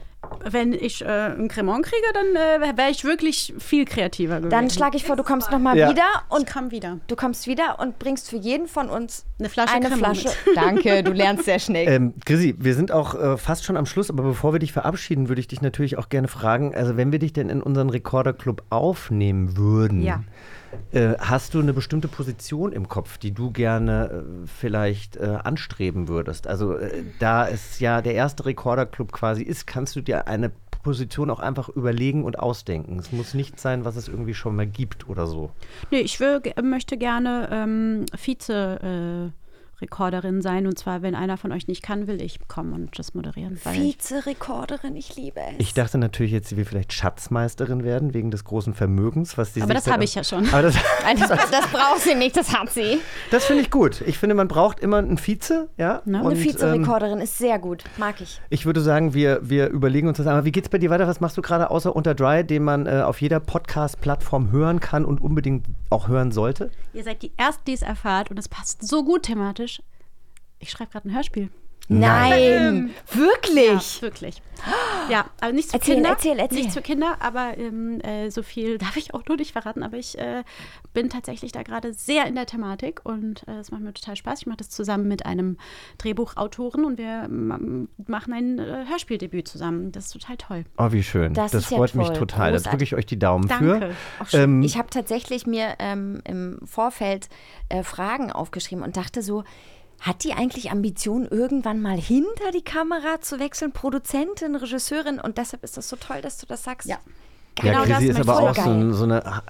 Wenn 0.50 0.74
ich 0.74 1.02
äh, 1.04 1.08
ein 1.08 1.48
Cremant 1.48 1.86
kriege, 1.86 2.06
dann 2.14 2.36
äh, 2.36 2.78
wäre 2.78 2.90
ich 2.92 3.04
wirklich 3.04 3.54
viel 3.60 3.86
kreativer 3.86 4.38
gewesen. 4.38 4.50
Dann 4.52 4.70
schlage 4.70 4.98
ich 4.98 5.04
vor, 5.06 5.16
du 5.16 5.24
kommst 5.24 5.52
nochmal 5.52 5.78
Ja. 5.78 5.90
wieder 5.90 6.04
und 6.30 6.46
komm 6.52 6.72
wieder. 6.72 7.00
du 7.08 7.16
kommst 7.16 7.48
wieder 7.48 7.80
und 7.80 8.00
bringst 8.00 8.30
für 8.30 8.38
jeden 8.38 8.68
von 8.68 8.90
uns 8.90 9.26
Eine 9.40 9.50
Flasche 9.50 9.74
eine 9.74 9.90
Cremant 9.90 10.18
Flasche. 10.18 10.38
Danke, 10.56 11.04
du 11.04 11.12
lernst 11.12 11.46
sehr 11.46 11.60
schnell. 11.60 11.88
Ähm, 11.88 12.14
Chrissy, 12.26 12.56
wir 12.58 12.76
sind 12.76 12.92
auch 12.92 13.16
äh, 13.16 13.38
fast 13.38 13.64
schon 13.66 13.78
am 13.78 13.86
Schluss, 13.86 14.10
aber 14.10 14.24
bevor 14.24 14.54
wir 14.54 14.60
dich 14.60 14.72
verabschieden, 14.72 15.30
würde 15.30 15.40
ich 15.42 15.48
dich 15.48 15.62
natürlich 15.62 15.98
auch 15.98 16.10
gerne 16.10 16.28
fragen, 16.28 16.74
also 16.76 16.98
wenn 16.98 17.12
wir 17.12 17.20
dich 17.20 17.34
denn 17.34 17.50
in 17.50 17.62
unseren 17.62 17.90
Rekorderclub 17.90 18.64
aufnehmen 18.70 19.58
würden, 19.58 20.02
Ja. 20.02 20.24
Äh, 20.92 21.16
hast 21.20 21.54
du 21.54 21.60
eine 21.60 21.74
bestimmte 21.74 22.08
Position 22.08 22.72
im 22.72 22.88
Kopf, 22.88 23.18
die 23.18 23.32
du 23.32 23.52
gerne 23.52 24.24
äh, 24.44 24.48
vielleicht 24.48 25.18
äh, 25.18 25.38
anstreben 25.44 26.08
würdest? 26.08 26.48
Also 26.48 26.76
äh, 26.76 27.04
da 27.20 27.48
es 27.48 27.80
ja 27.80 28.02
der 28.02 28.16
erste 28.16 28.46
Rekorderclub 28.46 29.12
quasi 29.12 29.44
ist, 29.44 29.68
kannst 29.68 29.96
du 29.96 30.02
dir 30.02 30.28
eine 30.28 30.52
Position 30.84 31.30
auch 31.30 31.40
einfach 31.40 31.70
überlegen 31.70 32.24
und 32.24 32.40
ausdenken. 32.40 32.98
Es 33.00 33.12
muss 33.12 33.34
nicht 33.34 33.60
sein, 33.60 33.86
was 33.86 33.96
es 33.96 34.08
irgendwie 34.08 34.34
schon 34.34 34.56
mal 34.56 34.68
gibt 34.68 35.10
oder 35.10 35.28
so. 35.28 35.52
Nee, 35.92 36.00
ich 36.00 36.20
will, 36.20 36.42
möchte 36.64 36.98
gerne 36.98 37.50
ähm, 37.52 38.06
Vize. 38.16 39.34
Rekorderin 39.82 40.42
sein 40.42 40.68
und 40.68 40.78
zwar, 40.78 41.02
wenn 41.02 41.16
einer 41.16 41.38
von 41.38 41.52
euch 41.52 41.68
nicht 41.68 41.82
kann, 41.82 42.08
will 42.08 42.22
ich 42.22 42.40
kommen 42.48 42.74
und 42.74 42.98
das 43.00 43.14
moderieren. 43.14 43.58
Vize-Rekorderin, 43.58 44.96
ich 44.96 45.16
liebe 45.16 45.40
es. 45.40 45.56
Ich 45.58 45.74
dachte 45.74 45.98
natürlich 45.98 46.32
jetzt, 46.32 46.50
sie 46.50 46.58
will 46.58 46.66
vielleicht 46.66 46.94
Schatzmeisterin 46.94 47.84
werden, 47.84 48.14
wegen 48.14 48.32
des 48.32 48.44
großen 48.44 48.74
Vermögens, 48.74 49.38
was 49.38 49.54
sie 49.54 49.62
Aber 49.62 49.74
das 49.74 49.90
habe 49.90 50.04
ich 50.04 50.16
ja 50.16 50.24
schon. 50.24 50.48
Aber 50.50 50.62
das, 50.64 50.76
das, 51.18 51.52
das 51.52 51.68
braucht 51.68 52.02
sie 52.02 52.16
nicht, 52.16 52.36
das 52.36 52.54
hat 52.54 52.70
sie. 52.72 53.00
das 53.32 53.46
finde 53.46 53.64
ich 53.64 53.72
gut. 53.72 54.02
Ich 54.02 54.18
finde, 54.18 54.36
man 54.36 54.48
braucht 54.48 54.80
immer 54.80 54.98
einen 54.98 55.18
Vize, 55.18 55.70
ja. 55.78 56.02
Eine 56.06 56.24
Und, 56.24 56.34
ähm, 56.34 56.38
Vize-Rekorderin 56.38 57.20
ist 57.20 57.38
sehr 57.38 57.60
gut, 57.60 57.84
mag 57.98 58.22
ich. 58.22 58.42
Ich 58.50 58.66
würde 58.66 58.82
sagen, 58.82 59.14
wir, 59.14 59.40
wir 59.42 59.70
überlegen 59.70 60.08
uns 60.08 60.18
das 60.18 60.28
einmal. 60.28 60.46
Wie 60.46 60.52
geht's 60.52 60.70
bei 60.70 60.78
dir 60.78 60.90
weiter? 60.90 61.08
Was 61.08 61.20
machst 61.20 61.38
du 61.38 61.42
gerade 61.42 61.70
außer 61.70 61.96
Unter 61.96 62.16
Dry, 62.16 62.44
den 62.44 62.64
man 62.64 62.86
äh, 62.86 63.02
auf 63.02 63.22
jeder 63.22 63.40
Podcast-Plattform 63.40 64.52
hören 64.52 64.80
kann 64.80 65.06
und 65.06 65.22
unbedingt 65.22 65.68
auch 65.90 66.08
hören 66.08 66.32
sollte? 66.32 66.72
Ihr 66.94 67.04
seid 67.04 67.22
die 67.22 67.32
Ersten, 67.38 67.64
die 67.68 67.74
es 67.74 67.82
erfahrt 67.82 68.32
und 68.32 68.38
es 68.38 68.50
passt 68.50 68.88
so 68.88 69.04
gut 69.04 69.24
thematisch. 69.24 69.69
Ich 70.60 70.70
schreibe 70.72 70.92
gerade 70.92 71.08
ein 71.10 71.16
Hörspiel. 71.16 71.50
Nein, 71.92 72.92
wirklich? 73.14 73.96
Ja, 73.98 74.02
wirklich. 74.02 74.42
Ja, 75.10 75.26
aber 75.42 75.54
nichts 75.54 75.72
für 75.72 75.78
Erzähl, 75.78 75.96
Kinder. 75.96 76.10
erzähl, 76.10 76.38
erzähl. 76.38 76.58
Nichts 76.60 76.74
für 76.76 76.82
Kinder, 76.84 77.16
aber 77.20 77.58
ähm, 77.58 78.00
äh, 78.02 78.30
so 78.30 78.44
viel 78.44 78.78
darf 78.78 78.96
ich 78.96 79.16
auch 79.16 79.26
nur 79.28 79.38
nicht 79.38 79.54
verraten. 79.54 79.82
Aber 79.82 79.98
ich 79.98 80.20
äh, 80.20 80.44
bin 80.94 81.10
tatsächlich 81.10 81.52
da 81.52 81.64
gerade 81.64 81.94
sehr 81.94 82.28
in 82.28 82.36
der 82.36 82.46
Thematik 82.46 83.00
und 83.06 83.48
äh, 83.48 83.54
es 83.58 83.72
macht 83.72 83.82
mir 83.82 83.92
total 83.94 84.16
Spaß. 84.18 84.42
Ich 84.42 84.46
mache 84.46 84.58
das 84.58 84.70
zusammen 84.70 85.08
mit 85.08 85.26
einem 85.26 85.58
Drehbuchautoren 85.98 86.86
und 86.86 87.00
wir 87.00 87.28
ma- 87.28 87.58
machen 88.06 88.34
ein 88.34 88.60
äh, 88.60 88.86
Hörspieldebüt 88.88 89.48
zusammen. 89.48 89.92
Das 89.92 90.06
ist 90.08 90.14
total 90.14 90.38
toll. 90.38 90.66
Oh, 90.78 90.92
wie 90.92 91.02
schön. 91.02 91.34
Das 91.34 91.54
Das, 91.54 91.64
ist 91.64 91.72
ja 91.72 91.78
freut 91.78 91.96
mich 91.96 92.10
total. 92.10 92.52
Das 92.52 92.64
drücke 92.64 92.84
ich 92.84 92.94
euch 92.94 93.08
die 93.08 93.18
Daumen 93.18 93.48
Danke. 93.48 93.96
für. 94.18 94.24
Auch 94.24 94.28
schön. 94.28 94.42
Ähm, 94.42 94.62
ich 94.62 94.78
habe 94.78 94.90
tatsächlich 94.92 95.48
mir 95.48 95.74
ähm, 95.80 96.22
im 96.26 96.60
Vorfeld 96.66 97.30
äh, 97.70 97.82
Fragen 97.82 98.32
aufgeschrieben 98.32 98.84
und 98.84 98.96
dachte 98.96 99.24
so, 99.24 99.44
hat 100.02 100.24
die 100.24 100.34
eigentlich 100.34 100.72
Ambition, 100.72 101.26
irgendwann 101.30 101.82
mal 101.82 101.98
hinter 101.98 102.52
die 102.54 102.62
Kamera 102.64 103.22
zu 103.22 103.40
wechseln? 103.40 103.72
Produzentin, 103.72 104.56
Regisseurin 104.56 105.20
und 105.20 105.38
deshalb 105.38 105.64
ist 105.64 105.78
das 105.78 105.90
so 105.90 105.96
toll, 105.96 106.22
dass 106.22 106.38
du 106.38 106.46
das 106.46 106.64
sagst. 106.64 106.88
Ja, 106.88 106.98
ja, 107.62 107.72
genau 107.72 107.84
Chrissy 107.84 108.08
das 108.08 108.20
ist 108.20 108.30
aber 108.30 108.52
ich. 108.52 108.60
auch 108.60 108.64
so, 108.66 108.94
so 108.94 109.04
eine 109.04 109.24
Ha- 109.26 109.44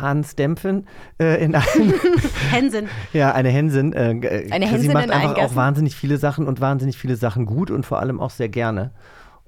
Hans 0.00 0.36
Dämpfen 0.36 0.86
äh, 1.18 1.42
in 1.44 1.54
einem. 1.56 1.94
Hensin. 2.50 2.88
Ja, 3.12 3.32
eine 3.32 3.48
Hensin. 3.48 3.92
Äh, 3.92 4.12
äh, 4.12 4.50
Eine 4.52 4.66
Chrissy 4.66 4.70
Hensin 4.86 4.92
macht 4.92 5.04
in 5.06 5.10
einfach 5.10 5.38
auch 5.38 5.56
wahnsinnig 5.56 5.96
viele 5.96 6.16
Sachen 6.18 6.46
und 6.46 6.60
wahnsinnig 6.60 6.96
viele 6.96 7.16
Sachen 7.16 7.44
gut 7.44 7.72
und 7.72 7.84
vor 7.84 7.98
allem 7.98 8.20
auch 8.20 8.30
sehr 8.30 8.48
gerne. 8.48 8.92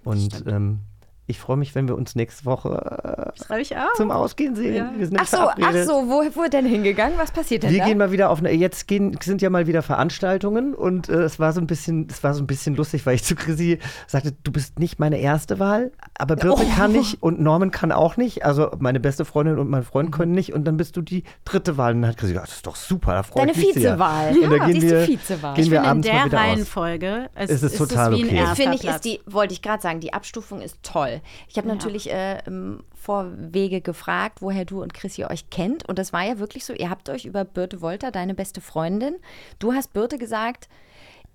Und 0.02 0.44
ähm, 0.48 0.80
ich 1.28 1.38
freue 1.40 1.56
mich, 1.56 1.74
wenn 1.74 1.88
wir 1.88 1.96
uns 1.96 2.14
nächste 2.14 2.44
Woche 2.44 3.32
äh, 3.36 3.44
Freue 3.44 3.60
ich 3.60 3.76
auch. 3.76 3.92
zum 3.96 4.10
Ausgehen 4.10 4.54
sehen. 4.54 4.74
Ja. 4.74 4.92
Wir 4.96 5.06
sind 5.06 5.18
Ach 5.20 5.26
so, 5.26 5.36
ach 5.38 5.74
so, 5.84 5.92
wo, 6.08 6.22
wo 6.34 6.48
denn 6.48 6.66
hingegangen? 6.66 7.18
Was 7.18 7.32
passiert 7.32 7.64
denn 7.64 7.70
Wir 7.72 7.80
da? 7.80 7.84
gehen 7.86 7.98
mal 7.98 8.12
wieder 8.12 8.30
auf 8.30 8.38
eine. 8.38 8.52
Jetzt 8.52 8.86
gehen, 8.86 9.16
sind 9.22 9.42
ja 9.42 9.50
mal 9.50 9.66
wieder 9.66 9.82
Veranstaltungen 9.82 10.74
und 10.74 11.08
äh, 11.08 11.22
es 11.22 11.38
war 11.40 11.52
so 11.52 11.60
ein 11.60 11.66
bisschen, 11.66 12.06
es 12.10 12.22
war 12.22 12.32
so 12.34 12.42
ein 12.42 12.46
bisschen 12.46 12.76
lustig, 12.76 13.04
weil 13.06 13.16
ich 13.16 13.24
zu 13.24 13.34
Chrissy 13.34 13.78
sagte, 14.06 14.32
du 14.44 14.52
bist 14.52 14.78
nicht 14.78 14.98
meine 14.98 15.18
erste 15.18 15.58
Wahl, 15.58 15.92
aber 16.16 16.36
Birte 16.36 16.62
Oh. 16.64 16.76
kann 16.76 16.92
nicht 16.92 17.22
und 17.22 17.40
Norman 17.40 17.70
kann 17.70 17.90
auch 17.92 18.16
nicht. 18.16 18.44
Also 18.44 18.70
meine 18.78 19.00
beste 19.00 19.24
Freundin 19.24 19.58
und 19.58 19.68
mein 19.68 19.82
Freund 19.82 20.12
können 20.12 20.32
nicht 20.32 20.52
und 20.52 20.64
dann 20.64 20.76
bist 20.76 20.96
du 20.96 21.02
die 21.02 21.24
dritte 21.44 21.76
Wahl. 21.76 21.94
Und 21.94 22.02
dann 22.02 22.10
hat 22.12 22.18
Chrissy 22.18 22.32
gesagt, 22.34 22.48
das 22.50 22.56
ist 22.58 22.66
doch 22.66 22.76
super, 22.76 23.12
da 23.14 23.22
freue 23.24 23.46
Deine 23.46 23.52
ich 23.58 23.66
mich 23.66 23.74
sehr. 23.74 23.94
Vizewahl. 23.94 24.28
Und 24.32 24.42
da 24.50 24.56
Ja, 24.56 24.64
gehen 24.66 24.74
die 24.74 24.78
ist 24.78 24.82
die 24.84 24.90
wir, 24.90 25.08
Vizewahl. 25.08 25.54
gehen 25.54 25.64
Ich 25.64 25.70
wir 25.70 25.78
finde, 25.80 25.84
in 25.84 25.90
abends 25.90 26.08
mal 26.08 26.14
der 26.14 26.24
wieder 26.26 26.38
aus. 26.38 26.44
Reihenfolge 26.46 27.28
es, 27.34 27.50
Ist 27.50 27.62
es 27.62 27.72
ist 27.72 27.78
total 27.78 28.12
es 28.12 28.18
wie 28.20 28.24
okay. 28.26 28.46
Finde 28.54 28.74
ich, 28.76 28.84
ist 28.84 29.04
die, 29.04 29.20
wollte 29.26 29.52
ich 29.54 29.62
gerade 29.62 29.82
sagen, 29.82 30.00
die 30.00 30.12
Abstufung 30.12 30.60
ist 30.60 30.78
toll. 30.82 31.15
Ich 31.48 31.56
habe 31.58 31.68
natürlich 31.68 32.10
äh, 32.12 32.40
im 32.46 32.82
Vorwege 32.94 33.80
gefragt, 33.80 34.42
woher 34.42 34.64
du 34.64 34.82
und 34.82 34.94
Chrissy 34.94 35.24
euch 35.24 35.50
kennt. 35.50 35.88
Und 35.88 35.98
das 35.98 36.12
war 36.12 36.24
ja 36.24 36.38
wirklich 36.38 36.64
so, 36.64 36.72
ihr 36.72 36.90
habt 36.90 37.08
euch 37.08 37.24
über 37.24 37.44
Birte 37.44 37.80
Wolter, 37.80 38.10
deine 38.10 38.34
beste 38.34 38.60
Freundin, 38.60 39.16
du 39.58 39.72
hast 39.72 39.92
Birte 39.92 40.18
gesagt, 40.18 40.68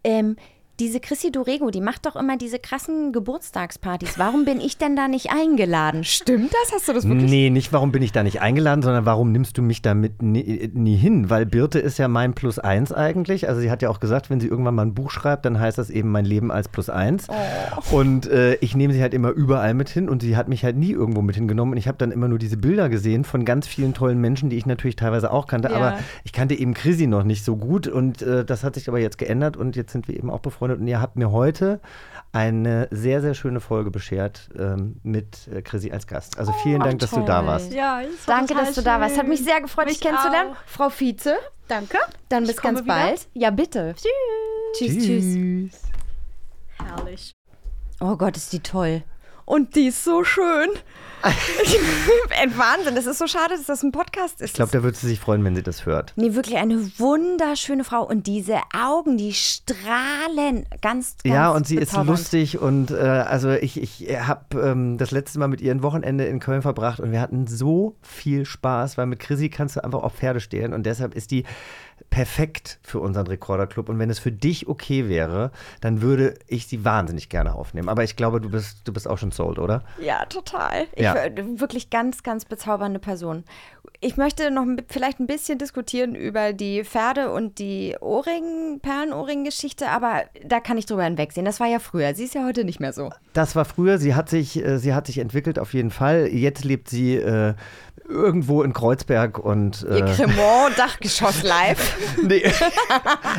ähm, 0.04 0.36
diese 0.82 1.00
Chrissy 1.00 1.32
Dorego, 1.32 1.70
die 1.70 1.80
macht 1.80 2.08
doch 2.08 2.16
immer 2.16 2.38
diese 2.38 2.58
krassen 2.58 3.12
Geburtstagspartys. 3.12 4.18
Warum 4.18 4.46
bin 4.46 4.60
ich 4.60 4.80
denn 4.80 4.96
da 4.96 5.08
nicht 5.08 5.30
eingeladen? 5.32 6.04
Stimmt 6.04 6.52
das? 6.52 6.74
Hast 6.74 6.88
du 6.88 6.94
das 6.94 7.08
wirklich? 7.08 7.30
Nee, 7.30 7.52
nicht 7.52 7.72
warum 7.72 7.92
bin 7.92 8.02
ich 8.02 8.12
da 8.12 8.24
nicht 8.24 8.42
eingeladen, 8.42 8.82
sondern 8.82 9.06
warum 9.06 9.32
nimmst 9.32 9.60
du 9.60 9.62
mich 9.62 9.84
da 9.84 9.94
mit 9.94 10.24
nie, 10.24 10.72
nie 10.74 10.96
hin? 10.96 11.30
Weil 11.30 11.46
Birte 11.46 11.78
ist 11.78 12.00
ja 12.00 12.08
mein 12.08 12.34
Plus 12.34 12.58
eins 12.58 12.92
eigentlich. 12.92 13.48
Also 13.48 13.62
sie 13.62 13.70
hat 13.70 13.84
ja 13.84 13.92
auch 13.92 14.00
gesagt, 14.00 14.32
wenn 14.32 14.40
sie 14.40 14.48
irgendwann 14.48 14.74
mal 14.74 14.82
ein 14.82 14.96
Buch 14.96 15.12
schreibt, 15.12 15.46
dann 15.46 15.60
heißt 15.60 15.78
das 15.78 15.92
eben 15.92 16.10
mein 16.10 16.26
Leben 16.26 16.52
als 16.52 16.68
Plus 16.68 16.90
eins. 16.90 17.28
Oh. 17.30 17.98
Und 17.98 18.26
äh, 18.26 18.56
ich 18.56 18.76
nehme 18.76 18.92
sie 18.94 19.04
halt 19.04 19.14
immer 19.14 19.30
überall 19.30 19.76
mit 19.76 19.90
hin 19.90 20.10
und 20.10 20.24
sie 20.24 20.36
hat 20.36 20.48
mich 20.50 20.64
halt 20.64 20.78
nie 20.78 20.92
irgendwo 20.92 21.22
mit 21.22 21.36
hingenommen. 21.36 21.74
Und 21.74 21.78
ich 21.78 21.88
habe 21.88 22.00
dann 22.00 22.10
immer 22.10 22.28
nur 22.28 22.40
diese 22.40 22.58
Bilder 22.58 22.90
gesehen 22.90 23.24
von 23.24 23.46
ganz 23.46 23.68
vielen 23.68 23.94
tollen 23.94 24.20
Menschen, 24.20 24.50
die 24.50 24.58
ich 24.58 24.66
natürlich 24.66 24.96
teilweise 24.96 25.32
auch 25.32 25.46
kannte. 25.46 25.70
Ja. 25.70 25.76
Aber 25.76 26.00
ich 26.24 26.34
kannte 26.34 26.56
eben 26.56 26.74
Chrissy 26.74 27.06
noch 27.06 27.24
nicht 27.24 27.46
so 27.46 27.56
gut 27.56 27.86
und 27.86 28.24
äh, 28.24 28.44
das 28.44 28.64
hat 28.64 28.74
sich 28.74 28.88
aber 28.88 28.98
jetzt 28.98 29.20
geändert 29.20 29.58
und 29.58 29.76
jetzt 29.76 29.92
sind 29.92 30.08
wir 30.08 30.18
eben 30.18 30.32
auch 30.32 30.40
befreundet. 30.40 30.71
Und 30.80 30.88
ihr 30.88 31.02
habt 31.02 31.16
mir 31.16 31.32
heute 31.32 31.80
eine 32.34 32.88
sehr, 32.92 33.22
sehr 33.22 33.34
schöne 33.34 33.60
Folge 33.60 33.92
beschert 33.92 34.50
ähm, 34.58 34.96
mit 35.04 35.48
äh, 35.50 35.62
Chrissy 35.62 35.92
als 35.92 36.08
Gast. 36.08 36.38
Also 36.40 36.54
vielen 36.64 36.80
Dank, 36.80 37.00
dass 37.00 37.12
du 37.12 37.22
da 37.26 37.46
warst. 37.46 37.74
Ja, 37.74 38.02
Danke, 38.26 38.54
dass 38.54 38.74
du 38.74 38.82
da 38.82 39.02
warst. 39.02 39.18
Hat 39.18 39.28
mich 39.28 39.40
schön. 39.40 39.48
sehr 39.48 39.62
gefreut, 39.62 39.88
dich 39.90 40.00
Mich 40.00 40.02
kennenzulernen. 40.02 40.52
auch. 40.52 40.58
Frau 40.66 40.90
Vize, 40.90 41.36
Danke. 41.68 41.98
dann 42.30 42.46
bis 42.48 42.58
ganz 42.58 42.84
wieder. 42.84 42.94
bald. 42.94 43.28
Ja, 43.34 43.50
bitte. 43.50 43.96
Tschüss, 44.78 44.98
tschüss. 45.06 45.82
Herrlich. 46.78 47.34
Oh 48.00 48.16
Gott, 48.16 48.38
ist 48.38 48.54
die 48.54 48.62
toll. 48.62 49.04
Und 49.46 49.76
die 49.76 49.88
ist 49.88 50.04
so 50.04 50.24
schön. 50.24 50.70
Ein 52.42 52.58
Wahnsinn. 52.58 52.96
Das 52.96 53.06
ist 53.06 53.20
so 53.20 53.28
schade, 53.28 53.56
dass 53.56 53.66
das 53.68 53.84
ein 53.84 53.92
Podcast 53.92 54.42
ist. 54.42 54.50
Ich 54.50 54.54
glaube, 54.54 54.72
da 54.72 54.82
würde 54.82 54.98
sie 54.98 55.08
sich 55.08 55.20
freuen, 55.20 55.44
wenn 55.44 55.56
sie 55.56 55.62
das 55.62 55.86
hört. 55.86 56.14
Nee, 56.16 56.34
wirklich 56.34 56.58
eine 56.58 56.80
wunderschöne 56.98 57.84
Frau. 57.84 58.04
Und 58.04 58.26
diese 58.26 58.58
Augen, 58.76 59.18
die 59.18 59.34
strahlen 59.34 60.66
ganz, 60.82 61.18
ganz 61.18 61.18
Ja, 61.24 61.50
und 61.52 61.68
sie 61.68 61.76
bezaubernd. 61.76 62.10
ist 62.10 62.20
lustig 62.34 62.60
und 62.60 62.92
äh, 62.92 62.96
also 62.96 63.52
ich, 63.52 63.80
ich 63.80 64.08
habe 64.20 64.60
ähm, 64.62 64.98
das 64.98 65.12
letzte 65.12 65.38
Mal 65.40 65.48
mit 65.48 65.62
ihr 65.62 65.72
ein 65.72 65.84
Wochenende 65.84 66.26
in 66.26 66.40
Köln 66.40 66.62
verbracht 66.64 67.00
und 67.00 67.12
wir 67.12 67.22
hatten 67.22 67.46
so 67.48 67.96
viel 68.02 68.46
Spaß, 68.46 68.98
weil 68.98 69.06
mit 69.06 69.20
Chrissy 69.20 69.50
kannst 69.50 69.76
du 69.76 69.84
einfach 69.84 70.02
auf 70.02 70.16
Pferde 70.16 70.40
stehen 70.40 70.74
und 70.74 70.88
deshalb 70.88 71.14
ist 71.16 71.32
die 71.32 71.44
perfekt 72.10 72.80
für 72.82 73.00
unseren 73.00 73.28
Rekorderclub 73.28 73.90
und 73.90 74.00
wenn 74.00 74.10
es 74.10 74.20
für 74.20 74.32
dich 74.32 74.68
okay 74.68 75.08
wäre, 75.08 75.52
dann 75.82 76.02
würde 76.02 76.36
ich 76.48 76.68
sie 76.68 76.84
wahnsinnig 76.84 77.30
gerne 77.30 77.54
aufnehmen. 77.56 77.90
Aber 77.90 78.04
ich 78.04 78.16
glaube, 78.16 78.42
du 78.42 78.50
bist, 78.50 78.88
du 78.88 78.94
bist 78.94 79.08
auch 79.08 79.18
schon 79.18 79.32
sold, 79.32 79.60
oder? 79.60 79.84
Ja, 80.02 80.26
total. 80.26 80.88
Ich, 80.96 81.04
Ja. 81.04 81.16
äh, 81.16 81.32
Wirklich 81.60 81.90
ganz, 81.90 82.24
ganz 82.24 82.46
bezaubernde 82.46 83.00
Person. 83.00 83.44
Ich 84.00 84.18
möchte 84.18 84.50
noch 84.52 84.66
vielleicht 84.90 85.20
ein 85.20 85.28
bisschen 85.28 85.58
diskutieren 85.60 86.16
über 86.16 86.54
die 86.54 86.84
Pferde 86.84 87.32
und 87.32 87.60
die 87.60 87.96
Ohrring, 88.00 88.80
Perlenohrring-Geschichte, 88.82 89.88
aber 89.90 90.24
da 90.46 90.60
kann 90.60 90.78
ich 90.78 90.86
drüber 90.86 91.04
hinwegsehen. 91.04 91.46
Das 91.46 91.60
war 91.60 91.68
ja 91.68 91.80
früher. 91.80 92.16
Sie 92.16 92.24
ist 92.24 92.34
ja 92.36 92.44
heute 92.46 92.64
nicht 92.64 92.80
mehr 92.80 92.94
so. 92.94 93.12
Das 93.34 93.56
war 93.56 93.66
früher, 93.66 93.98
sie 93.98 94.16
hat 94.16 94.30
sich, 94.30 94.64
äh, 94.64 94.78
sie 94.80 94.94
hat 94.94 95.08
sich 95.08 95.20
entwickelt 95.20 95.60
auf 95.60 95.74
jeden 95.74 95.92
Fall. 95.92 96.28
Jetzt 96.28 96.64
lebt 96.64 96.90
sie 96.90 97.16
äh, 97.16 97.54
irgendwo 98.08 98.64
in 98.64 98.74
Kreuzberg 98.74 99.40
und 99.40 99.84
Ihr 99.84 100.06
äh, 100.06 100.14
Cremant-Dachgeschoss 100.14 101.44
live. 101.48 101.98
Nee. 102.24 102.44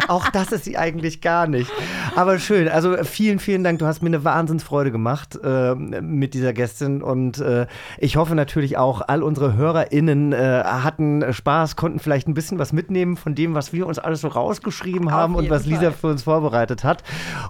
Auch 0.08 0.28
das 0.28 0.52
ist 0.52 0.64
sie 0.64 0.76
eigentlich 0.78 1.20
gar 1.20 1.46
nicht. 1.46 1.70
Aber 2.16 2.38
schön. 2.38 2.68
Also 2.68 2.96
vielen, 3.04 3.38
vielen 3.38 3.64
Dank. 3.64 3.78
Du 3.78 3.86
hast 3.86 4.02
mir 4.02 4.08
eine 4.08 4.24
Wahnsinnsfreude 4.24 4.90
gemacht 4.90 5.38
äh, 5.42 5.74
mit 5.74 6.34
dieser 6.34 6.52
Gästin. 6.52 7.02
Und 7.02 7.38
äh, 7.38 7.66
ich 7.98 8.16
hoffe 8.16 8.34
natürlich 8.34 8.76
auch, 8.76 9.02
all 9.06 9.22
unsere 9.22 9.54
HörerInnen 9.54 10.32
äh, 10.32 10.62
hatten 10.64 11.32
Spaß, 11.32 11.76
konnten 11.76 11.98
vielleicht 11.98 12.28
ein 12.28 12.34
bisschen 12.34 12.58
was 12.58 12.72
mitnehmen 12.72 13.16
von 13.16 13.34
dem, 13.34 13.54
was 13.54 13.72
wir 13.72 13.86
uns 13.86 13.98
alles 13.98 14.22
so 14.22 14.28
rausgeschrieben 14.28 15.10
haben 15.10 15.34
und 15.34 15.50
was 15.50 15.66
Lisa 15.66 15.82
Fall. 15.82 15.92
für 15.92 16.06
uns 16.08 16.22
vorbereitet 16.22 16.84
hat. 16.84 17.02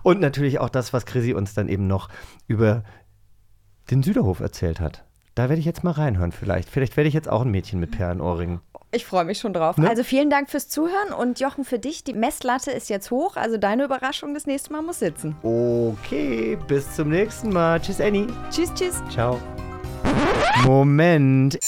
Und 0.02 0.20
natürlich 0.20 0.58
auch 0.58 0.68
das, 0.68 0.92
was 0.92 1.06
Chrissy 1.06 1.34
uns 1.34 1.54
dann 1.54 1.68
eben 1.68 1.86
noch 1.86 2.08
über 2.46 2.82
den 3.90 4.02
Süderhof 4.02 4.40
erzählt 4.40 4.80
hat. 4.80 5.04
Da 5.34 5.48
werde 5.48 5.60
ich 5.60 5.64
jetzt 5.64 5.82
mal 5.82 5.92
reinhören 5.92 6.30
vielleicht. 6.32 6.68
Vielleicht 6.68 6.96
werde 6.96 7.08
ich 7.08 7.14
jetzt 7.14 7.28
auch 7.28 7.42
ein 7.42 7.50
Mädchen 7.50 7.80
mit 7.80 7.90
Perlenohrringen. 7.90 8.60
Ich 8.94 9.06
freue 9.06 9.24
mich 9.24 9.38
schon 9.38 9.54
drauf. 9.54 9.78
Ne? 9.78 9.88
Also 9.88 10.04
vielen 10.04 10.28
Dank 10.28 10.50
fürs 10.50 10.68
Zuhören 10.68 11.14
und 11.18 11.40
Jochen, 11.40 11.64
für 11.64 11.78
dich, 11.78 12.04
die 12.04 12.12
Messlatte 12.12 12.70
ist 12.70 12.90
jetzt 12.90 13.10
hoch, 13.10 13.36
also 13.36 13.56
deine 13.56 13.84
Überraschung 13.84 14.34
das 14.34 14.46
nächste 14.46 14.70
Mal 14.72 14.82
muss 14.82 14.98
sitzen. 14.98 15.34
Okay, 15.42 16.58
bis 16.68 16.94
zum 16.94 17.08
nächsten 17.08 17.50
Mal. 17.50 17.80
Tschüss, 17.80 18.02
Annie. 18.02 18.26
Tschüss, 18.50 18.70
tschüss. 18.74 19.02
Ciao. 19.10 19.40
Moment. 20.64 21.58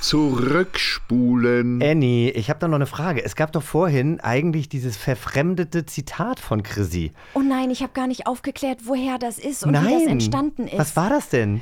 Zurückspulen. 0.00 1.80
Annie, 1.80 2.30
ich 2.30 2.50
habe 2.50 2.58
da 2.58 2.66
noch 2.66 2.76
eine 2.76 2.86
Frage. 2.86 3.22
Es 3.24 3.36
gab 3.36 3.52
doch 3.52 3.62
vorhin 3.62 4.18
eigentlich 4.18 4.68
dieses 4.68 4.96
verfremdete 4.96 5.86
Zitat 5.86 6.40
von 6.40 6.64
Chrissy. 6.64 7.12
Oh 7.34 7.40
nein, 7.40 7.70
ich 7.70 7.82
habe 7.82 7.92
gar 7.92 8.08
nicht 8.08 8.26
aufgeklärt, 8.26 8.80
woher 8.86 9.18
das 9.18 9.38
ist 9.38 9.64
und 9.64 9.72
Nein. 9.72 9.86
wie 9.86 9.92
das 9.92 10.06
entstanden 10.06 10.66
ist. 10.66 10.78
Was 10.78 10.96
war 10.96 11.10
das 11.10 11.28
denn? 11.28 11.60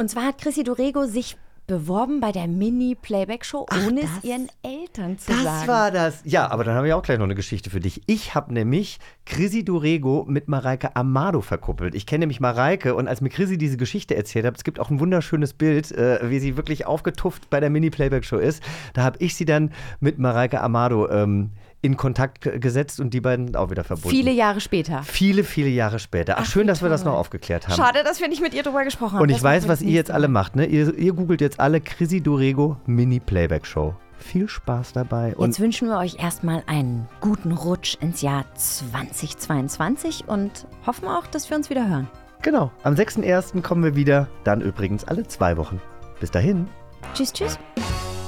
Und 0.00 0.08
zwar 0.08 0.24
hat 0.24 0.38
Chrissy 0.38 0.64
Dorego 0.64 1.04
sich 1.04 1.36
beworben 1.66 2.20
bei 2.20 2.32
der 2.32 2.48
Mini-Playback-Show, 2.48 3.66
ohne 3.86 4.00
es 4.00 4.24
ihren 4.24 4.48
Eltern 4.62 5.18
zu 5.18 5.30
Das 5.30 5.42
sagen. 5.42 5.68
war 5.68 5.90
das. 5.90 6.22
Ja, 6.24 6.50
aber 6.50 6.64
dann 6.64 6.74
habe 6.74 6.88
ich 6.88 6.94
auch 6.94 7.02
gleich 7.02 7.18
noch 7.18 7.26
eine 7.26 7.34
Geschichte 7.34 7.68
für 7.68 7.80
dich. 7.80 8.00
Ich 8.06 8.34
habe 8.34 8.54
nämlich 8.54 8.98
Chrissy 9.26 9.62
Durego 9.62 10.24
mit 10.26 10.48
Mareike 10.48 10.96
Amado 10.96 11.42
verkuppelt. 11.42 11.94
Ich 11.94 12.06
kenne 12.06 12.20
nämlich 12.20 12.40
Mareike 12.40 12.94
und 12.94 13.08
als 13.08 13.20
mir 13.20 13.28
Chrissy 13.28 13.58
diese 13.58 13.76
Geschichte 13.76 14.16
erzählt 14.16 14.46
hat, 14.46 14.56
es 14.56 14.64
gibt 14.64 14.80
auch 14.80 14.88
ein 14.88 15.00
wunderschönes 15.00 15.52
Bild, 15.52 15.92
äh, 15.92 16.30
wie 16.30 16.38
sie 16.38 16.56
wirklich 16.56 16.86
aufgetufft 16.86 17.50
bei 17.50 17.60
der 17.60 17.68
Mini-Playback-Show 17.68 18.38
ist. 18.38 18.62
Da 18.94 19.02
habe 19.02 19.18
ich 19.20 19.34
sie 19.34 19.44
dann 19.44 19.70
mit 20.00 20.18
Mareike 20.18 20.62
Amado 20.62 21.10
ähm, 21.10 21.50
in 21.82 21.96
Kontakt 21.96 22.40
gesetzt 22.60 23.00
und 23.00 23.14
die 23.14 23.20
beiden 23.20 23.46
sind 23.46 23.56
auch 23.56 23.70
wieder 23.70 23.84
verbunden. 23.84 24.10
Viele 24.10 24.30
Jahre 24.32 24.60
später. 24.60 25.02
Viele, 25.02 25.44
viele 25.44 25.68
Jahre 25.68 25.98
später. 25.98 26.36
Ach, 26.38 26.44
schön, 26.44 26.66
dass 26.66 26.82
wir 26.82 26.88
das 26.90 27.04
noch 27.04 27.14
aufgeklärt 27.14 27.68
haben. 27.68 27.76
Schade, 27.76 28.02
dass 28.04 28.20
wir 28.20 28.28
nicht 28.28 28.42
mit 28.42 28.52
ihr 28.52 28.62
drüber 28.62 28.84
gesprochen 28.84 29.14
haben. 29.14 29.22
Und 29.22 29.30
ich 29.30 29.36
Das 29.36 29.42
weiß, 29.44 29.68
was 29.68 29.80
ihr 29.80 29.92
jetzt 29.92 30.10
alle 30.10 30.28
macht. 30.28 30.56
Ne? 30.56 30.66
Ihr, 30.66 30.94
ihr 30.98 31.12
googelt 31.14 31.40
jetzt 31.40 31.58
alle 31.58 31.80
Chrissy 31.80 32.20
Durego 32.20 32.76
Mini 32.86 33.18
Playback 33.18 33.66
Show. 33.66 33.94
Viel 34.18 34.48
Spaß 34.48 34.92
dabei. 34.92 35.34
Und 35.36 35.48
Jetzt 35.48 35.60
wünschen 35.60 35.88
wir 35.88 35.96
euch 35.96 36.22
erstmal 36.22 36.62
einen 36.66 37.08
guten 37.22 37.52
Rutsch 37.52 37.96
ins 38.02 38.20
Jahr 38.20 38.44
2022 38.54 40.24
und 40.28 40.66
hoffen 40.86 41.08
auch, 41.08 41.26
dass 41.26 41.48
wir 41.48 41.56
uns 41.56 41.70
wieder 41.70 41.88
hören. 41.88 42.08
genau, 42.42 42.70
am 42.82 42.94
6.1. 42.94 43.62
kommen 43.62 43.82
wir 43.82 43.96
wieder. 43.96 44.28
Dann 44.44 44.60
übrigens 44.60 45.04
alle 45.04 45.26
zwei 45.26 45.56
Wochen. 45.56 45.80
Bis 46.20 46.30
dahin. 46.30 46.68
Tschüss, 47.14 47.32
tschüss. 47.32 47.58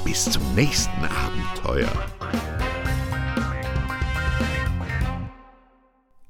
Bis 0.04 0.24
zum 0.30 0.42
nächsten 0.54 0.90
Abenteuer. 1.04 1.90